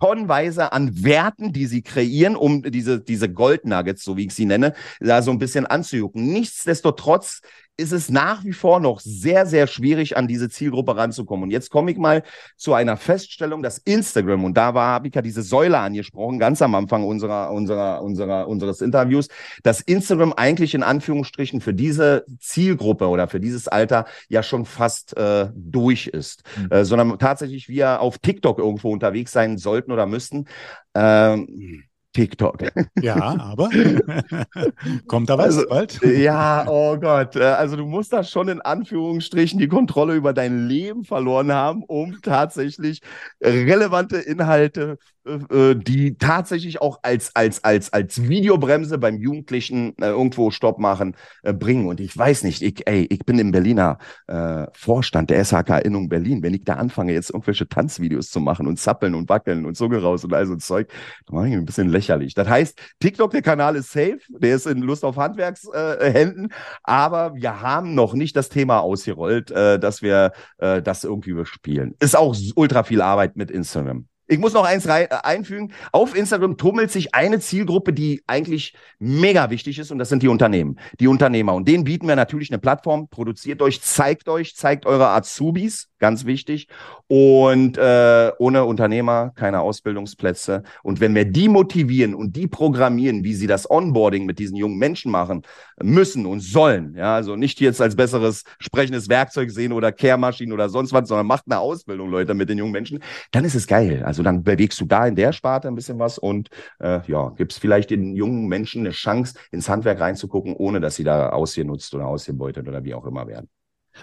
tonnenweise 0.00 0.72
an 0.72 1.04
Werten, 1.04 1.52
die 1.52 1.66
sie 1.66 1.82
kreieren, 1.82 2.36
um 2.36 2.62
diese, 2.62 3.00
diese 3.00 3.28
Goldnuggets, 3.28 4.02
so 4.02 4.16
wie 4.16 4.24
ich 4.24 4.34
sie 4.34 4.46
nenne, 4.46 4.72
da 4.98 5.20
so 5.20 5.30
ein 5.30 5.38
bisschen 5.38 5.66
anzujucken. 5.66 6.32
Nichtsdestotrotz 6.32 7.42
ist 7.76 7.92
es 7.92 8.10
nach 8.10 8.44
wie 8.44 8.52
vor 8.52 8.78
noch 8.78 9.00
sehr, 9.00 9.46
sehr 9.46 9.66
schwierig, 9.66 10.16
an 10.16 10.28
diese 10.28 10.50
Zielgruppe 10.50 10.96
ranzukommen. 10.96 11.44
Und 11.44 11.50
jetzt 11.50 11.70
komme 11.70 11.90
ich 11.90 11.98
mal 11.98 12.22
zu 12.56 12.74
einer 12.74 12.96
Feststellung, 12.96 13.62
dass 13.62 13.78
Instagram, 13.78 14.44
und 14.44 14.56
da 14.56 14.74
war, 14.74 14.92
habe 14.92 15.08
ich 15.08 15.14
ja 15.14 15.22
diese 15.22 15.42
Säule 15.42 15.78
angesprochen, 15.78 16.38
ganz 16.38 16.60
am 16.62 16.74
Anfang 16.74 17.04
unserer, 17.04 17.50
unserer, 17.50 18.02
unserer, 18.02 18.48
unseres 18.48 18.80
Interviews, 18.80 19.28
dass 19.62 19.80
Instagram 19.80 20.32
eigentlich 20.34 20.74
in 20.74 20.82
Anführungsstrichen 20.82 21.60
für 21.60 21.74
diese 21.74 22.24
Zielgruppe 22.38 23.08
oder 23.08 23.28
für 23.28 23.40
dieses 23.40 23.66
Alter 23.66 24.04
ja 24.28 24.42
schon 24.42 24.66
fast 24.66 25.16
äh, 25.16 25.48
durch 25.54 26.06
ist, 26.06 26.42
mhm. 26.56 26.70
äh, 26.70 26.84
sondern 26.84 27.18
tatsächlich 27.18 27.68
wir 27.68 28.00
auf 28.00 28.18
TikTok 28.18 28.58
irgendwo 28.58 28.92
unterwegs 28.92 29.32
sein 29.32 29.58
sollten 29.58 29.92
oder 29.92 30.06
müssten. 30.06 30.46
Ähm, 30.94 31.84
TikTok. 32.12 32.64
Ja, 33.00 33.36
aber 33.38 33.70
kommt 35.06 35.30
da 35.30 35.38
was 35.38 35.56
also, 35.56 35.68
bald? 35.68 36.00
Ja, 36.02 36.66
oh 36.68 36.96
Gott. 36.98 37.36
Äh, 37.36 37.44
also 37.44 37.76
du 37.76 37.86
musst 37.86 38.12
da 38.12 38.24
schon 38.24 38.48
in 38.48 38.60
Anführungsstrichen 38.60 39.58
die 39.58 39.68
Kontrolle 39.68 40.14
über 40.14 40.32
dein 40.32 40.66
Leben 40.68 41.04
verloren 41.04 41.52
haben, 41.52 41.84
um 41.84 42.20
tatsächlich 42.22 43.00
relevante 43.42 44.18
Inhalte 44.18 44.98
äh, 45.26 45.74
die 45.76 46.16
tatsächlich 46.16 46.80
auch 46.80 47.00
als, 47.02 47.34
als, 47.36 47.62
als, 47.62 47.92
als 47.92 48.28
Videobremse 48.28 48.98
beim 48.98 49.18
Jugendlichen 49.18 49.94
äh, 49.98 50.06
irgendwo 50.06 50.50
Stopp 50.50 50.78
machen, 50.78 51.16
äh, 51.42 51.52
bringen. 51.52 51.86
Und 51.88 52.00
ich 52.00 52.16
weiß 52.16 52.44
nicht, 52.44 52.62
ich, 52.62 52.86
ey, 52.86 53.06
ich 53.10 53.20
bin 53.20 53.38
im 53.38 53.52
Berliner 53.52 53.98
äh, 54.26 54.66
Vorstand 54.72 55.30
der 55.30 55.44
SHK 55.44 55.80
Innung 55.84 56.08
Berlin. 56.08 56.42
Wenn 56.42 56.54
ich 56.54 56.64
da 56.64 56.74
anfange, 56.74 57.12
jetzt 57.12 57.30
irgendwelche 57.30 57.68
Tanzvideos 57.68 58.30
zu 58.30 58.40
machen 58.40 58.66
und 58.66 58.78
zappeln 58.78 59.14
und 59.14 59.28
wackeln 59.28 59.66
und 59.66 59.76
Zunge 59.76 60.00
raus 60.00 60.24
und 60.24 60.32
all 60.32 60.46
so 60.46 60.56
Zeug, 60.56 60.88
dann 61.26 61.36
mache 61.36 61.48
ich 61.48 61.54
ein 61.54 61.64
bisschen 61.64 61.88
lächerlich. 61.88 62.34
Das 62.34 62.48
heißt, 62.48 62.80
TikTok, 63.00 63.30
der 63.30 63.42
Kanal 63.42 63.76
ist 63.76 63.92
safe, 63.92 64.20
der 64.28 64.56
ist 64.56 64.66
in 64.66 64.78
Lust 64.78 65.04
auf 65.04 65.16
Handwerkshänden, 65.16 66.46
äh, 66.46 66.54
aber 66.82 67.34
wir 67.34 67.60
haben 67.60 67.94
noch 67.94 68.14
nicht 68.14 68.36
das 68.36 68.48
Thema 68.48 68.80
ausgerollt, 68.80 69.50
äh, 69.50 69.78
dass 69.78 70.02
wir 70.02 70.32
äh, 70.58 70.82
das 70.82 71.04
irgendwie 71.04 71.30
überspielen. 71.30 71.94
Ist 72.00 72.16
auch 72.16 72.36
ultra 72.56 72.82
viel 72.82 73.02
Arbeit 73.02 73.36
mit 73.36 73.50
Instagram. 73.50 74.06
Ich 74.30 74.38
muss 74.38 74.52
noch 74.52 74.64
eins 74.64 74.86
rein, 74.86 75.08
äh, 75.10 75.16
einfügen. 75.24 75.72
Auf 75.90 76.16
Instagram 76.16 76.56
tummelt 76.56 76.92
sich 76.92 77.16
eine 77.16 77.40
Zielgruppe, 77.40 77.92
die 77.92 78.22
eigentlich 78.28 78.74
mega 79.00 79.50
wichtig 79.50 79.80
ist, 79.80 79.90
und 79.90 79.98
das 79.98 80.08
sind 80.08 80.22
die 80.22 80.28
Unternehmen, 80.28 80.78
die 81.00 81.08
Unternehmer. 81.08 81.52
Und 81.52 81.66
denen 81.66 81.82
bieten 81.82 82.06
wir 82.06 82.14
natürlich 82.14 82.48
eine 82.52 82.60
Plattform. 82.60 83.08
Produziert 83.08 83.60
euch, 83.60 83.82
zeigt 83.82 84.28
euch, 84.28 84.54
zeigt 84.54 84.86
eure 84.86 85.08
Azubis, 85.08 85.88
ganz 85.98 86.26
wichtig. 86.26 86.68
Und 87.08 87.76
äh, 87.76 88.30
ohne 88.38 88.64
Unternehmer 88.66 89.32
keine 89.34 89.62
Ausbildungsplätze. 89.62 90.62
Und 90.84 91.00
wenn 91.00 91.12
wir 91.16 91.24
die 91.24 91.48
motivieren 91.48 92.14
und 92.14 92.36
die 92.36 92.46
programmieren, 92.46 93.24
wie 93.24 93.34
sie 93.34 93.48
das 93.48 93.68
Onboarding 93.68 94.26
mit 94.26 94.38
diesen 94.38 94.56
jungen 94.56 94.78
Menschen 94.78 95.10
machen 95.10 95.42
müssen 95.82 96.26
und 96.26 96.38
sollen, 96.38 96.94
ja, 96.96 97.16
also 97.16 97.34
nicht 97.34 97.60
jetzt 97.60 97.80
als 97.80 97.96
besseres 97.96 98.44
sprechendes 98.60 99.08
Werkzeug 99.08 99.50
sehen 99.50 99.72
oder 99.72 99.90
Kehrmaschinen 99.90 100.52
oder 100.52 100.68
sonst 100.68 100.92
was, 100.92 101.08
sondern 101.08 101.26
macht 101.26 101.44
eine 101.46 101.58
Ausbildung, 101.58 102.10
Leute, 102.10 102.34
mit 102.34 102.48
den 102.48 102.58
jungen 102.58 102.72
Menschen, 102.72 103.00
dann 103.32 103.44
ist 103.44 103.56
es 103.56 103.66
geil. 103.66 104.04
Also 104.04 104.19
dann 104.22 104.42
bewegst 104.42 104.80
du 104.80 104.86
da 104.86 105.06
in 105.06 105.16
der 105.16 105.32
Sparte 105.32 105.68
ein 105.68 105.74
bisschen 105.74 105.98
was 105.98 106.18
und 106.18 106.48
äh, 106.80 107.00
ja, 107.06 107.30
gibst 107.30 107.60
vielleicht 107.60 107.90
den 107.90 108.14
jungen 108.14 108.46
Menschen 108.48 108.82
eine 108.82 108.90
Chance, 108.90 109.34
ins 109.50 109.68
Handwerk 109.68 110.00
reinzugucken, 110.00 110.54
ohne 110.54 110.80
dass 110.80 110.96
sie 110.96 111.04
da 111.04 111.30
ausgenutzt 111.30 111.94
oder 111.94 112.06
ausgebeutet 112.06 112.68
oder 112.68 112.84
wie 112.84 112.94
auch 112.94 113.06
immer 113.06 113.26
werden. 113.26 113.48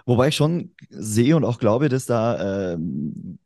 Wobei 0.05 0.29
ich 0.29 0.36
schon 0.36 0.71
sehe 0.89 1.36
und 1.36 1.43
auch 1.43 1.60
glaube, 1.60 1.89
dass 1.89 2.05
da, 2.05 2.73
äh, 2.73 2.77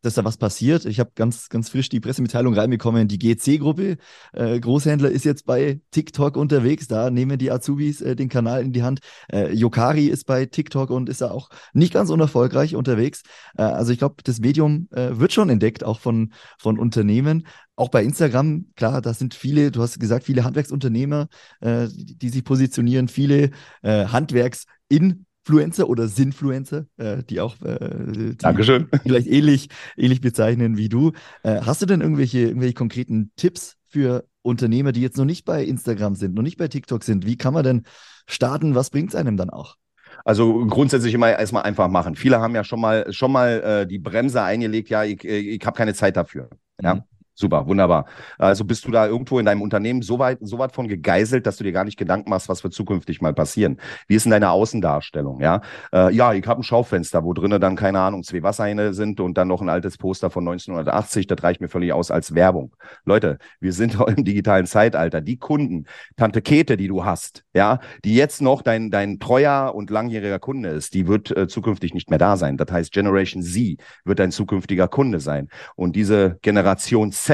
dass 0.01 0.15
da 0.15 0.23
was 0.23 0.37
passiert. 0.37 0.85
Ich 0.85 0.99
habe 0.99 1.11
ganz, 1.15 1.49
ganz 1.49 1.69
frisch 1.69 1.89
die 1.89 1.99
Pressemitteilung 1.99 2.53
reinbekommen. 2.53 3.07
Die 3.07 3.19
GC-Gruppe 3.19 3.97
äh, 4.33 4.59
Großhändler 4.59 5.11
ist 5.11 5.25
jetzt 5.25 5.45
bei 5.45 5.79
TikTok 5.91 6.37
unterwegs. 6.37 6.87
Da 6.87 7.09
nehmen 7.09 7.37
die 7.37 7.51
Azubis 7.51 8.01
äh, 8.01 8.15
den 8.15 8.29
Kanal 8.29 8.63
in 8.63 8.73
die 8.73 8.83
Hand. 8.83 8.99
Äh, 9.31 9.53
Yokari 9.53 10.07
ist 10.07 10.25
bei 10.25 10.45
TikTok 10.45 10.89
und 10.89 11.09
ist 11.09 11.21
da 11.21 11.31
auch 11.31 11.49
nicht 11.73 11.93
ganz 11.93 12.09
unerfolgreich 12.09 12.75
unterwegs. 12.75 13.23
Äh, 13.57 13.63
also 13.63 13.91
ich 13.91 13.99
glaube, 13.99 14.15
das 14.23 14.39
Medium 14.39 14.87
äh, 14.91 15.19
wird 15.19 15.33
schon 15.33 15.49
entdeckt, 15.49 15.83
auch 15.83 15.99
von, 15.99 16.33
von 16.57 16.79
Unternehmen. 16.79 17.47
Auch 17.75 17.89
bei 17.89 18.03
Instagram, 18.03 18.67
klar, 18.75 19.01
da 19.01 19.13
sind 19.13 19.33
viele, 19.33 19.71
du 19.71 19.81
hast 19.81 19.99
gesagt, 19.99 20.25
viele 20.25 20.43
Handwerksunternehmer, 20.43 21.27
äh, 21.61 21.87
die, 21.89 22.17
die 22.17 22.29
sich 22.29 22.43
positionieren, 22.43 23.07
viele 23.07 23.51
äh, 23.81 24.05
Handwerks 24.05 24.65
in 24.89 25.25
Influencer 25.43 25.89
oder 25.89 26.07
Sinfluencer, 26.07 26.85
äh, 26.97 27.23
die 27.23 27.41
auch 27.41 27.59
äh, 27.61 27.77
die 28.11 28.37
Dankeschön. 28.37 28.87
vielleicht 29.03 29.27
ähnlich, 29.27 29.69
ähnlich 29.97 30.21
bezeichnen 30.21 30.77
wie 30.77 30.89
du. 30.89 31.13
Äh, 31.43 31.61
hast 31.61 31.81
du 31.81 31.85
denn 31.87 32.01
irgendwelche, 32.01 32.39
irgendwelche 32.39 32.75
konkreten 32.75 33.31
Tipps 33.35 33.77
für 33.87 34.25
Unternehmer, 34.43 34.91
die 34.91 35.01
jetzt 35.01 35.17
noch 35.17 35.25
nicht 35.25 35.45
bei 35.45 35.63
Instagram 35.63 36.15
sind, 36.15 36.35
noch 36.35 36.43
nicht 36.43 36.57
bei 36.57 36.67
TikTok 36.67 37.03
sind? 37.03 37.25
Wie 37.25 37.37
kann 37.37 37.53
man 37.53 37.63
denn 37.63 37.83
starten? 38.27 38.75
Was 38.75 38.91
bringt 38.91 39.09
es 39.09 39.15
einem 39.15 39.35
dann 39.35 39.49
auch? 39.49 39.77
Also 40.25 40.65
grundsätzlich 40.67 41.13
immer 41.13 41.31
erstmal 41.31 41.63
einfach 41.63 41.87
machen. 41.87 42.15
Viele 42.15 42.39
haben 42.39 42.53
ja 42.53 42.63
schon 42.63 42.79
mal 42.79 43.11
schon 43.11 43.31
mal 43.31 43.61
äh, 43.61 43.87
die 43.87 43.97
Bremse 43.97 44.43
eingelegt, 44.43 44.89
ja, 44.89 45.03
ich, 45.03 45.23
äh, 45.23 45.39
ich 45.39 45.65
habe 45.65 45.75
keine 45.75 45.95
Zeit 45.95 46.17
dafür. 46.17 46.49
Ja. 46.81 46.95
Mhm. 46.95 47.03
Super, 47.41 47.65
wunderbar. 47.65 48.05
Also 48.37 48.63
bist 48.63 48.85
du 48.85 48.91
da 48.91 49.07
irgendwo 49.07 49.39
in 49.39 49.47
deinem 49.47 49.63
Unternehmen 49.63 50.03
so 50.03 50.19
weit, 50.19 50.37
so 50.41 50.59
weit 50.59 50.73
von 50.73 50.87
gegeißelt, 50.87 51.47
dass 51.47 51.57
du 51.57 51.63
dir 51.63 51.71
gar 51.71 51.85
nicht 51.85 51.97
Gedanken 51.97 52.29
machst, 52.29 52.49
was 52.49 52.63
wird 52.63 52.75
zukünftig 52.75 53.19
mal 53.19 53.33
passieren? 53.33 53.79
Wie 54.07 54.13
ist 54.13 54.25
denn 54.25 54.31
deine 54.31 54.51
Außendarstellung? 54.51 55.41
Ja, 55.41 55.61
äh, 55.91 56.13
ja 56.13 56.33
ich 56.33 56.45
habe 56.45 56.61
ein 56.61 56.63
Schaufenster, 56.63 57.23
wo 57.23 57.33
drinnen 57.33 57.59
dann, 57.59 57.75
keine 57.75 57.99
Ahnung, 57.99 58.21
zwei 58.21 58.43
Wasserhähne 58.43 58.93
sind 58.93 59.19
und 59.19 59.39
dann 59.39 59.47
noch 59.47 59.59
ein 59.59 59.69
altes 59.69 59.97
Poster 59.97 60.29
von 60.29 60.47
1980. 60.47 61.25
Das 61.25 61.41
reicht 61.41 61.61
mir 61.61 61.67
völlig 61.67 61.93
aus 61.93 62.11
als 62.11 62.35
Werbung. 62.35 62.75
Leute, 63.05 63.39
wir 63.59 63.73
sind 63.73 63.95
im 64.15 64.23
digitalen 64.23 64.67
Zeitalter. 64.67 65.19
Die 65.19 65.37
Kunden, 65.37 65.87
Tante 66.15 66.43
Kete, 66.43 66.77
die 66.77 66.89
du 66.89 67.05
hast, 67.05 67.43
ja, 67.55 67.79
die 68.05 68.13
jetzt 68.13 68.43
noch 68.43 68.61
dein, 68.61 68.91
dein 68.91 69.17
treuer 69.17 69.73
und 69.73 69.89
langjähriger 69.89 70.37
Kunde 70.37 70.69
ist, 70.69 70.93
die 70.93 71.07
wird 71.07 71.35
äh, 71.35 71.47
zukünftig 71.47 71.95
nicht 71.95 72.11
mehr 72.11 72.19
da 72.19 72.37
sein. 72.37 72.57
Das 72.57 72.71
heißt, 72.71 72.91
Generation 72.91 73.41
Z 73.41 73.79
wird 74.05 74.19
dein 74.19 74.29
zukünftiger 74.29 74.87
Kunde 74.87 75.19
sein. 75.19 75.49
Und 75.75 75.95
diese 75.95 76.37
Generation 76.43 77.11
Z 77.11 77.30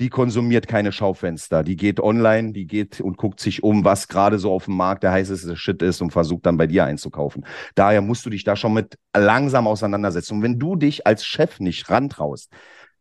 die 0.00 0.08
konsumiert 0.08 0.66
keine 0.66 0.90
Schaufenster. 0.90 1.62
Die 1.62 1.76
geht 1.76 2.00
online, 2.00 2.52
die 2.52 2.66
geht 2.66 3.00
und 3.00 3.16
guckt 3.16 3.40
sich 3.40 3.62
um, 3.62 3.84
was 3.84 4.08
gerade 4.08 4.38
so 4.38 4.52
auf 4.52 4.64
dem 4.64 4.76
Markt 4.76 5.02
der 5.02 5.12
heißeste 5.12 5.56
Shit 5.56 5.82
ist 5.82 6.00
und 6.00 6.10
versucht 6.10 6.46
dann 6.46 6.56
bei 6.56 6.66
dir 6.66 6.84
einzukaufen. 6.84 7.44
Daher 7.74 8.00
musst 8.00 8.26
du 8.26 8.30
dich 8.30 8.42
da 8.42 8.56
schon 8.56 8.72
mit 8.72 8.98
langsam 9.16 9.66
auseinandersetzen. 9.66 10.36
Und 10.36 10.42
wenn 10.42 10.58
du 10.58 10.76
dich 10.76 11.06
als 11.06 11.24
Chef 11.24 11.60
nicht 11.60 11.88
rantraust, 11.90 12.50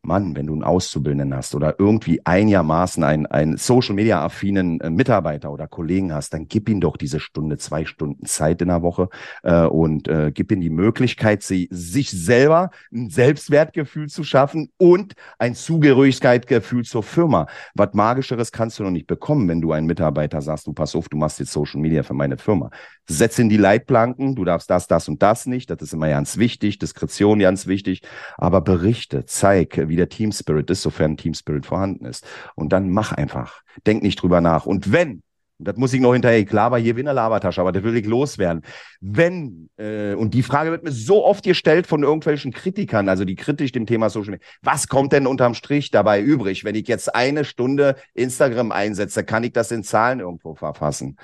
Mann, 0.04 0.36
wenn 0.36 0.48
du 0.48 0.54
einen 0.54 0.64
Auszubildenden 0.64 1.36
hast 1.36 1.54
oder 1.54 1.76
irgendwie 1.78 2.26
einigermaßen 2.26 3.04
einen, 3.04 3.28
einen 3.28 3.58
Social-Media-affinen 3.58 4.82
äh, 4.82 4.90
Mitarbeiter 4.90 5.52
oder 5.52 5.68
Kollegen 5.68 6.14
hast, 6.14 6.34
dann 6.34 6.48
gib 6.48 6.70
ihm 6.70 6.82
doch 6.82 6.98
diese 6.98 7.20
Stunde, 7.20 7.58
zwei 7.58 7.86
Stunden 7.86 8.26
Zeit 8.26 8.62
in 8.62 8.70
der 8.70 8.82
Woche 8.82 9.10
äh, 9.44 9.66
und 9.66 10.08
äh, 10.08 10.32
gib 10.34 10.52
ihm 10.52 10.62
die 10.62 10.72
Möglichkeit, 10.72 11.44
sie, 11.44 11.68
sich 11.72 12.10
selber 12.10 12.72
ein 12.92 13.10
Selbstwertgefühl 13.10 14.10
zu 14.10 14.24
schaffen 14.24 14.72
und 14.78 15.14
ein 15.38 15.54
Zugehörigkeitsgefühl 15.54 16.84
zur 16.84 17.04
Firma. 17.04 17.48
Was 17.76 17.94
Magischeres 17.94 18.52
kannst 18.52 18.80
du 18.80 18.84
noch 18.84 18.92
nicht 18.92 19.08
bekommen, 19.08 19.48
wenn 19.48 19.62
du 19.62 19.72
einen 19.72 19.86
Mitarbeiter 19.86 20.42
sagst, 20.42 20.66
du 20.66 20.74
pass 20.74 20.96
auf, 20.96 21.10
du 21.10 21.18
machst 21.18 21.40
jetzt 21.40 21.52
Social 21.52 21.80
Media 21.80 22.02
für 22.02 22.16
meine 22.16 22.38
Firma. 22.38 22.72
Setz 23.12 23.40
in 23.40 23.50
die 23.50 23.58
Leitplanken, 23.58 24.36
du 24.36 24.46
darfst 24.46 24.70
das, 24.70 24.88
das 24.88 25.08
und 25.08 25.22
das 25.22 25.46
nicht, 25.46 25.70
das 25.70 25.82
ist 25.82 25.94
immer 25.94 26.10
ganz 26.10 26.38
wichtig, 26.38 26.80
Diskretion 26.80 27.40
ganz 27.40 27.68
wichtig, 27.68 28.02
aber 28.38 28.62
berichte, 28.62 29.26
zeig, 29.26 29.88
wie 29.88 29.96
der 29.96 30.10
Team 30.10 30.32
Spirit 30.32 30.70
ist, 30.70 30.82
sofern 30.82 31.18
Team 31.18 31.34
Spirit 31.34 31.66
vorhanden 31.66 32.06
ist. 32.06 32.26
Und 32.56 32.74
dann 32.74 32.90
mach 32.90 33.12
einfach. 33.12 33.62
Denk 33.86 34.04
nicht 34.04 34.22
drüber 34.22 34.42
nach. 34.42 34.66
Und 34.66 34.92
wenn, 34.92 35.22
das 35.64 35.78
muss 35.78 35.94
ich 35.94 36.02
noch 36.02 36.14
hinterher, 36.14 36.40
ich 36.40 36.52
laber 36.52 36.78
hier 36.78 36.96
wie 36.96 37.02
eine 37.02 37.14
Labertasche, 37.14 37.62
aber 37.62 37.72
das 37.72 37.84
will 37.84 37.96
ich 37.96 38.06
loswerden. 38.06 38.64
Wenn, 39.00 39.70
äh, 39.78 40.14
und 40.14 40.34
die 40.34 40.44
Frage 40.44 40.72
wird 40.72 40.84
mir 40.84 40.92
so 40.92 41.24
oft 41.26 41.44
gestellt 41.44 41.88
von 41.88 42.04
irgendwelchen 42.04 42.52
Kritikern, 42.52 43.10
also 43.10 43.26
die 43.26 43.36
kritisch 43.36 43.72
dem 43.72 43.86
Thema 43.86 44.10
Social 44.10 44.32
Media, 44.32 44.46
was 44.62 44.88
kommt 44.88 45.12
denn 45.14 45.28
unterm 45.28 45.54
Strich 45.54 45.92
dabei 45.92 46.22
übrig? 46.22 46.64
Wenn 46.64 46.76
ich 46.76 46.88
jetzt 46.88 47.14
eine 47.14 47.46
Stunde 47.46 47.96
Instagram 48.14 48.72
einsetze, 48.72 49.24
kann 49.24 49.44
ich 49.44 49.54
das 49.54 49.72
in 49.72 49.84
Zahlen 49.84 50.20
irgendwo 50.20 50.56
verfassen? 50.56 51.18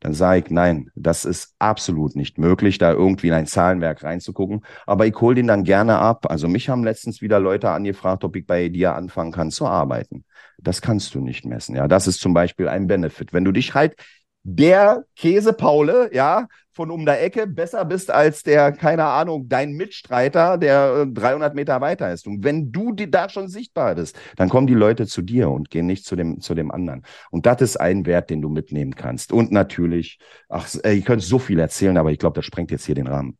Dann 0.00 0.14
sage 0.14 0.40
ich, 0.44 0.50
nein, 0.50 0.90
das 0.94 1.24
ist 1.24 1.54
absolut 1.58 2.16
nicht 2.16 2.38
möglich, 2.38 2.78
da 2.78 2.92
irgendwie 2.92 3.28
in 3.28 3.34
ein 3.34 3.46
Zahlenwerk 3.46 4.02
reinzugucken. 4.02 4.64
Aber 4.86 5.06
ich 5.06 5.14
hole 5.20 5.34
den 5.34 5.46
dann 5.46 5.64
gerne 5.64 5.98
ab. 5.98 6.30
Also 6.30 6.48
mich 6.48 6.68
haben 6.68 6.84
letztens 6.84 7.20
wieder 7.20 7.38
Leute 7.38 7.70
angefragt, 7.70 8.24
ob 8.24 8.34
ich 8.36 8.46
bei 8.46 8.68
dir 8.68 8.94
anfangen 8.94 9.32
kann 9.32 9.50
zu 9.50 9.66
arbeiten. 9.66 10.24
Das 10.58 10.80
kannst 10.82 11.14
du 11.14 11.20
nicht 11.20 11.44
messen. 11.44 11.76
Ja, 11.76 11.86
das 11.88 12.06
ist 12.06 12.20
zum 12.20 12.34
Beispiel 12.34 12.68
ein 12.68 12.86
Benefit. 12.86 13.32
Wenn 13.32 13.44
du 13.44 13.52
dich 13.52 13.74
halt 13.74 13.94
der 14.42 15.04
Käsepaule, 15.16 16.10
ja, 16.12 16.46
von 16.72 16.90
um 16.90 17.04
der 17.04 17.22
Ecke 17.22 17.46
besser 17.46 17.84
bist 17.84 18.10
als 18.10 18.42
der, 18.42 18.72
keine 18.72 19.04
Ahnung, 19.04 19.48
dein 19.48 19.72
Mitstreiter, 19.72 20.56
der 20.56 21.04
300 21.06 21.52
äh, 21.52 21.54
Meter 21.54 21.80
weiter 21.80 22.12
ist. 22.12 22.26
Und 22.26 22.44
wenn 22.44 22.72
du 22.72 22.92
da 22.94 23.28
schon 23.28 23.48
sichtbar 23.48 23.96
bist, 23.96 24.18
dann 24.36 24.48
kommen 24.48 24.66
die 24.66 24.74
Leute 24.74 25.06
zu 25.06 25.20
dir 25.20 25.50
und 25.50 25.68
gehen 25.68 25.86
nicht 25.86 26.04
zu 26.06 26.16
dem, 26.16 26.40
zu 26.40 26.54
dem 26.54 26.70
anderen. 26.70 27.02
Und 27.30 27.44
das 27.46 27.60
ist 27.60 27.78
ein 27.78 28.06
Wert, 28.06 28.30
den 28.30 28.40
du 28.40 28.48
mitnehmen 28.48 28.94
kannst. 28.94 29.32
Und 29.32 29.52
natürlich, 29.52 30.18
ach, 30.48 30.68
ich 30.84 31.04
könnte 31.04 31.24
so 31.24 31.38
viel 31.38 31.58
erzählen, 31.58 31.98
aber 31.98 32.12
ich 32.12 32.18
glaube, 32.18 32.36
das 32.36 32.46
sprengt 32.46 32.70
jetzt 32.70 32.86
hier 32.86 32.94
den 32.94 33.08
Rahmen. 33.08 33.36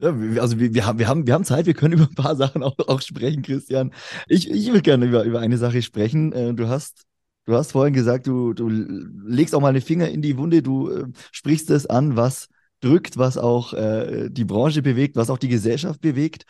Also 0.00 0.58
wir, 0.58 0.74
wir, 0.74 0.84
haben, 0.84 0.98
wir, 0.98 1.06
haben, 1.06 1.26
wir 1.26 1.34
haben 1.34 1.44
Zeit, 1.44 1.66
wir 1.66 1.74
können 1.74 1.92
über 1.98 2.08
ein 2.08 2.16
paar 2.16 2.34
Sachen 2.34 2.62
auch, 2.62 2.74
auch 2.88 3.00
sprechen, 3.00 3.42
Christian. 3.42 3.92
Ich, 4.26 4.50
ich 4.50 4.72
will 4.72 4.82
gerne 4.82 5.06
über, 5.06 5.22
über 5.22 5.38
eine 5.38 5.58
Sache 5.58 5.82
sprechen. 5.82 6.32
Äh, 6.32 6.54
du 6.54 6.68
hast 6.68 7.04
Du 7.44 7.54
hast 7.54 7.72
vorhin 7.72 7.94
gesagt, 7.94 8.26
du, 8.26 8.52
du 8.52 8.68
legst 8.68 9.54
auch 9.54 9.60
mal 9.60 9.72
den 9.72 9.82
Finger 9.82 10.08
in 10.08 10.22
die 10.22 10.36
Wunde, 10.38 10.62
du 10.62 10.90
äh, 10.90 11.04
sprichst 11.32 11.70
es 11.70 11.86
an, 11.86 12.16
was 12.16 12.48
drückt, 12.80 13.18
was 13.18 13.36
auch 13.36 13.72
äh, 13.74 14.28
die 14.30 14.44
Branche 14.44 14.82
bewegt, 14.82 15.16
was 15.16 15.30
auch 15.30 15.38
die 15.38 15.48
Gesellschaft 15.48 16.00
bewegt. 16.00 16.44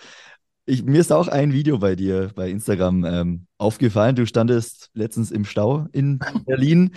Ich, 0.65 0.85
mir 0.85 1.01
ist 1.01 1.13
auch 1.13 1.29
ein 1.29 1.53
Video 1.53 1.79
bei 1.79 1.97
dir 1.97 2.31
bei 2.35 2.49
Instagram 2.51 3.05
ähm, 3.05 3.47
aufgefallen. 3.59 4.15
Du 4.17 4.27
standest 4.27 4.91
letztens 4.95 5.31
im 5.31 5.45
Stau 5.45 5.87
in 5.93 6.21
Berlin 6.47 6.93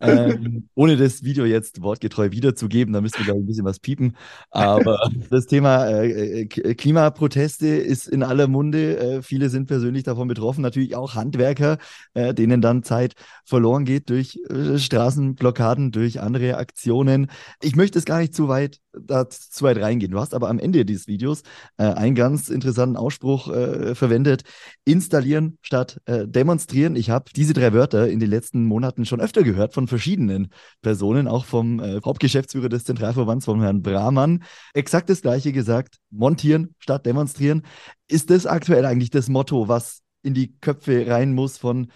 ähm, 0.00 0.68
ohne 0.74 0.96
das 0.96 1.22
Video 1.22 1.44
jetzt 1.44 1.80
wortgetreu 1.80 2.30
wiederzugeben, 2.30 2.92
da 2.92 3.02
wir, 3.02 3.10
glaube 3.10 3.40
ich, 3.40 3.44
ein 3.44 3.46
bisschen 3.46 3.64
was 3.64 3.78
piepen. 3.78 4.16
Aber 4.50 4.98
das 5.30 5.46
Thema 5.46 5.86
äh, 5.86 6.42
äh 6.42 6.74
Klimaproteste 6.74 7.66
ist 7.66 8.08
in 8.08 8.22
aller 8.22 8.48
Munde. 8.48 8.98
Äh, 8.98 9.22
viele 9.22 9.48
sind 9.48 9.66
persönlich 9.66 10.04
davon 10.04 10.28
betroffen. 10.28 10.62
Natürlich 10.62 10.96
auch 10.96 11.14
Handwerker, 11.14 11.78
äh, 12.14 12.34
denen 12.34 12.60
dann 12.60 12.82
Zeit 12.82 13.14
verloren 13.44 13.84
geht 13.84 14.10
durch 14.10 14.38
äh, 14.50 14.78
Straßenblockaden, 14.78 15.92
durch 15.92 16.20
andere 16.20 16.56
Aktionen. 16.56 17.30
Ich 17.62 17.76
möchte 17.76 17.98
es 17.98 18.04
gar 18.04 18.18
nicht 18.18 18.34
zu 18.34 18.48
weit 18.48 18.80
da 18.98 19.28
zu 19.28 19.62
weit 19.62 19.76
reingehen. 19.76 20.10
Du 20.10 20.18
hast 20.18 20.32
aber 20.32 20.48
am 20.48 20.58
Ende 20.58 20.86
dieses 20.86 21.06
Videos 21.06 21.42
äh, 21.76 21.84
einen 21.84 22.14
ganz 22.14 22.48
interessanten 22.48 22.96
Ausspruch 22.96 23.46
verwendet. 23.46 24.42
Installieren 24.84 25.58
statt 25.60 26.00
demonstrieren. 26.06 26.96
Ich 26.96 27.10
habe 27.10 27.30
diese 27.34 27.52
drei 27.52 27.72
Wörter 27.72 28.08
in 28.08 28.20
den 28.20 28.30
letzten 28.30 28.64
Monaten 28.64 29.04
schon 29.04 29.20
öfter 29.20 29.42
gehört 29.42 29.74
von 29.74 29.85
verschiedenen 29.86 30.48
Personen, 30.82 31.28
auch 31.28 31.44
vom 31.44 31.80
äh, 31.80 32.00
Hauptgeschäftsführer 32.04 32.68
des 32.68 32.84
Zentralverbands, 32.84 33.44
von 33.44 33.60
Herrn 33.60 33.82
Brahmann. 33.82 34.44
Exakt 34.74 35.10
das 35.10 35.22
gleiche 35.22 35.52
gesagt. 35.52 35.96
Montieren 36.10 36.74
statt 36.78 37.06
demonstrieren. 37.06 37.62
Ist 38.08 38.30
das 38.30 38.46
aktuell 38.46 38.84
eigentlich 38.84 39.10
das 39.10 39.28
Motto, 39.28 39.68
was 39.68 40.02
in 40.22 40.34
die 40.34 40.56
Köpfe 40.60 41.06
rein 41.06 41.34
muss 41.34 41.58
von 41.58 41.90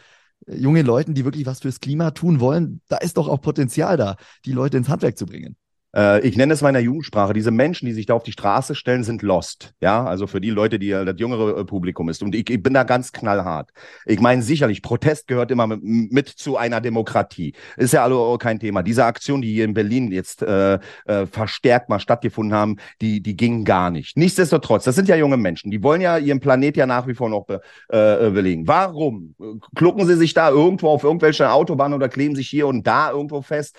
äh, 0.47 0.57
jungen 0.57 0.87
Leuten, 0.87 1.15
die 1.15 1.25
wirklich 1.25 1.47
was 1.47 1.61
fürs 1.61 1.81
Klima 1.81 2.11
tun 2.13 2.41
wollen? 2.41 2.81
Da 2.89 2.99
ist 2.99 3.17
doch 3.17 3.29
auch 3.29 3.41
Potenzial 3.41 3.97
da, 3.97 4.17
die 4.45 4.53
Leute 4.53 4.77
ins 4.77 4.89
Handwerk 4.89 5.19
zu 5.19 5.27
bringen 5.27 5.57
äh, 5.95 6.21
ich 6.27 6.37
nenne 6.37 6.53
es 6.53 6.63
meiner 6.63 6.79
Jugendsprache, 6.79 7.33
diese 7.33 7.51
Menschen, 7.51 7.87
die 7.87 7.93
sich 7.93 8.07
da 8.07 8.15
auf 8.15 8.23
die 8.23 8.33
Straße 8.33 8.75
stellen, 8.75 9.05
sind 9.05 9.23
lost. 9.23 9.75
Ja, 9.81 10.05
also 10.05 10.27
für 10.27 10.41
die 10.41 10.51
Leute, 10.51 10.79
die 10.79 10.91
das 10.91 11.15
jüngere 11.19 11.59
äh, 11.59 11.65
Publikum 11.65 12.09
ist. 12.09 12.23
Und 12.23 12.35
ich, 12.35 12.49
ich 12.49 12.63
bin 12.63 12.75
da 12.75 12.85
ganz 12.85 13.13
knallhart. 13.13 13.71
Ich 14.07 14.21
meine, 14.21 14.43
sicherlich, 14.43 14.83
Protest 14.83 15.27
gehört 15.27 15.51
immer 15.51 15.67
mit, 15.67 15.83
mit, 15.83 16.29
zu 16.29 16.57
einer 16.57 16.81
Demokratie. 16.81 17.55
Ist 17.77 17.93
ja 17.93 18.05
also 18.05 18.39
kein 18.39 18.61
Thema. 18.61 18.83
Diese 18.83 19.05
Aktion, 19.05 19.43
die 19.43 19.53
hier 19.53 19.65
in 19.65 19.75
Berlin 19.75 20.13
jetzt 20.13 20.43
äh, 20.43 20.79
äh, 21.07 21.27
verstärkt 21.27 21.89
mal 21.89 22.01
stattgefunden 22.01 22.57
haben, 22.57 22.77
die, 23.01 23.21
die 23.21 23.37
ging 23.37 23.65
gar 23.65 23.91
nicht. 23.91 24.17
Nichtsdestotrotz, 24.17 24.85
das 24.85 24.95
sind 24.95 25.09
ja 25.09 25.17
junge 25.17 25.37
Menschen, 25.37 25.71
die 25.71 25.83
wollen 25.83 26.01
ja 26.01 26.19
ihren 26.19 26.41
Planet 26.41 26.77
ja 26.77 26.87
nach 26.87 27.07
wie 27.07 27.15
vor 27.15 27.29
noch 27.29 27.47
be, 27.47 27.61
äh, 27.93 28.27
äh 28.27 28.31
belegen. 28.31 28.67
Warum 28.67 29.35
klucken 29.75 30.07
sie 30.07 30.17
sich 30.17 30.35
da 30.35 30.51
irgendwo 30.51 30.89
auf 30.89 31.05
irgendwelche 31.05 31.51
Autobahnen 31.51 31.95
oder 31.95 32.09
kleben 32.09 32.37
sich 32.37 32.49
hier 32.49 32.67
und 32.67 32.87
da 32.87 33.11
irgendwo 33.11 33.43
fest 33.43 33.77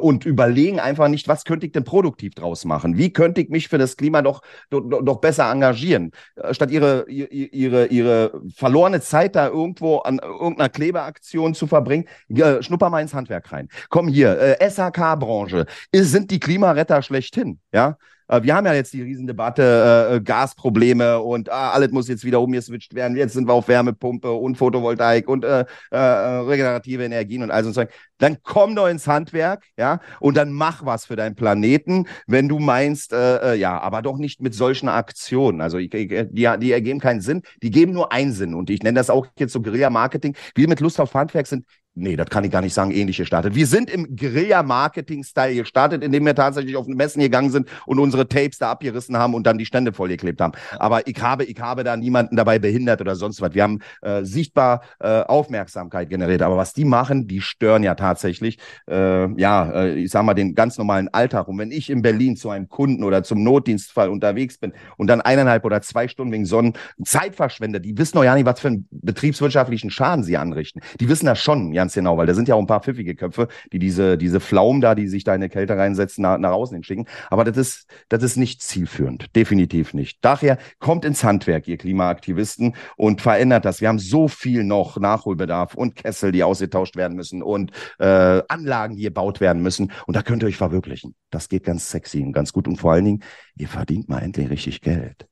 und 0.00 0.24
überlegen 0.24 0.80
einfach 0.80 1.08
nicht, 1.08 1.28
was 1.28 1.39
was 1.40 1.44
könnte 1.44 1.64
ich 1.64 1.72
denn 1.72 1.84
produktiv 1.84 2.34
draus 2.34 2.64
machen? 2.66 2.98
Wie 2.98 3.12
könnte 3.12 3.40
ich 3.40 3.48
mich 3.48 3.68
für 3.68 3.78
das 3.78 3.96
Klima 3.96 4.20
doch, 4.20 4.42
doch, 4.68 4.82
doch 4.82 5.20
besser 5.20 5.50
engagieren? 5.50 6.10
Äh, 6.36 6.52
statt 6.52 6.70
ihre, 6.70 7.08
ihre, 7.08 7.86
ihre 7.86 8.42
verlorene 8.54 9.00
Zeit 9.00 9.36
da 9.36 9.48
irgendwo 9.48 9.98
an 9.98 10.18
irgendeiner 10.18 10.68
Klebeaktion 10.68 11.54
zu 11.54 11.66
verbringen, 11.66 12.04
äh, 12.28 12.62
schnupper 12.62 12.90
mal 12.90 13.00
ins 13.00 13.14
Handwerk 13.14 13.50
rein. 13.52 13.68
Komm 13.88 14.08
hier, 14.08 14.38
äh, 14.38 14.70
SHK-Branche, 14.70 15.64
sind 15.94 16.30
die 16.30 16.40
Klimaretter 16.40 17.00
schlechthin, 17.02 17.60
ja? 17.72 17.96
Äh, 18.30 18.42
wir 18.42 18.54
haben 18.54 18.66
ja 18.66 18.74
jetzt 18.74 18.92
die 18.92 19.02
Riesendebatte, 19.02 20.08
äh, 20.10 20.16
äh, 20.16 20.20
Gasprobleme 20.20 21.20
und 21.20 21.50
ah, 21.50 21.70
alles 21.70 21.90
muss 21.90 22.08
jetzt 22.08 22.24
wieder 22.24 22.40
umgeswitcht 22.40 22.94
werden. 22.94 23.16
Jetzt 23.16 23.34
sind 23.34 23.48
wir 23.48 23.54
auf 23.54 23.68
Wärmepumpe 23.68 24.30
und 24.30 24.56
Photovoltaik 24.56 25.28
und 25.28 25.44
äh, 25.44 25.64
äh, 25.90 25.98
regenerative 25.98 27.04
Energien 27.04 27.42
und 27.42 27.50
all 27.50 27.64
so. 27.64 27.82
Dann 28.18 28.38
komm 28.42 28.76
doch 28.76 28.86
ins 28.86 29.06
Handwerk, 29.06 29.64
ja, 29.78 30.00
und 30.20 30.36
dann 30.36 30.52
mach 30.52 30.84
was 30.84 31.06
für 31.06 31.16
deinen 31.16 31.34
Planeten, 31.34 32.06
wenn 32.26 32.48
du 32.48 32.58
meinst, 32.58 33.12
äh, 33.12 33.54
ja, 33.54 33.80
aber 33.80 34.02
doch 34.02 34.18
nicht 34.18 34.40
mit 34.42 34.54
solchen 34.54 34.88
Aktionen. 34.88 35.60
Also 35.60 35.78
ich, 35.78 35.92
ich, 35.94 36.08
die, 36.30 36.48
die 36.58 36.72
ergeben 36.72 37.00
keinen 37.00 37.20
Sinn, 37.20 37.42
die 37.62 37.70
geben 37.70 37.92
nur 37.92 38.12
einen 38.12 38.32
Sinn. 38.32 38.54
Und 38.54 38.70
ich 38.70 38.82
nenne 38.82 38.98
das 38.98 39.10
auch 39.10 39.26
jetzt 39.38 39.52
so 39.52 39.62
Guerilla-Marketing. 39.62 40.36
Wir 40.54 40.68
mit 40.68 40.80
Lust 40.80 41.00
auf 41.00 41.14
Handwerk 41.14 41.46
sind 41.46 41.64
Nee, 41.96 42.14
das 42.14 42.28
kann 42.30 42.44
ich 42.44 42.52
gar 42.52 42.62
nicht 42.62 42.72
sagen, 42.72 42.92
ähnlich 42.92 43.16
gestartet. 43.16 43.56
Wir 43.56 43.66
sind 43.66 43.90
im 43.90 44.14
Guerilla-Marketing-Style 44.14 45.56
gestartet, 45.56 46.04
indem 46.04 46.24
wir 46.24 46.36
tatsächlich 46.36 46.76
auf 46.76 46.86
Messen 46.86 47.20
gegangen 47.20 47.50
sind 47.50 47.68
und 47.84 47.98
unsere 47.98 48.28
Tapes 48.28 48.58
da 48.58 48.70
abgerissen 48.70 49.16
haben 49.16 49.34
und 49.34 49.44
dann 49.44 49.58
die 49.58 49.66
Stände 49.66 49.92
vollgeklebt 49.92 50.40
haben. 50.40 50.52
Aber 50.78 51.08
ich 51.08 51.20
habe, 51.20 51.44
ich 51.44 51.58
habe 51.58 51.82
da 51.82 51.96
niemanden 51.96 52.36
dabei 52.36 52.60
behindert 52.60 53.00
oder 53.00 53.16
sonst 53.16 53.40
was. 53.40 53.54
Wir 53.54 53.64
haben 53.64 53.80
äh, 54.02 54.22
sichtbar 54.22 54.82
äh, 55.00 55.22
Aufmerksamkeit 55.22 56.08
generiert. 56.08 56.42
Aber 56.42 56.56
was 56.56 56.74
die 56.74 56.84
machen, 56.84 57.26
die 57.26 57.40
stören 57.40 57.82
ja 57.82 57.96
tatsächlich, 57.96 58.58
äh, 58.88 59.28
ja, 59.40 59.70
äh, 59.72 59.94
ich 59.94 60.12
sag 60.12 60.22
mal, 60.22 60.34
den 60.34 60.54
ganz 60.54 60.78
normalen 60.78 61.08
Alltag. 61.08 61.48
Und 61.48 61.58
wenn 61.58 61.72
ich 61.72 61.90
in 61.90 62.02
Berlin 62.02 62.36
zu 62.36 62.50
einem 62.50 62.68
Kunden 62.68 63.02
oder 63.02 63.24
zum 63.24 63.42
Notdienstfall 63.42 64.10
unterwegs 64.10 64.58
bin 64.58 64.74
und 64.96 65.08
dann 65.08 65.20
eineinhalb 65.20 65.64
oder 65.64 65.82
zwei 65.82 66.06
Stunden 66.06 66.32
wegen 66.32 66.46
Sonnen 66.46 66.74
Zeit 67.04 67.34
verschwende, 67.34 67.80
die 67.80 67.98
wissen 67.98 68.16
doch 68.16 68.24
ja 68.24 68.36
nicht, 68.36 68.46
was 68.46 68.60
für 68.60 68.68
einen 68.68 68.86
betriebswirtschaftlichen 68.92 69.90
Schaden 69.90 70.22
sie 70.22 70.36
anrichten. 70.36 70.80
Die 71.00 71.08
wissen 71.08 71.26
das 71.26 71.40
schon, 71.40 71.72
ja 71.72 71.79
ganz 71.80 71.94
genau, 71.94 72.18
weil 72.18 72.26
da 72.26 72.34
sind 72.34 72.46
ja 72.46 72.54
auch 72.54 72.60
ein 72.60 72.66
paar 72.66 72.82
pfiffige 72.82 73.14
Köpfe, 73.14 73.48
die 73.72 73.78
diese, 73.78 74.18
diese 74.18 74.38
Pflaumen 74.38 74.82
da, 74.82 74.94
die 74.94 75.08
sich 75.08 75.24
da 75.24 75.34
in 75.34 75.40
der 75.40 75.48
Kälte 75.48 75.78
reinsetzen, 75.78 76.20
nach, 76.20 76.36
nach 76.36 76.52
außen 76.52 76.74
hinschicken. 76.74 77.06
Aber 77.30 77.44
das 77.44 77.56
ist, 77.56 77.86
das 78.10 78.22
ist 78.22 78.36
nicht 78.36 78.60
zielführend. 78.60 79.34
Definitiv 79.34 79.94
nicht. 79.94 80.18
Daher 80.20 80.58
kommt 80.78 81.06
ins 81.06 81.24
Handwerk, 81.24 81.66
ihr 81.68 81.78
Klimaaktivisten, 81.78 82.74
und 82.96 83.22
verändert 83.22 83.64
das. 83.64 83.80
Wir 83.80 83.88
haben 83.88 83.98
so 83.98 84.28
viel 84.28 84.62
noch 84.62 84.98
Nachholbedarf 84.98 85.74
und 85.74 85.96
Kessel, 85.96 86.32
die 86.32 86.44
ausgetauscht 86.44 86.96
werden 86.96 87.16
müssen 87.16 87.42
und 87.42 87.72
äh, 87.98 88.42
Anlagen, 88.48 88.96
die 88.96 89.04
gebaut 89.04 89.40
werden 89.40 89.62
müssen. 89.62 89.90
Und 90.06 90.16
da 90.16 90.22
könnt 90.22 90.42
ihr 90.42 90.48
euch 90.48 90.58
verwirklichen. 90.58 91.14
Das 91.30 91.48
geht 91.48 91.64
ganz 91.64 91.90
sexy 91.90 92.20
und 92.20 92.32
ganz 92.32 92.52
gut. 92.52 92.68
Und 92.68 92.76
vor 92.76 92.92
allen 92.92 93.06
Dingen, 93.06 93.22
ihr 93.56 93.68
verdient 93.68 94.10
mal 94.10 94.20
endlich 94.20 94.50
richtig 94.50 94.82
Geld. 94.82 95.29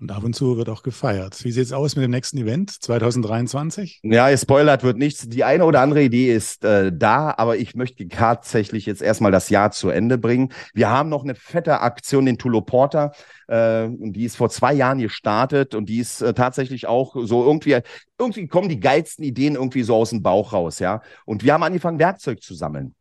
Und 0.00 0.12
ab 0.12 0.24
und 0.24 0.34
zu 0.34 0.56
wird 0.56 0.70
auch 0.70 0.82
gefeiert. 0.82 1.44
Wie 1.44 1.52
sieht 1.52 1.64
es 1.64 1.72
aus 1.74 1.94
mit 1.94 2.02
dem 2.02 2.10
nächsten 2.10 2.38
Event 2.38 2.70
2023? 2.70 4.00
Ja, 4.02 4.34
spoilert 4.34 4.82
wird 4.82 4.96
nichts. 4.96 5.28
Die 5.28 5.44
eine 5.44 5.66
oder 5.66 5.82
andere 5.82 6.02
Idee 6.02 6.34
ist 6.34 6.64
äh, 6.64 6.90
da, 6.90 7.34
aber 7.36 7.58
ich 7.58 7.74
möchte 7.74 8.08
tatsächlich 8.08 8.86
jetzt 8.86 9.02
erstmal 9.02 9.30
das 9.30 9.50
Jahr 9.50 9.72
zu 9.72 9.90
Ende 9.90 10.16
bringen. 10.16 10.54
Wir 10.72 10.88
haben 10.88 11.10
noch 11.10 11.22
eine 11.22 11.34
fette 11.34 11.80
Aktion, 11.80 12.24
den 12.24 12.38
Tulo 12.38 12.62
Porter, 12.62 13.12
äh, 13.48 13.88
die 13.90 14.24
ist 14.24 14.36
vor 14.36 14.48
zwei 14.48 14.72
Jahren 14.72 15.00
gestartet 15.00 15.74
und 15.74 15.90
die 15.90 15.98
ist 15.98 16.22
äh, 16.22 16.32
tatsächlich 16.32 16.86
auch 16.86 17.14
so 17.22 17.44
irgendwie, 17.44 17.80
irgendwie 18.18 18.48
kommen 18.48 18.70
die 18.70 18.80
geilsten 18.80 19.22
Ideen 19.22 19.54
irgendwie 19.54 19.82
so 19.82 19.96
aus 19.96 20.10
dem 20.10 20.22
Bauch 20.22 20.54
raus, 20.54 20.78
ja. 20.78 21.02
Und 21.26 21.44
wir 21.44 21.52
haben 21.52 21.62
angefangen, 21.62 21.98
Werkzeug 21.98 22.40
zu 22.40 22.54
sammeln. 22.54 22.94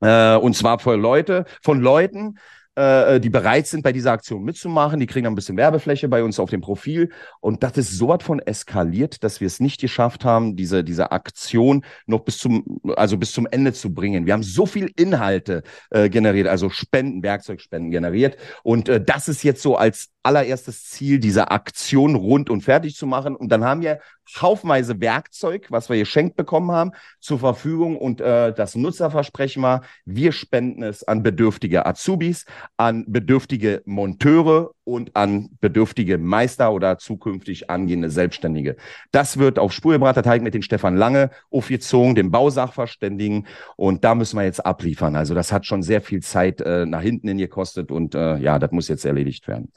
Äh, 0.00 0.36
und 0.36 0.54
zwar 0.54 0.78
von 0.78 1.00
Leute, 1.00 1.44
von 1.60 1.80
Leuten, 1.80 2.38
äh, 2.80 3.20
die 3.20 3.30
bereit 3.30 3.66
sind, 3.66 3.82
bei 3.82 3.92
dieser 3.92 4.12
Aktion 4.12 4.42
mitzumachen. 4.42 5.00
Die 5.00 5.06
kriegen 5.06 5.26
ein 5.26 5.34
bisschen 5.34 5.56
Werbefläche 5.56 6.08
bei 6.08 6.22
uns 6.22 6.40
auf 6.40 6.50
dem 6.50 6.60
Profil. 6.60 7.10
Und 7.40 7.62
das 7.62 7.76
ist 7.76 7.98
so 7.98 8.08
was 8.08 8.22
von 8.22 8.40
eskaliert, 8.40 9.22
dass 9.22 9.40
wir 9.40 9.46
es 9.46 9.60
nicht 9.60 9.80
geschafft 9.80 10.24
haben, 10.24 10.56
diese, 10.56 10.82
diese 10.82 11.12
Aktion 11.12 11.84
noch 12.06 12.20
bis 12.20 12.38
zum, 12.38 12.80
also 12.96 13.16
bis 13.16 13.32
zum 13.32 13.46
Ende 13.50 13.72
zu 13.72 13.92
bringen. 13.92 14.26
Wir 14.26 14.32
haben 14.32 14.42
so 14.42 14.66
viel 14.66 14.90
Inhalte 14.96 15.62
äh, 15.90 16.08
generiert, 16.08 16.48
also 16.48 16.70
Spenden, 16.70 17.22
Werkzeugspenden 17.22 17.90
generiert. 17.90 18.36
Und 18.62 18.88
äh, 18.88 19.02
das 19.04 19.28
ist 19.28 19.42
jetzt 19.42 19.62
so 19.62 19.76
als 19.76 20.08
allererstes 20.22 20.84
Ziel, 20.84 21.18
diese 21.18 21.50
Aktion 21.50 22.14
rund 22.14 22.50
und 22.50 22.62
fertig 22.62 22.94
zu 22.96 23.06
machen. 23.06 23.34
Und 23.34 23.50
dann 23.50 23.64
haben 23.64 23.80
wir 23.80 24.00
haufenweise 24.40 25.00
Werkzeug, 25.00 25.66
was 25.70 25.88
wir 25.88 25.96
geschenkt 25.96 26.36
bekommen 26.36 26.70
haben, 26.70 26.92
zur 27.20 27.38
Verfügung. 27.38 27.96
Und 27.96 28.20
äh, 28.20 28.52
das 28.52 28.74
Nutzerversprechen 28.74 29.62
war, 29.62 29.82
wir 30.04 30.32
spenden 30.32 30.82
es 30.82 31.04
an 31.04 31.22
bedürftige 31.22 31.86
Azubis, 31.86 32.44
an 32.76 33.04
bedürftige 33.08 33.82
Monteure 33.86 34.72
und 34.90 35.16
an 35.16 35.50
bedürftige 35.60 36.18
Meister 36.18 36.72
oder 36.72 36.98
zukünftig 36.98 37.70
angehende 37.70 38.10
Selbstständige. 38.10 38.76
Das 39.12 39.38
wird 39.38 39.58
auf 39.58 39.72
Spurgebrater 39.72 40.22
Teig 40.22 40.42
mit 40.42 40.54
den 40.54 40.62
Stefan 40.62 40.96
Lange 40.96 41.30
aufgezogen, 41.50 42.14
dem 42.14 42.30
Bausachverständigen. 42.30 43.46
Und 43.76 44.04
da 44.04 44.14
müssen 44.14 44.36
wir 44.36 44.44
jetzt 44.44 44.64
abliefern. 44.64 45.16
Also 45.16 45.34
das 45.34 45.52
hat 45.52 45.66
schon 45.66 45.82
sehr 45.82 46.00
viel 46.00 46.20
Zeit 46.20 46.60
äh, 46.60 46.86
nach 46.86 47.02
hinten 47.02 47.28
hin 47.28 47.38
gekostet 47.38 47.90
und 47.90 48.14
äh, 48.14 48.36
ja, 48.38 48.58
das 48.58 48.70
muss 48.72 48.88
jetzt 48.88 49.04
erledigt 49.04 49.48
werden. 49.48 49.72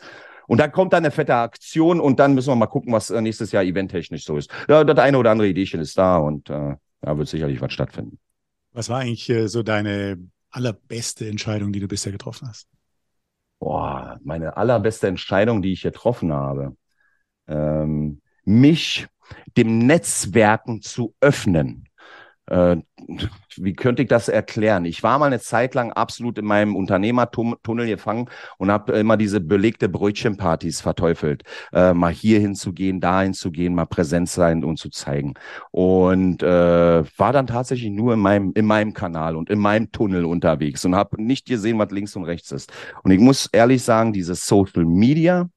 Und 0.47 0.59
dann 0.59 0.71
kommt 0.71 0.93
dann 0.93 1.03
eine 1.03 1.11
fette 1.11 1.35
Aktion 1.35 1.99
und 1.99 2.19
dann 2.19 2.33
müssen 2.33 2.49
wir 2.49 2.55
mal 2.55 2.67
gucken, 2.67 2.91
was 2.91 3.09
äh, 3.09 3.21
nächstes 3.21 3.51
Jahr 3.51 3.63
eventtechnisch 3.63 4.25
so 4.25 4.37
ist. 4.37 4.51
Ja, 4.67 4.83
das 4.83 4.97
eine 4.99 5.17
oder 5.17 5.31
andere 5.31 5.47
Ideechen 5.47 5.79
ist 5.79 5.97
da 5.97 6.17
und 6.17 6.49
äh, 6.49 6.75
da 7.01 7.17
wird 7.17 7.27
sicherlich 7.27 7.61
was 7.61 7.71
stattfinden. 7.71 8.19
Was 8.71 8.89
war 8.89 8.99
eigentlich 8.99 9.29
äh, 9.29 9.47
so 9.47 9.63
deine 9.63 10.17
allerbeste 10.49 11.27
Entscheidung, 11.27 11.71
die 11.71 11.79
du 11.79 11.87
bisher 11.87 12.11
getroffen 12.11 12.47
hast? 12.47 12.67
Boah, 13.63 14.19
meine 14.25 14.57
allerbeste 14.57 15.07
Entscheidung, 15.07 15.61
die 15.61 15.71
ich 15.71 15.83
getroffen 15.83 16.33
habe, 16.33 16.75
ähm, 17.47 18.21
mich 18.43 19.07
dem 19.55 19.77
Netzwerken 19.77 20.81
zu 20.81 21.15
öffnen 21.21 21.87
äh, 22.47 22.77
wie 23.57 23.73
könnte 23.73 24.03
ich 24.03 24.09
das 24.09 24.27
erklären? 24.27 24.85
Ich 24.85 25.03
war 25.03 25.19
mal 25.19 25.27
eine 25.27 25.39
Zeit 25.39 25.75
lang 25.75 25.91
absolut 25.91 26.37
in 26.37 26.45
meinem 26.45 26.75
Unternehmertunnel 26.75 27.87
gefangen 27.87 28.29
und 28.57 28.71
habe 28.71 28.93
immer 28.93 29.17
diese 29.17 29.39
belegte 29.39 29.89
Brötchenpartys 29.89 30.81
verteufelt. 30.81 31.43
Äh, 31.71 31.93
mal 31.93 32.11
hier 32.11 32.39
hinzugehen, 32.39 32.99
da 32.99 33.21
hinzugehen, 33.21 33.75
mal 33.75 33.85
präsent 33.85 34.29
sein 34.29 34.63
und 34.63 34.77
zu 34.77 34.89
zeigen. 34.89 35.33
Und 35.71 36.43
äh, 36.43 37.03
war 37.17 37.33
dann 37.33 37.47
tatsächlich 37.47 37.91
nur 37.91 38.13
in 38.13 38.19
meinem, 38.19 38.51
in 38.55 38.65
meinem 38.65 38.93
Kanal 38.93 39.35
und 39.35 39.49
in 39.49 39.59
meinem 39.59 39.91
Tunnel 39.91 40.25
unterwegs 40.25 40.83
und 40.85 40.95
habe 40.95 41.21
nicht 41.21 41.45
gesehen, 41.47 41.79
was 41.79 41.91
links 41.91 42.15
und 42.15 42.25
rechts 42.25 42.51
ist. 42.51 42.71
Und 43.03 43.11
ich 43.11 43.19
muss 43.19 43.49
ehrlich 43.51 43.83
sagen, 43.83 44.13
dieses 44.13 44.45
Social 44.45 44.85
Media 44.85 45.49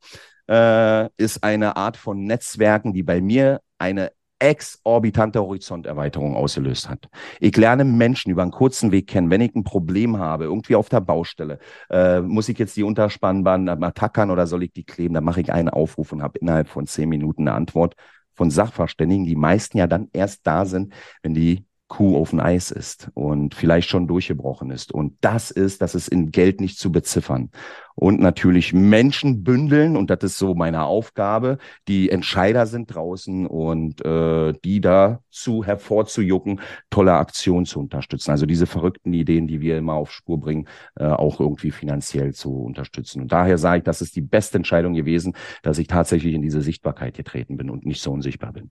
äh, 0.48 1.08
ist 1.16 1.42
eine 1.42 1.76
Art 1.76 1.96
von 1.96 2.24
Netzwerken, 2.24 2.92
die 2.92 3.02
bei 3.02 3.20
mir 3.20 3.60
eine 3.78 4.12
exorbitante 4.38 5.40
Horizonterweiterung 5.40 6.36
ausgelöst 6.36 6.88
hat. 6.88 7.08
Ich 7.40 7.56
lerne 7.56 7.84
Menschen 7.84 8.30
über 8.30 8.42
einen 8.42 8.50
kurzen 8.50 8.92
Weg 8.92 9.06
kennen. 9.06 9.30
Wenn 9.30 9.40
ich 9.40 9.54
ein 9.54 9.64
Problem 9.64 10.18
habe, 10.18 10.44
irgendwie 10.44 10.76
auf 10.76 10.88
der 10.88 11.00
Baustelle, 11.00 11.58
äh, 11.90 12.20
muss 12.20 12.48
ich 12.48 12.58
jetzt 12.58 12.76
die 12.76 12.82
Unterspannbahn 12.82 13.64
mal 13.64 13.92
tackern 13.92 14.30
oder 14.30 14.46
soll 14.46 14.62
ich 14.64 14.72
die 14.72 14.84
kleben? 14.84 15.14
Dann 15.14 15.24
mache 15.24 15.40
ich 15.40 15.52
einen 15.52 15.70
Aufruf 15.70 16.12
und 16.12 16.22
habe 16.22 16.38
innerhalb 16.38 16.68
von 16.68 16.86
zehn 16.86 17.08
Minuten 17.08 17.48
eine 17.48 17.56
Antwort 17.56 17.94
von 18.34 18.50
Sachverständigen, 18.50 19.24
die 19.24 19.36
meisten 19.36 19.78
ja 19.78 19.86
dann 19.86 20.08
erst 20.12 20.46
da 20.46 20.66
sind, 20.66 20.92
wenn 21.22 21.34
die 21.34 21.64
Kuh 21.88 22.16
auf 22.16 22.30
dem 22.30 22.40
Eis 22.40 22.72
ist 22.72 23.10
und 23.14 23.54
vielleicht 23.54 23.88
schon 23.88 24.08
durchgebrochen 24.08 24.70
ist. 24.70 24.92
Und 24.92 25.16
das 25.20 25.52
ist, 25.52 25.82
das 25.82 25.94
ist 25.94 26.08
in 26.08 26.32
Geld 26.32 26.60
nicht 26.60 26.78
zu 26.78 26.90
beziffern. 26.90 27.50
Und 27.94 28.20
natürlich 28.20 28.72
Menschen 28.72 29.44
bündeln, 29.44 29.96
und 29.96 30.10
das 30.10 30.18
ist 30.22 30.38
so 30.38 30.54
meine 30.54 30.84
Aufgabe, 30.84 31.58
die 31.86 32.10
Entscheider 32.10 32.66
sind 32.66 32.94
draußen 32.94 33.46
und 33.46 34.04
äh, 34.04 34.52
die 34.64 34.80
dazu 34.80 35.64
hervorzujucken, 35.64 36.60
tolle 36.90 37.14
Aktionen 37.14 37.66
zu 37.66 37.78
unterstützen. 37.80 38.32
Also 38.32 38.46
diese 38.46 38.66
verrückten 38.66 39.12
Ideen, 39.12 39.46
die 39.46 39.60
wir 39.60 39.78
immer 39.78 39.94
auf 39.94 40.12
Spur 40.12 40.40
bringen, 40.40 40.66
äh, 40.96 41.04
auch 41.06 41.40
irgendwie 41.40 41.70
finanziell 41.70 42.34
zu 42.34 42.52
unterstützen. 42.52 43.22
Und 43.22 43.32
daher 43.32 43.58
sage 43.58 43.78
ich, 43.78 43.84
das 43.84 44.02
ist 44.02 44.16
die 44.16 44.22
beste 44.22 44.58
Entscheidung 44.58 44.92
gewesen, 44.92 45.34
dass 45.62 45.78
ich 45.78 45.86
tatsächlich 45.86 46.34
in 46.34 46.42
diese 46.42 46.62
Sichtbarkeit 46.62 47.14
getreten 47.14 47.56
bin 47.56 47.70
und 47.70 47.86
nicht 47.86 48.02
so 48.02 48.12
unsichtbar 48.12 48.52
bin. 48.52 48.70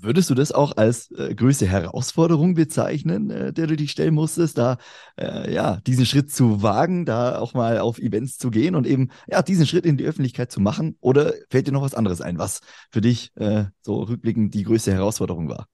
Würdest 0.00 0.28
du 0.30 0.34
das 0.34 0.52
auch 0.52 0.76
als 0.76 1.10
äh, 1.12 1.34
größte 1.34 1.66
Herausforderung 1.66 2.54
bezeichnen, 2.54 3.30
äh, 3.30 3.52
der 3.52 3.66
du 3.66 3.76
dich 3.76 3.90
stellen 3.90 4.14
musstest, 4.14 4.58
da 4.58 4.78
äh, 5.16 5.52
ja 5.52 5.80
diesen 5.86 6.06
Schritt 6.06 6.30
zu 6.30 6.62
wagen, 6.62 7.06
da 7.06 7.38
auch 7.38 7.54
mal 7.54 7.78
auf 7.78 7.98
Events 7.98 8.38
zu 8.38 8.50
gehen 8.50 8.74
und 8.74 8.86
eben 8.86 9.10
ja 9.26 9.42
diesen 9.42 9.66
Schritt 9.66 9.86
in 9.86 9.96
die 9.96 10.04
Öffentlichkeit 10.04 10.52
zu 10.52 10.60
machen? 10.60 10.96
Oder 11.00 11.32
fällt 11.50 11.66
dir 11.66 11.72
noch 11.72 11.82
was 11.82 11.94
anderes 11.94 12.20
ein, 12.20 12.38
was 12.38 12.60
für 12.90 13.00
dich 13.00 13.32
äh, 13.36 13.64
so 13.80 14.02
rückblickend 14.02 14.54
die 14.54 14.64
größte 14.64 14.92
Herausforderung 14.92 15.48
war? 15.48 15.66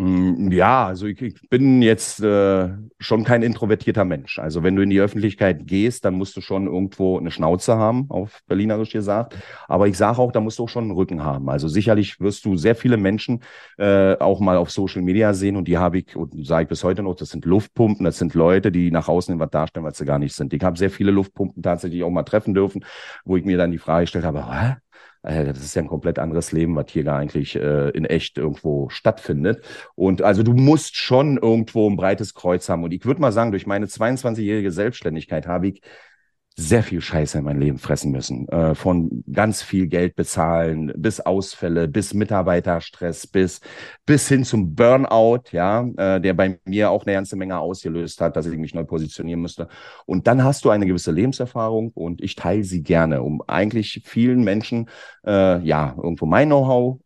Hm, 0.00 0.50
ja, 0.50 0.86
also 0.86 1.04
ich, 1.04 1.20
ich 1.20 1.50
bin 1.50 1.82
jetzt 1.82 2.22
äh, 2.22 2.70
schon 2.98 3.22
kein 3.22 3.42
introvertierter 3.42 4.06
Mensch. 4.06 4.38
Also 4.38 4.62
wenn 4.62 4.74
du 4.74 4.80
in 4.82 4.88
die 4.88 4.98
Öffentlichkeit 4.98 5.66
gehst, 5.66 6.06
dann 6.06 6.14
musst 6.14 6.34
du 6.38 6.40
schon 6.40 6.66
irgendwo 6.68 7.18
eine 7.18 7.30
Schnauze 7.30 7.76
haben, 7.76 8.06
auf 8.08 8.40
Berlinerisch 8.46 8.92
gesagt. 8.92 9.36
Aber 9.68 9.88
ich 9.88 9.98
sage 9.98 10.18
auch, 10.18 10.32
da 10.32 10.40
musst 10.40 10.58
du 10.58 10.64
auch 10.64 10.68
schon 10.70 10.84
einen 10.84 10.92
Rücken 10.92 11.22
haben. 11.22 11.50
Also 11.50 11.68
sicherlich 11.68 12.18
wirst 12.18 12.46
du 12.46 12.56
sehr 12.56 12.76
viele 12.76 12.96
Menschen 12.96 13.42
äh, 13.76 14.16
auch 14.18 14.40
mal 14.40 14.56
auf 14.56 14.70
Social 14.70 15.02
Media 15.02 15.34
sehen 15.34 15.56
und 15.56 15.68
die 15.68 15.76
habe 15.76 15.98
ich, 15.98 16.16
und 16.16 16.46
sage 16.46 16.62
ich 16.62 16.68
bis 16.70 16.82
heute 16.82 17.02
noch, 17.02 17.16
das 17.16 17.28
sind 17.28 17.44
Luftpumpen, 17.44 18.04
das 18.04 18.16
sind 18.16 18.32
Leute, 18.32 18.72
die 18.72 18.90
nach 18.90 19.08
außen 19.08 19.38
was 19.38 19.50
darstellen, 19.50 19.84
was 19.84 19.98
sie 19.98 20.06
gar 20.06 20.18
nicht 20.18 20.34
sind. 20.34 20.54
Ich 20.54 20.62
habe 20.62 20.78
sehr 20.78 20.90
viele 20.90 21.10
Luftpumpen 21.10 21.62
tatsächlich 21.62 22.04
auch 22.04 22.10
mal 22.10 22.22
treffen 22.22 22.54
dürfen, 22.54 22.86
wo 23.26 23.36
ich 23.36 23.44
mir 23.44 23.58
dann 23.58 23.70
die 23.70 23.78
Frage 23.78 24.04
gestellt 24.04 24.24
habe, 24.24 24.50
Hä? 24.50 24.76
Äh, 25.22 25.44
das 25.44 25.58
ist 25.58 25.74
ja 25.74 25.82
ein 25.82 25.88
komplett 25.88 26.18
anderes 26.18 26.52
Leben, 26.52 26.76
was 26.76 26.90
hier 26.90 27.04
gar 27.04 27.18
eigentlich 27.18 27.56
äh, 27.56 27.90
in 27.90 28.04
echt 28.04 28.38
irgendwo 28.38 28.88
stattfindet. 28.88 29.64
Und 29.94 30.22
also 30.22 30.42
du 30.42 30.52
musst 30.52 30.96
schon 30.96 31.38
irgendwo 31.38 31.88
ein 31.88 31.96
breites 31.96 32.34
Kreuz 32.34 32.68
haben. 32.68 32.84
Und 32.84 32.92
ich 32.92 33.04
würde 33.04 33.20
mal 33.20 33.32
sagen, 33.32 33.50
durch 33.50 33.66
meine 33.66 33.86
22-jährige 33.86 34.72
Selbstständigkeit 34.72 35.46
habe 35.46 35.68
ich 35.68 35.82
sehr 36.60 36.82
viel 36.82 37.00
Scheiße 37.00 37.38
in 37.38 37.44
mein 37.44 37.58
Leben 37.58 37.78
fressen 37.78 38.12
müssen. 38.12 38.46
Äh, 38.48 38.74
von 38.74 39.24
ganz 39.32 39.62
viel 39.62 39.86
Geld 39.86 40.14
bezahlen, 40.14 40.92
bis 40.96 41.20
Ausfälle, 41.20 41.88
bis 41.88 42.12
Mitarbeiterstress, 42.12 43.26
bis, 43.26 43.60
bis 44.04 44.28
hin 44.28 44.44
zum 44.44 44.74
Burnout, 44.74 45.44
ja, 45.52 45.88
äh, 45.96 46.20
der 46.20 46.34
bei 46.34 46.60
mir 46.64 46.90
auch 46.90 47.06
eine 47.06 47.14
ganze 47.14 47.36
Menge 47.36 47.58
ausgelöst 47.58 48.20
hat, 48.20 48.36
dass 48.36 48.46
ich 48.46 48.58
mich 48.58 48.74
neu 48.74 48.84
positionieren 48.84 49.40
musste. 49.40 49.68
Und 50.04 50.26
dann 50.26 50.44
hast 50.44 50.64
du 50.64 50.70
eine 50.70 50.86
gewisse 50.86 51.12
Lebenserfahrung 51.12 51.92
und 51.94 52.22
ich 52.22 52.36
teile 52.36 52.62
sie 52.62 52.82
gerne, 52.82 53.22
um 53.22 53.42
eigentlich 53.46 54.02
vielen 54.04 54.44
Menschen, 54.44 54.90
äh, 55.26 55.60
ja, 55.62 55.94
irgendwo 55.96 56.26
mein 56.26 56.48
Know-how, 56.48 57.00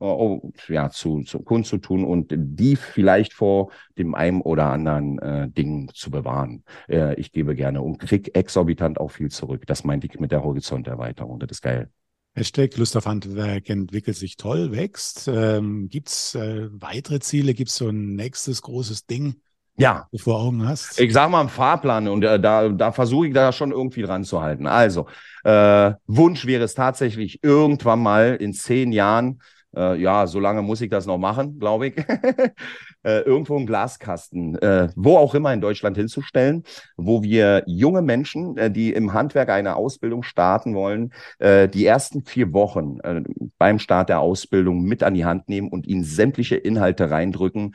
äh, 0.68 0.72
ja, 0.72 0.90
zu, 0.90 1.22
zu 1.22 1.40
kundzutun 1.40 2.05
und 2.05 2.32
die 2.36 2.76
vielleicht 2.76 3.32
vor 3.32 3.70
dem 3.98 4.14
einen 4.14 4.40
oder 4.40 4.66
anderen 4.66 5.18
äh, 5.20 5.48
Ding 5.48 5.90
zu 5.94 6.11
bewahren. 6.11 6.64
Äh, 6.88 7.14
ich 7.14 7.30
gebe 7.32 7.55
gerne 7.55 7.82
und 7.82 7.98
krieg 7.98 8.36
exorbitant 8.36 8.98
auch 8.98 9.11
viel 9.11 9.30
zurück. 9.30 9.43
Das 9.66 9.84
meinte 9.84 10.07
ich 10.07 10.18
mit 10.20 10.32
der 10.32 10.42
Horizonterweiterung. 10.42 11.38
Das 11.38 11.51
ist 11.51 11.62
geil. 11.62 11.90
Hashtag 12.36 12.76
Lust 12.76 12.97
auf 12.97 13.07
Handwerk 13.07 13.70
entwickelt 13.70 14.16
sich 14.16 14.36
toll, 14.36 14.72
wächst. 14.72 15.28
Ähm, 15.28 15.88
Gibt 15.88 16.09
es 16.09 16.34
äh, 16.34 16.68
weitere 16.72 17.20
Ziele? 17.20 17.55
Gibt 17.55 17.70
es 17.70 17.76
so 17.76 17.88
ein 17.88 18.16
nächstes 18.16 18.61
großes 18.62 19.07
Ding, 19.07 19.36
ja. 19.76 20.09
du 20.11 20.18
vor 20.18 20.40
Augen 20.40 20.66
hast? 20.66 20.99
Ich 20.99 21.12
sag 21.12 21.30
mal 21.30 21.40
einen 21.40 21.49
Fahrplan 21.49 22.09
und 22.09 22.24
äh, 22.24 22.40
da, 22.40 22.70
da 22.70 22.90
versuche 22.90 23.28
ich 23.28 23.34
da 23.34 23.53
schon 23.53 23.70
irgendwie 23.70 24.03
dran 24.03 24.24
zu 24.24 24.40
halten. 24.42 24.66
Also, 24.66 25.07
äh, 25.45 25.92
Wunsch 26.07 26.45
wäre 26.45 26.64
es 26.64 26.74
tatsächlich 26.74 27.45
irgendwann 27.45 28.01
mal 28.01 28.34
in 28.34 28.53
zehn 28.53 28.90
Jahren 28.90 29.40
äh, 29.76 30.01
ja, 30.01 30.26
so 30.26 30.40
lange 30.40 30.62
muss 30.62 30.80
ich 30.80 30.90
das 30.90 31.07
noch 31.07 31.18
machen, 31.18 31.59
glaube 31.59 31.88
ich, 31.88 31.95
äh, 33.05 33.20
irgendwo 33.20 33.57
einen 33.57 33.66
Glaskasten, 33.66 34.57
äh, 34.61 34.88
wo 34.96 35.16
auch 35.16 35.34
immer 35.34 35.52
in 35.52 35.61
Deutschland 35.61 35.96
hinzustellen, 35.96 36.64
wo 36.96 37.22
wir 37.22 37.62
junge 37.66 38.02
Menschen, 38.02 38.57
äh, 38.57 38.70
die 38.70 38.92
im 38.92 39.12
Handwerk 39.12 39.50
eine 39.50 39.76
Ausbildung 39.76 40.22
starten 40.22 40.74
wollen, 40.74 41.12
äh, 41.38 41.68
die 41.68 41.86
ersten 41.86 42.24
vier 42.24 42.52
Wochen 42.52 42.98
äh, 43.02 43.22
beim 43.59 43.78
Start 43.78 44.09
der 44.09 44.20
Ausbildung 44.20 44.82
mit 44.82 45.02
an 45.02 45.14
die 45.14 45.24
Hand 45.24 45.48
nehmen 45.48 45.68
und 45.68 45.86
ihnen 45.86 46.05
sämtliche 46.05 46.57
Inhalte 46.57 47.11
reindrücken, 47.11 47.74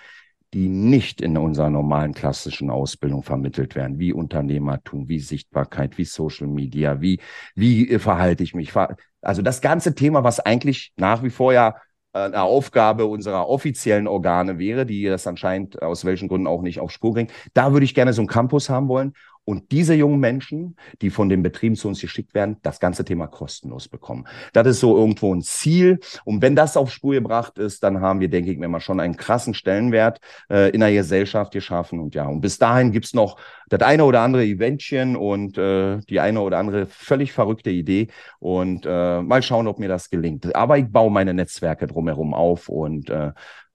die 0.53 0.67
nicht 0.67 1.21
in 1.21 1.37
unserer 1.37 1.69
normalen 1.69 2.13
klassischen 2.13 2.71
Ausbildung 2.71 3.21
vermittelt 3.21 3.75
werden, 3.75 3.99
wie 3.99 4.13
Unternehmertum, 4.13 5.07
wie 5.07 5.19
Sichtbarkeit, 5.19 5.97
wie 5.97 6.05
Social 6.05 6.47
Media, 6.47 7.01
wie, 7.01 7.19
wie 7.53 7.99
verhalte 7.99 8.43
ich 8.43 8.55
mich. 8.55 8.73
Also 9.21 9.41
das 9.43 9.61
ganze 9.61 9.93
Thema, 9.93 10.23
was 10.23 10.39
eigentlich 10.39 10.91
nach 10.97 11.21
wie 11.23 11.29
vor 11.29 11.53
ja 11.53 11.75
eine 12.13 12.41
Aufgabe 12.41 13.05
unserer 13.05 13.47
offiziellen 13.47 14.07
Organe 14.07 14.57
wäre, 14.57 14.85
die 14.85 15.05
das 15.05 15.27
anscheinend 15.27 15.81
aus 15.81 16.05
welchen 16.05 16.27
Gründen 16.27 16.47
auch 16.47 16.61
nicht 16.61 16.79
auf 16.79 16.91
Spur 16.91 17.13
bringen. 17.13 17.31
Da 17.53 17.71
würde 17.73 17.83
ich 17.85 17.93
gerne 17.95 18.13
so 18.13 18.21
einen 18.21 18.27
Campus 18.27 18.69
haben 18.69 18.87
wollen 18.87 19.13
und 19.45 19.71
diese 19.71 19.95
jungen 19.95 20.19
Menschen, 20.19 20.75
die 21.01 21.09
von 21.09 21.27
den 21.27 21.41
Betrieben 21.41 21.75
zu 21.75 21.87
uns 21.87 21.99
geschickt 21.99 22.35
werden, 22.35 22.57
das 22.61 22.79
ganze 22.79 23.03
Thema 23.03 23.25
kostenlos 23.25 23.87
bekommen. 23.87 24.27
Das 24.53 24.67
ist 24.67 24.79
so 24.79 24.95
irgendwo 24.95 25.33
ein 25.33 25.41
Ziel. 25.41 25.99
Und 26.23 26.43
wenn 26.43 26.55
das 26.55 26.77
auf 26.77 26.91
Spur 26.91 27.13
gebracht 27.13 27.57
ist, 27.57 27.81
dann 27.81 27.99
haben 27.99 28.19
wir, 28.19 28.29
denke 28.29 28.51
ich 28.51 28.59
mir 28.59 28.67
mal, 28.67 28.79
schon 28.79 28.99
einen 28.99 29.17
krassen 29.17 29.55
Stellenwert 29.55 30.19
äh, 30.51 30.69
in 30.69 30.81
der 30.81 30.93
Gesellschaft 30.93 31.51
geschaffen. 31.51 31.99
Und 31.99 32.13
ja, 32.13 32.27
und 32.27 32.41
bis 32.41 32.59
dahin 32.59 32.91
gibt's 32.91 33.15
noch 33.15 33.39
das 33.69 33.81
eine 33.81 34.05
oder 34.05 34.21
andere 34.21 34.45
Eventchen 34.45 35.15
und 35.15 35.57
äh, 35.57 35.97
die 36.09 36.19
eine 36.19 36.41
oder 36.41 36.59
andere 36.59 36.85
völlig 36.85 37.31
verrückte 37.31 37.71
Idee. 37.71 38.09
Und 38.37 38.85
äh, 38.85 39.21
mal 39.21 39.41
schauen, 39.41 39.67
ob 39.67 39.79
mir 39.79 39.89
das 39.89 40.11
gelingt. 40.11 40.55
Aber 40.55 40.77
ich 40.77 40.91
baue 40.91 41.11
meine 41.11 41.33
Netzwerke 41.33 41.87
drumherum 41.87 42.35
auf 42.35 42.69
und 42.69 43.09
äh, 43.09 43.31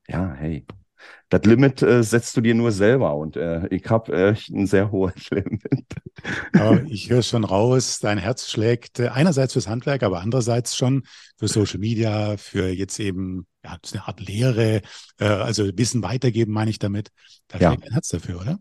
ja, 0.09 0.35
hey, 0.35 0.65
das 1.28 1.42
Limit 1.44 1.82
äh, 1.82 2.02
setzt 2.02 2.36
du 2.36 2.40
dir 2.40 2.55
nur 2.55 2.72
selber 2.72 3.14
und 3.16 3.36
äh, 3.36 3.66
ich 3.68 3.88
habe 3.90 4.12
echt 4.30 4.50
ein 4.50 4.66
sehr 4.66 4.90
hohes 4.92 5.30
Limit. 5.30 5.62
Aber 6.57 6.84
ich 6.86 7.11
höre 7.11 7.22
schon 7.22 7.44
raus, 7.44 7.98
dein 8.00 8.18
Herz 8.18 8.48
schlägt 8.48 9.00
äh, 9.00 9.09
einerseits 9.09 9.55
fürs 9.55 9.66
Handwerk, 9.68 10.02
aber 10.05 10.20
andererseits 10.20 10.76
schon 10.76 11.02
für 11.36 11.48
Social 11.48 11.80
Media, 11.80 12.36
für 12.36 12.68
jetzt 12.68 13.00
eben 13.00 13.46
ja, 13.64 13.76
eine 13.92 14.07
Art 14.07 14.20
Lehre, 14.20 14.82
äh, 15.18 15.24
also 15.26 15.64
Wissen 15.76 16.02
weitergeben, 16.02 16.52
meine 16.52 16.70
ich 16.70 16.78
damit. 16.78 17.11
Da 17.48 17.61
Ja. 17.61 17.61
schlägt 17.61 17.84
dein 17.84 17.92
Herz 17.92 18.09
dafür, 18.09 18.40
oder? 18.40 18.59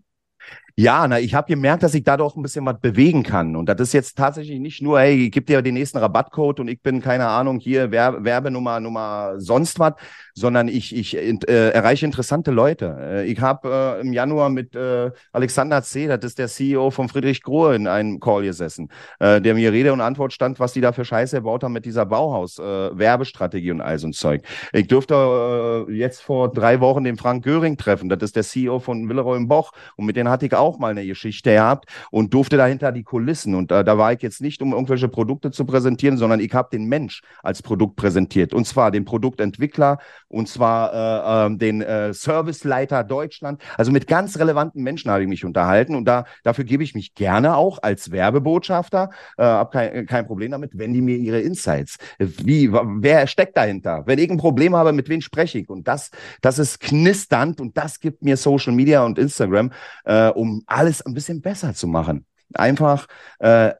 Ja, 0.75 1.07
na, 1.07 1.19
ich 1.19 1.35
habe 1.35 1.47
gemerkt, 1.47 1.83
dass 1.83 1.93
ich 1.93 2.03
da 2.03 2.17
doch 2.17 2.35
ein 2.35 2.41
bisschen 2.41 2.65
was 2.65 2.79
bewegen 2.79 3.21
kann. 3.21 3.55
Und 3.55 3.69
das 3.69 3.79
ist 3.79 3.93
jetzt 3.93 4.17
tatsächlich 4.17 4.59
nicht 4.59 4.81
nur, 4.81 4.99
hey, 4.99 5.25
ich 5.25 5.31
gebe 5.31 5.45
dir 5.45 5.61
den 5.61 5.75
nächsten 5.75 5.99
Rabattcode 5.99 6.61
und 6.61 6.67
ich 6.67 6.81
bin, 6.81 6.99
keine 6.99 7.27
Ahnung, 7.27 7.59
hier 7.59 7.91
Werbe 7.91 8.23
Werbenummer, 8.23 8.79
Nummer 8.79 9.33
sonst 9.37 9.77
was, 9.77 9.93
sondern 10.33 10.67
ich, 10.67 10.95
ich 10.95 11.15
äh, 11.15 11.69
erreiche 11.69 12.07
interessante 12.07 12.49
Leute. 12.49 12.97
Äh, 12.99 13.25
ich 13.27 13.39
habe 13.39 13.99
äh, 13.99 14.01
im 14.01 14.13
Januar 14.13 14.49
mit 14.49 14.75
äh, 14.75 15.11
Alexander 15.31 15.83
C., 15.83 16.07
das 16.07 16.25
ist 16.25 16.39
der 16.39 16.47
CEO 16.47 16.89
von 16.89 17.07
Friedrich 17.07 17.43
Grohe, 17.43 17.75
in 17.75 17.85
einem 17.85 18.19
Call 18.19 18.41
gesessen, 18.41 18.89
äh, 19.19 19.39
der 19.41 19.53
mir 19.53 19.71
Rede 19.71 19.93
und 19.93 20.01
Antwort 20.01 20.33
stand, 20.33 20.59
was 20.59 20.73
die 20.73 20.81
da 20.81 20.91
für 20.91 21.05
Scheiße 21.05 21.35
gebaut 21.35 21.63
haben 21.63 21.73
mit 21.73 21.85
dieser 21.85 22.07
Bauhaus-Werbestrategie 22.07 23.69
und 23.69 23.81
all 23.81 23.99
so 23.99 24.07
ein 24.07 24.13
Zeug. 24.13 24.41
Ich 24.71 24.87
durfte 24.87 25.85
äh, 25.87 25.91
jetzt 25.93 26.23
vor 26.23 26.51
drei 26.51 26.79
Wochen 26.79 27.03
den 27.03 27.17
Frank 27.17 27.43
Göring 27.43 27.77
treffen, 27.77 28.09
das 28.09 28.23
ist 28.23 28.35
der 28.35 28.43
CEO 28.43 28.79
von 28.79 29.07
Willeroy 29.07 29.37
im 29.37 29.47
Boch 29.47 29.71
und 29.97 30.07
mit 30.07 30.15
denen 30.15 30.29
hatte 30.29 30.47
ich 30.47 30.55
auch 30.55 30.62
mal 30.79 30.91
eine 30.91 31.05
Geschichte 31.05 31.53
gehabt 31.53 31.89
und 32.11 32.33
durfte 32.33 32.57
dahinter 32.57 32.91
die 32.91 33.03
Kulissen. 33.03 33.55
Und 33.55 33.71
äh, 33.71 33.83
da 33.83 33.97
war 33.97 34.13
ich 34.13 34.21
jetzt 34.21 34.41
nicht, 34.41 34.61
um 34.61 34.73
irgendwelche 34.73 35.07
Produkte 35.07 35.51
zu 35.51 35.65
präsentieren, 35.65 36.17
sondern 36.17 36.39
ich 36.39 36.53
habe 36.53 36.69
den 36.71 36.85
Mensch 36.85 37.21
als 37.41 37.61
Produkt 37.61 37.95
präsentiert. 37.95 38.53
Und 38.53 38.65
zwar 38.65 38.91
den 38.91 39.05
Produktentwickler, 39.05 39.97
und 40.27 40.47
zwar 40.47 41.47
äh, 41.47 41.53
äh, 41.53 41.57
den 41.57 41.83
Serviceleiter 42.13 43.03
Deutschland. 43.03 43.61
Also 43.77 43.91
mit 43.91 44.07
ganz 44.07 44.37
relevanten 44.37 44.83
Menschen 44.83 45.11
habe 45.11 45.23
ich 45.23 45.29
mich 45.29 45.45
unterhalten. 45.45 45.95
Und 45.95 46.05
da, 46.05 46.25
dafür 46.43 46.63
gebe 46.63 46.83
ich 46.83 46.95
mich 46.95 47.13
gerne 47.13 47.55
auch 47.55 47.79
als 47.81 48.11
Werbebotschafter. 48.11 49.09
Äh, 49.37 49.43
habe 49.43 49.71
kein, 49.71 50.05
kein 50.05 50.25
Problem 50.25 50.51
damit, 50.51 50.71
wenn 50.77 50.93
die 50.93 51.01
mir 51.01 51.17
ihre 51.17 51.39
Insights, 51.39 51.97
wie, 52.17 52.71
wer 52.71 53.27
steckt 53.27 53.57
dahinter? 53.57 54.03
Wenn 54.05 54.19
ich 54.19 54.29
ein 54.29 54.37
Problem 54.37 54.75
habe, 54.75 54.93
mit 54.93 55.09
wem 55.09 55.21
spreche 55.21 55.59
ich? 55.59 55.69
Und 55.69 55.87
das, 55.87 56.11
das 56.41 56.59
ist 56.59 56.79
knisternd 56.79 57.61
und 57.61 57.77
das 57.77 57.99
gibt 57.99 58.23
mir 58.23 58.37
Social 58.37 58.73
Media 58.73 59.03
und 59.03 59.19
Instagram, 59.19 59.71
äh, 60.05 60.29
um 60.53 60.63
alles 60.67 61.01
ein 61.01 61.13
bisschen 61.13 61.41
besser 61.41 61.73
zu 61.73 61.87
machen. 61.87 62.25
Einfach, 62.53 63.07
äh, 63.39 63.73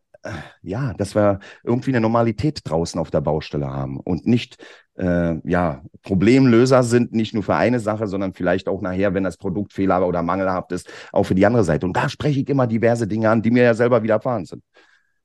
ja, 0.62 0.94
dass 0.94 1.16
wir 1.16 1.40
irgendwie 1.64 1.92
eine 1.92 2.02
Normalität 2.02 2.62
draußen 2.64 3.00
auf 3.00 3.12
der 3.12 3.22
Baustelle 3.22 3.68
haben 3.68 4.00
und 4.00 4.26
nicht 4.26 4.58
äh, 4.98 5.36
ja, 5.44 5.84
Problemlöser 6.02 6.84
sind, 6.84 7.14
nicht 7.14 7.34
nur 7.34 7.44
für 7.44 7.56
eine 7.56 7.80
Sache, 7.80 8.08
sondern 8.08 8.34
vielleicht 8.34 8.68
auch 8.70 8.82
nachher, 8.82 9.14
wenn 9.14 9.24
das 9.24 9.38
Produkt 9.38 9.74
fehler- 9.74 10.08
oder 10.08 10.24
mangelhaft 10.24 10.72
ist, 10.72 10.90
auch 11.12 11.24
für 11.24 11.36
die 11.36 11.46
andere 11.46 11.64
Seite. 11.64 11.86
Und 11.86 11.98
da 11.98 12.10
spreche 12.10 12.40
ich 12.40 12.50
immer 12.50 12.68
diverse 12.68 13.08
Dinge 13.08 13.30
an, 13.30 13.42
die 13.42 13.52
mir 13.52 13.64
ja 13.64 13.74
selber 13.74 14.02
widerfahren 14.04 14.46
sind. 14.46 14.64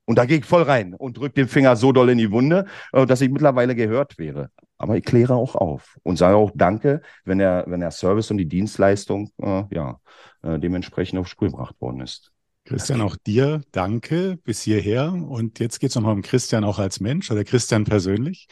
Und 0.08 0.16
da 0.16 0.24
gehe 0.24 0.38
ich 0.38 0.46
voll 0.46 0.62
rein 0.62 0.94
und 0.94 1.18
drücke 1.18 1.34
den 1.34 1.48
Finger 1.48 1.76
so 1.76 1.92
doll 1.92 2.08
in 2.08 2.16
die 2.16 2.32
Wunde, 2.32 2.64
äh, 2.92 3.04
dass 3.04 3.20
ich 3.20 3.28
mittlerweile 3.28 3.74
gehört 3.74 4.16
wäre. 4.16 4.48
Aber 4.78 4.96
ich 4.96 5.04
kläre 5.04 5.34
auch 5.34 5.54
auf 5.54 5.98
und 6.02 6.16
sage 6.16 6.34
auch 6.34 6.50
Danke, 6.54 7.02
wenn 7.26 7.36
der, 7.36 7.64
wenn 7.66 7.80
der 7.80 7.90
Service 7.90 8.30
und 8.30 8.38
die 8.38 8.48
Dienstleistung 8.48 9.30
äh, 9.36 9.64
ja, 9.70 10.00
äh, 10.42 10.58
dementsprechend 10.58 11.18
auf 11.18 11.28
Spur 11.28 11.48
gebracht 11.48 11.78
worden 11.82 12.00
ist. 12.00 12.32
Christian, 12.64 13.02
auch 13.02 13.16
dir 13.16 13.60
danke 13.70 14.38
bis 14.44 14.62
hierher. 14.62 15.12
Und 15.12 15.58
jetzt 15.58 15.78
geht 15.78 15.90
es 15.90 15.94
nochmal 15.94 16.14
um 16.14 16.22
Christian 16.22 16.64
auch 16.64 16.78
als 16.78 17.00
Mensch 17.00 17.30
oder 17.30 17.44
Christian 17.44 17.84
persönlich. 17.84 18.48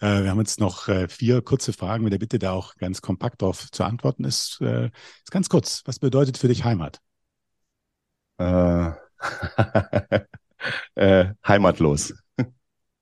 Äh, 0.00 0.24
wir 0.24 0.30
haben 0.30 0.40
jetzt 0.40 0.60
noch 0.60 0.88
äh, 0.88 1.08
vier 1.08 1.40
kurze 1.40 1.72
Fragen 1.72 2.04
mit 2.04 2.12
der 2.12 2.18
Bitte, 2.18 2.38
da 2.38 2.52
auch 2.52 2.76
ganz 2.76 3.00
kompakt 3.00 3.40
darauf 3.40 3.70
zu 3.70 3.82
antworten. 3.82 4.24
Ist, 4.24 4.60
äh, 4.60 4.90
ist 5.24 5.30
ganz 5.30 5.48
kurz. 5.48 5.80
Was 5.86 6.00
bedeutet 6.00 6.36
für 6.36 6.48
dich 6.48 6.64
Heimat? 6.64 7.00
Äh, 8.36 8.90
äh, 10.94 11.26
heimatlos. 11.46 12.14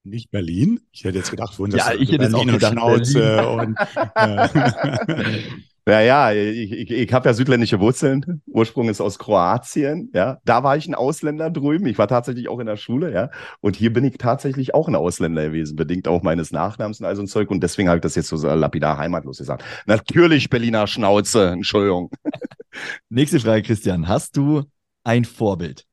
Nicht 0.04 0.30
Berlin? 0.30 0.80
Ich 0.92 1.04
hätte 1.04 1.18
jetzt 1.18 1.30
gedacht, 1.30 1.58
wo 1.58 1.66
Ja, 1.66 1.92
ich 1.92 2.12
hätte 2.12 2.24
jetzt 2.24 2.34
auch 2.34 2.44
Berlin 2.44 2.50
und 2.50 2.54
gedacht, 2.54 2.72
Schnauze 2.72 3.48
und 3.48 3.76
äh, 4.14 5.42
Ja, 5.88 6.00
ja, 6.00 6.32
ich, 6.32 6.72
ich, 6.72 6.90
ich 6.90 7.12
habe 7.12 7.28
ja 7.28 7.32
südländische 7.32 7.78
Wurzeln. 7.78 8.42
Ursprung 8.46 8.88
ist 8.88 9.00
aus 9.00 9.20
Kroatien. 9.20 10.10
Ja, 10.12 10.38
da 10.44 10.64
war 10.64 10.76
ich 10.76 10.88
ein 10.88 10.96
Ausländer 10.96 11.48
drüben. 11.48 11.86
Ich 11.86 11.96
war 11.96 12.08
tatsächlich 12.08 12.48
auch 12.48 12.58
in 12.58 12.66
der 12.66 12.76
Schule. 12.76 13.12
Ja, 13.12 13.30
und 13.60 13.76
hier 13.76 13.92
bin 13.92 14.02
ich 14.02 14.18
tatsächlich 14.18 14.74
auch 14.74 14.88
ein 14.88 14.96
Ausländer 14.96 15.44
gewesen, 15.46 15.76
bedingt 15.76 16.08
auch 16.08 16.22
meines 16.22 16.50
Nachnamens 16.50 16.98
und 16.98 17.06
all 17.06 17.14
so 17.14 17.22
ein 17.22 17.28
Zeug. 17.28 17.52
Und 17.52 17.62
deswegen 17.62 17.88
habe 17.88 17.98
ich 17.98 18.02
das 18.02 18.16
jetzt 18.16 18.26
so 18.26 18.36
lapidar 18.52 18.98
heimatlos 18.98 19.38
gesagt. 19.38 19.62
Natürlich 19.86 20.50
Berliner 20.50 20.88
Schnauze. 20.88 21.50
Entschuldigung. 21.50 22.10
Nächste 23.08 23.38
Frage, 23.38 23.62
Christian. 23.62 24.08
Hast 24.08 24.36
du 24.36 24.64
ein 25.04 25.24
Vorbild? 25.24 25.85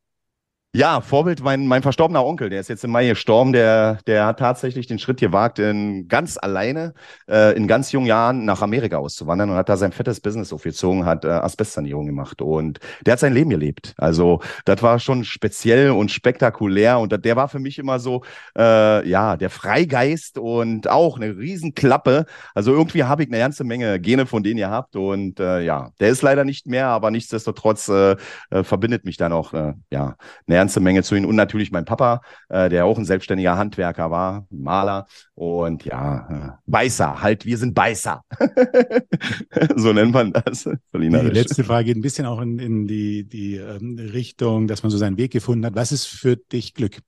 Ja, 0.75 1.01
Vorbild, 1.01 1.43
mein, 1.43 1.67
mein 1.67 1.83
verstorbener 1.83 2.25
Onkel, 2.25 2.49
der 2.49 2.59
ist 2.59 2.67
jetzt 2.67 2.83
im 2.83 2.89
Mai 2.89 3.07
gestorben, 3.07 3.53
der, 3.53 3.99
der 4.07 4.25
hat 4.25 4.39
tatsächlich 4.39 4.87
den 4.87 4.97
Schritt 4.97 5.19
gewagt, 5.19 5.59
in 5.59 6.07
ganz 6.07 6.35
alleine, 6.35 6.95
äh, 7.29 7.55
in 7.55 7.67
ganz 7.67 7.91
jungen 7.91 8.07
Jahren 8.07 8.43
nach 8.45 8.63
Amerika 8.63 8.97
auszuwandern 8.97 9.51
und 9.51 9.55
hat 9.55 9.69
da 9.69 9.77
sein 9.77 9.91
fettes 9.91 10.19
Business 10.19 10.51
aufgezogen, 10.51 11.05
hat 11.05 11.25
äh, 11.25 11.27
Asbestsanierung 11.27 12.07
gemacht 12.07 12.41
und 12.41 12.79
der 13.05 13.11
hat 13.11 13.19
sein 13.19 13.35
Leben 13.35 13.51
gelebt. 13.51 13.93
Also 13.97 14.41
das 14.65 14.81
war 14.81 14.97
schon 14.97 15.23
speziell 15.25 15.91
und 15.91 16.09
spektakulär 16.09 16.97
und 16.97 17.11
das, 17.11 17.21
der 17.21 17.35
war 17.35 17.49
für 17.49 17.59
mich 17.59 17.77
immer 17.77 17.99
so, 17.99 18.23
äh, 18.57 19.07
ja, 19.07 19.37
der 19.37 19.51
Freigeist 19.51 20.39
und 20.39 20.89
auch 20.89 21.17
eine 21.17 21.37
Riesenklappe. 21.37 22.25
Also 22.55 22.71
irgendwie 22.71 23.03
habe 23.03 23.21
ich 23.21 23.29
eine 23.29 23.37
ganze 23.37 23.63
Menge 23.63 23.99
Gene 23.99 24.25
von 24.25 24.41
denen 24.41 24.57
ihr 24.57 24.71
habt 24.71 24.95
und 24.95 25.39
äh, 25.39 25.61
ja, 25.61 25.91
der 25.99 26.09
ist 26.09 26.23
leider 26.23 26.45
nicht 26.45 26.65
mehr, 26.65 26.87
aber 26.87 27.11
nichtsdestotrotz 27.11 27.89
äh, 27.89 28.15
äh, 28.49 28.63
verbindet 28.63 29.05
mich 29.05 29.17
da 29.17 29.29
noch, 29.29 29.53
äh, 29.53 29.73
ja, 29.91 30.15
eine 30.47 30.62
ganze 30.63 30.79
Menge 30.79 31.03
zu 31.03 31.15
ihnen. 31.15 31.25
Und 31.25 31.35
natürlich 31.35 31.71
mein 31.71 31.83
Papa, 31.83 32.21
äh, 32.47 32.69
der 32.69 32.85
auch 32.85 32.97
ein 32.97 33.03
selbstständiger 33.03 33.57
Handwerker 33.57 34.11
war, 34.11 34.47
Maler. 34.49 35.07
Und 35.35 35.83
ja, 35.83 36.29
äh, 36.29 36.61
Beißer, 36.65 37.21
halt, 37.21 37.45
wir 37.45 37.57
sind 37.57 37.73
Beißer. 37.73 38.21
so 39.75 39.91
nennt 39.91 40.13
man 40.13 40.31
das. 40.31 40.69
die 40.93 41.07
letzte 41.09 41.65
Frage 41.65 41.85
geht 41.85 41.97
ein 41.97 42.01
bisschen 42.01 42.25
auch 42.25 42.39
in, 42.39 42.59
in 42.59 42.87
die, 42.87 43.25
die 43.25 43.55
ähm, 43.55 43.99
Richtung, 43.99 44.67
dass 44.67 44.83
man 44.83 44.89
so 44.89 44.97
seinen 44.97 45.17
Weg 45.17 45.33
gefunden 45.33 45.65
hat. 45.65 45.75
Was 45.75 45.91
ist 45.91 46.05
für 46.05 46.37
dich 46.37 46.73
Glück? 46.73 46.99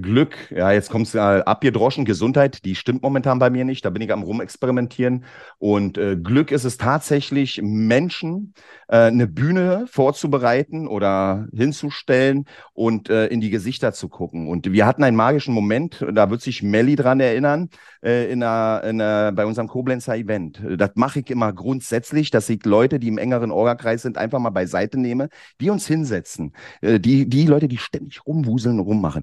Glück, 0.00 0.36
ja, 0.50 0.72
jetzt 0.72 0.90
kommt's 0.90 1.12
ja 1.12 1.40
abgedroschen. 1.40 2.04
Gesundheit, 2.04 2.64
die 2.64 2.74
stimmt 2.74 3.02
momentan 3.02 3.38
bei 3.38 3.50
mir 3.50 3.64
nicht. 3.64 3.84
Da 3.84 3.90
bin 3.90 4.02
ich 4.02 4.12
am 4.12 4.22
rumexperimentieren. 4.22 5.24
Und 5.58 5.98
äh, 5.98 6.16
Glück 6.16 6.50
ist 6.50 6.64
es 6.64 6.78
tatsächlich, 6.78 7.60
Menschen 7.62 8.54
äh, 8.88 8.96
eine 8.96 9.26
Bühne 9.26 9.86
vorzubereiten 9.90 10.86
oder 10.86 11.46
hinzustellen 11.52 12.46
und 12.72 13.10
äh, 13.10 13.26
in 13.26 13.40
die 13.40 13.50
Gesichter 13.50 13.92
zu 13.92 14.08
gucken. 14.08 14.48
Und 14.48 14.70
wir 14.70 14.86
hatten 14.86 15.04
einen 15.04 15.16
magischen 15.16 15.54
Moment, 15.54 16.04
da 16.12 16.30
wird 16.30 16.42
sich 16.42 16.62
Melli 16.62 16.96
dran 16.96 17.20
erinnern, 17.20 17.68
äh, 18.02 18.30
in 18.32 18.42
einer, 18.42 18.84
in 18.84 19.00
einer, 19.00 19.32
bei 19.32 19.46
unserem 19.46 19.68
Koblenzer 19.68 20.16
Event. 20.16 20.60
Das 20.76 20.90
mache 20.94 21.20
ich 21.20 21.30
immer 21.30 21.52
grundsätzlich, 21.52 22.30
dass 22.30 22.48
ich 22.48 22.64
Leute, 22.64 22.98
die 22.98 23.08
im 23.08 23.18
engeren 23.18 23.50
Orgakreis 23.50 24.02
sind, 24.02 24.18
einfach 24.18 24.38
mal 24.38 24.50
beiseite 24.50 24.98
nehme, 24.98 25.28
die 25.60 25.70
uns 25.70 25.86
hinsetzen. 25.86 26.52
Äh, 26.80 27.00
die, 27.00 27.28
die 27.28 27.46
Leute, 27.46 27.68
die 27.68 27.78
ständig 27.78 28.26
rumwuseln 28.26 28.78
und 28.78 28.86
rummachen. 28.86 29.22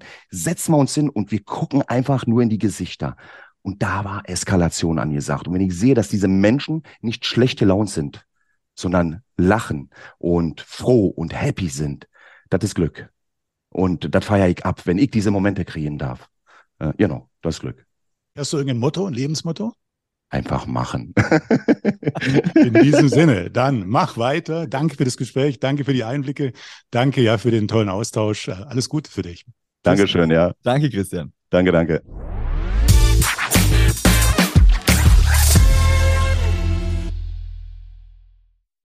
Setzen 0.60 0.74
wir 0.74 0.78
uns 0.78 0.94
hin 0.94 1.08
und 1.08 1.32
wir 1.32 1.42
gucken 1.42 1.84
einfach 1.84 2.28
nur 2.28 2.42
in 2.42 2.50
die 2.50 2.58
Gesichter. 2.58 3.16
Und 3.62 3.82
da 3.82 4.04
war 4.04 4.24
Eskalation 4.28 5.00
angesagt. 5.00 5.48
Und 5.48 5.54
wenn 5.54 5.62
ich 5.62 5.74
sehe, 5.74 5.94
dass 5.94 6.10
diese 6.10 6.28
Menschen 6.28 6.84
nicht 7.00 7.26
schlecht 7.26 7.60
gelaunt 7.60 7.90
sind, 7.90 8.26
sondern 8.76 9.24
lachen 9.38 9.90
und 10.18 10.60
froh 10.60 11.08
und 11.08 11.34
happy 11.34 11.70
sind, 11.70 12.10
das 12.50 12.66
ist 12.66 12.76
Glück. 12.76 13.10
Und 13.70 14.14
das 14.14 14.26
feiere 14.26 14.50
ich 14.50 14.66
ab, 14.66 14.86
wenn 14.86 14.98
ich 14.98 15.12
diese 15.12 15.32
Momente 15.32 15.64
kreieren 15.64 15.98
darf. 15.98 16.28
Äh, 16.80 16.92
genau, 16.98 17.30
das 17.42 17.56
ist 17.56 17.62
Glück. 17.62 17.86
Hast 18.36 18.52
du 18.52 18.58
irgendein 18.58 18.80
Motto, 18.80 19.06
ein 19.06 19.14
Lebensmotto? 19.14 19.72
einfach 20.32 20.68
machen. 20.68 21.16
In 22.54 22.74
diesem 22.76 23.10
Sinne, 23.10 23.50
dann 23.50 23.88
mach 23.88 24.16
weiter. 24.18 24.68
Danke 24.68 24.96
für 24.96 25.04
das 25.04 25.18
Gespräch, 25.18 25.60
danke 25.60 25.86
für 25.86 25.94
die 25.94 26.04
Einblicke, 26.04 26.54
danke 26.92 27.24
ja 27.24 27.40
für 27.40 27.50
den 27.50 27.68
tollen 27.68 27.90
Austausch. 27.90 28.48
Alles 28.50 28.90
Gute 28.90 29.10
für 29.10 29.24
dich. 29.24 29.48
Dankeschön, 29.84 30.32
ja. 30.32 30.54
Danke, 30.64 30.90
Christian. 30.90 31.32
Danke, 31.50 31.72
danke. 31.72 32.02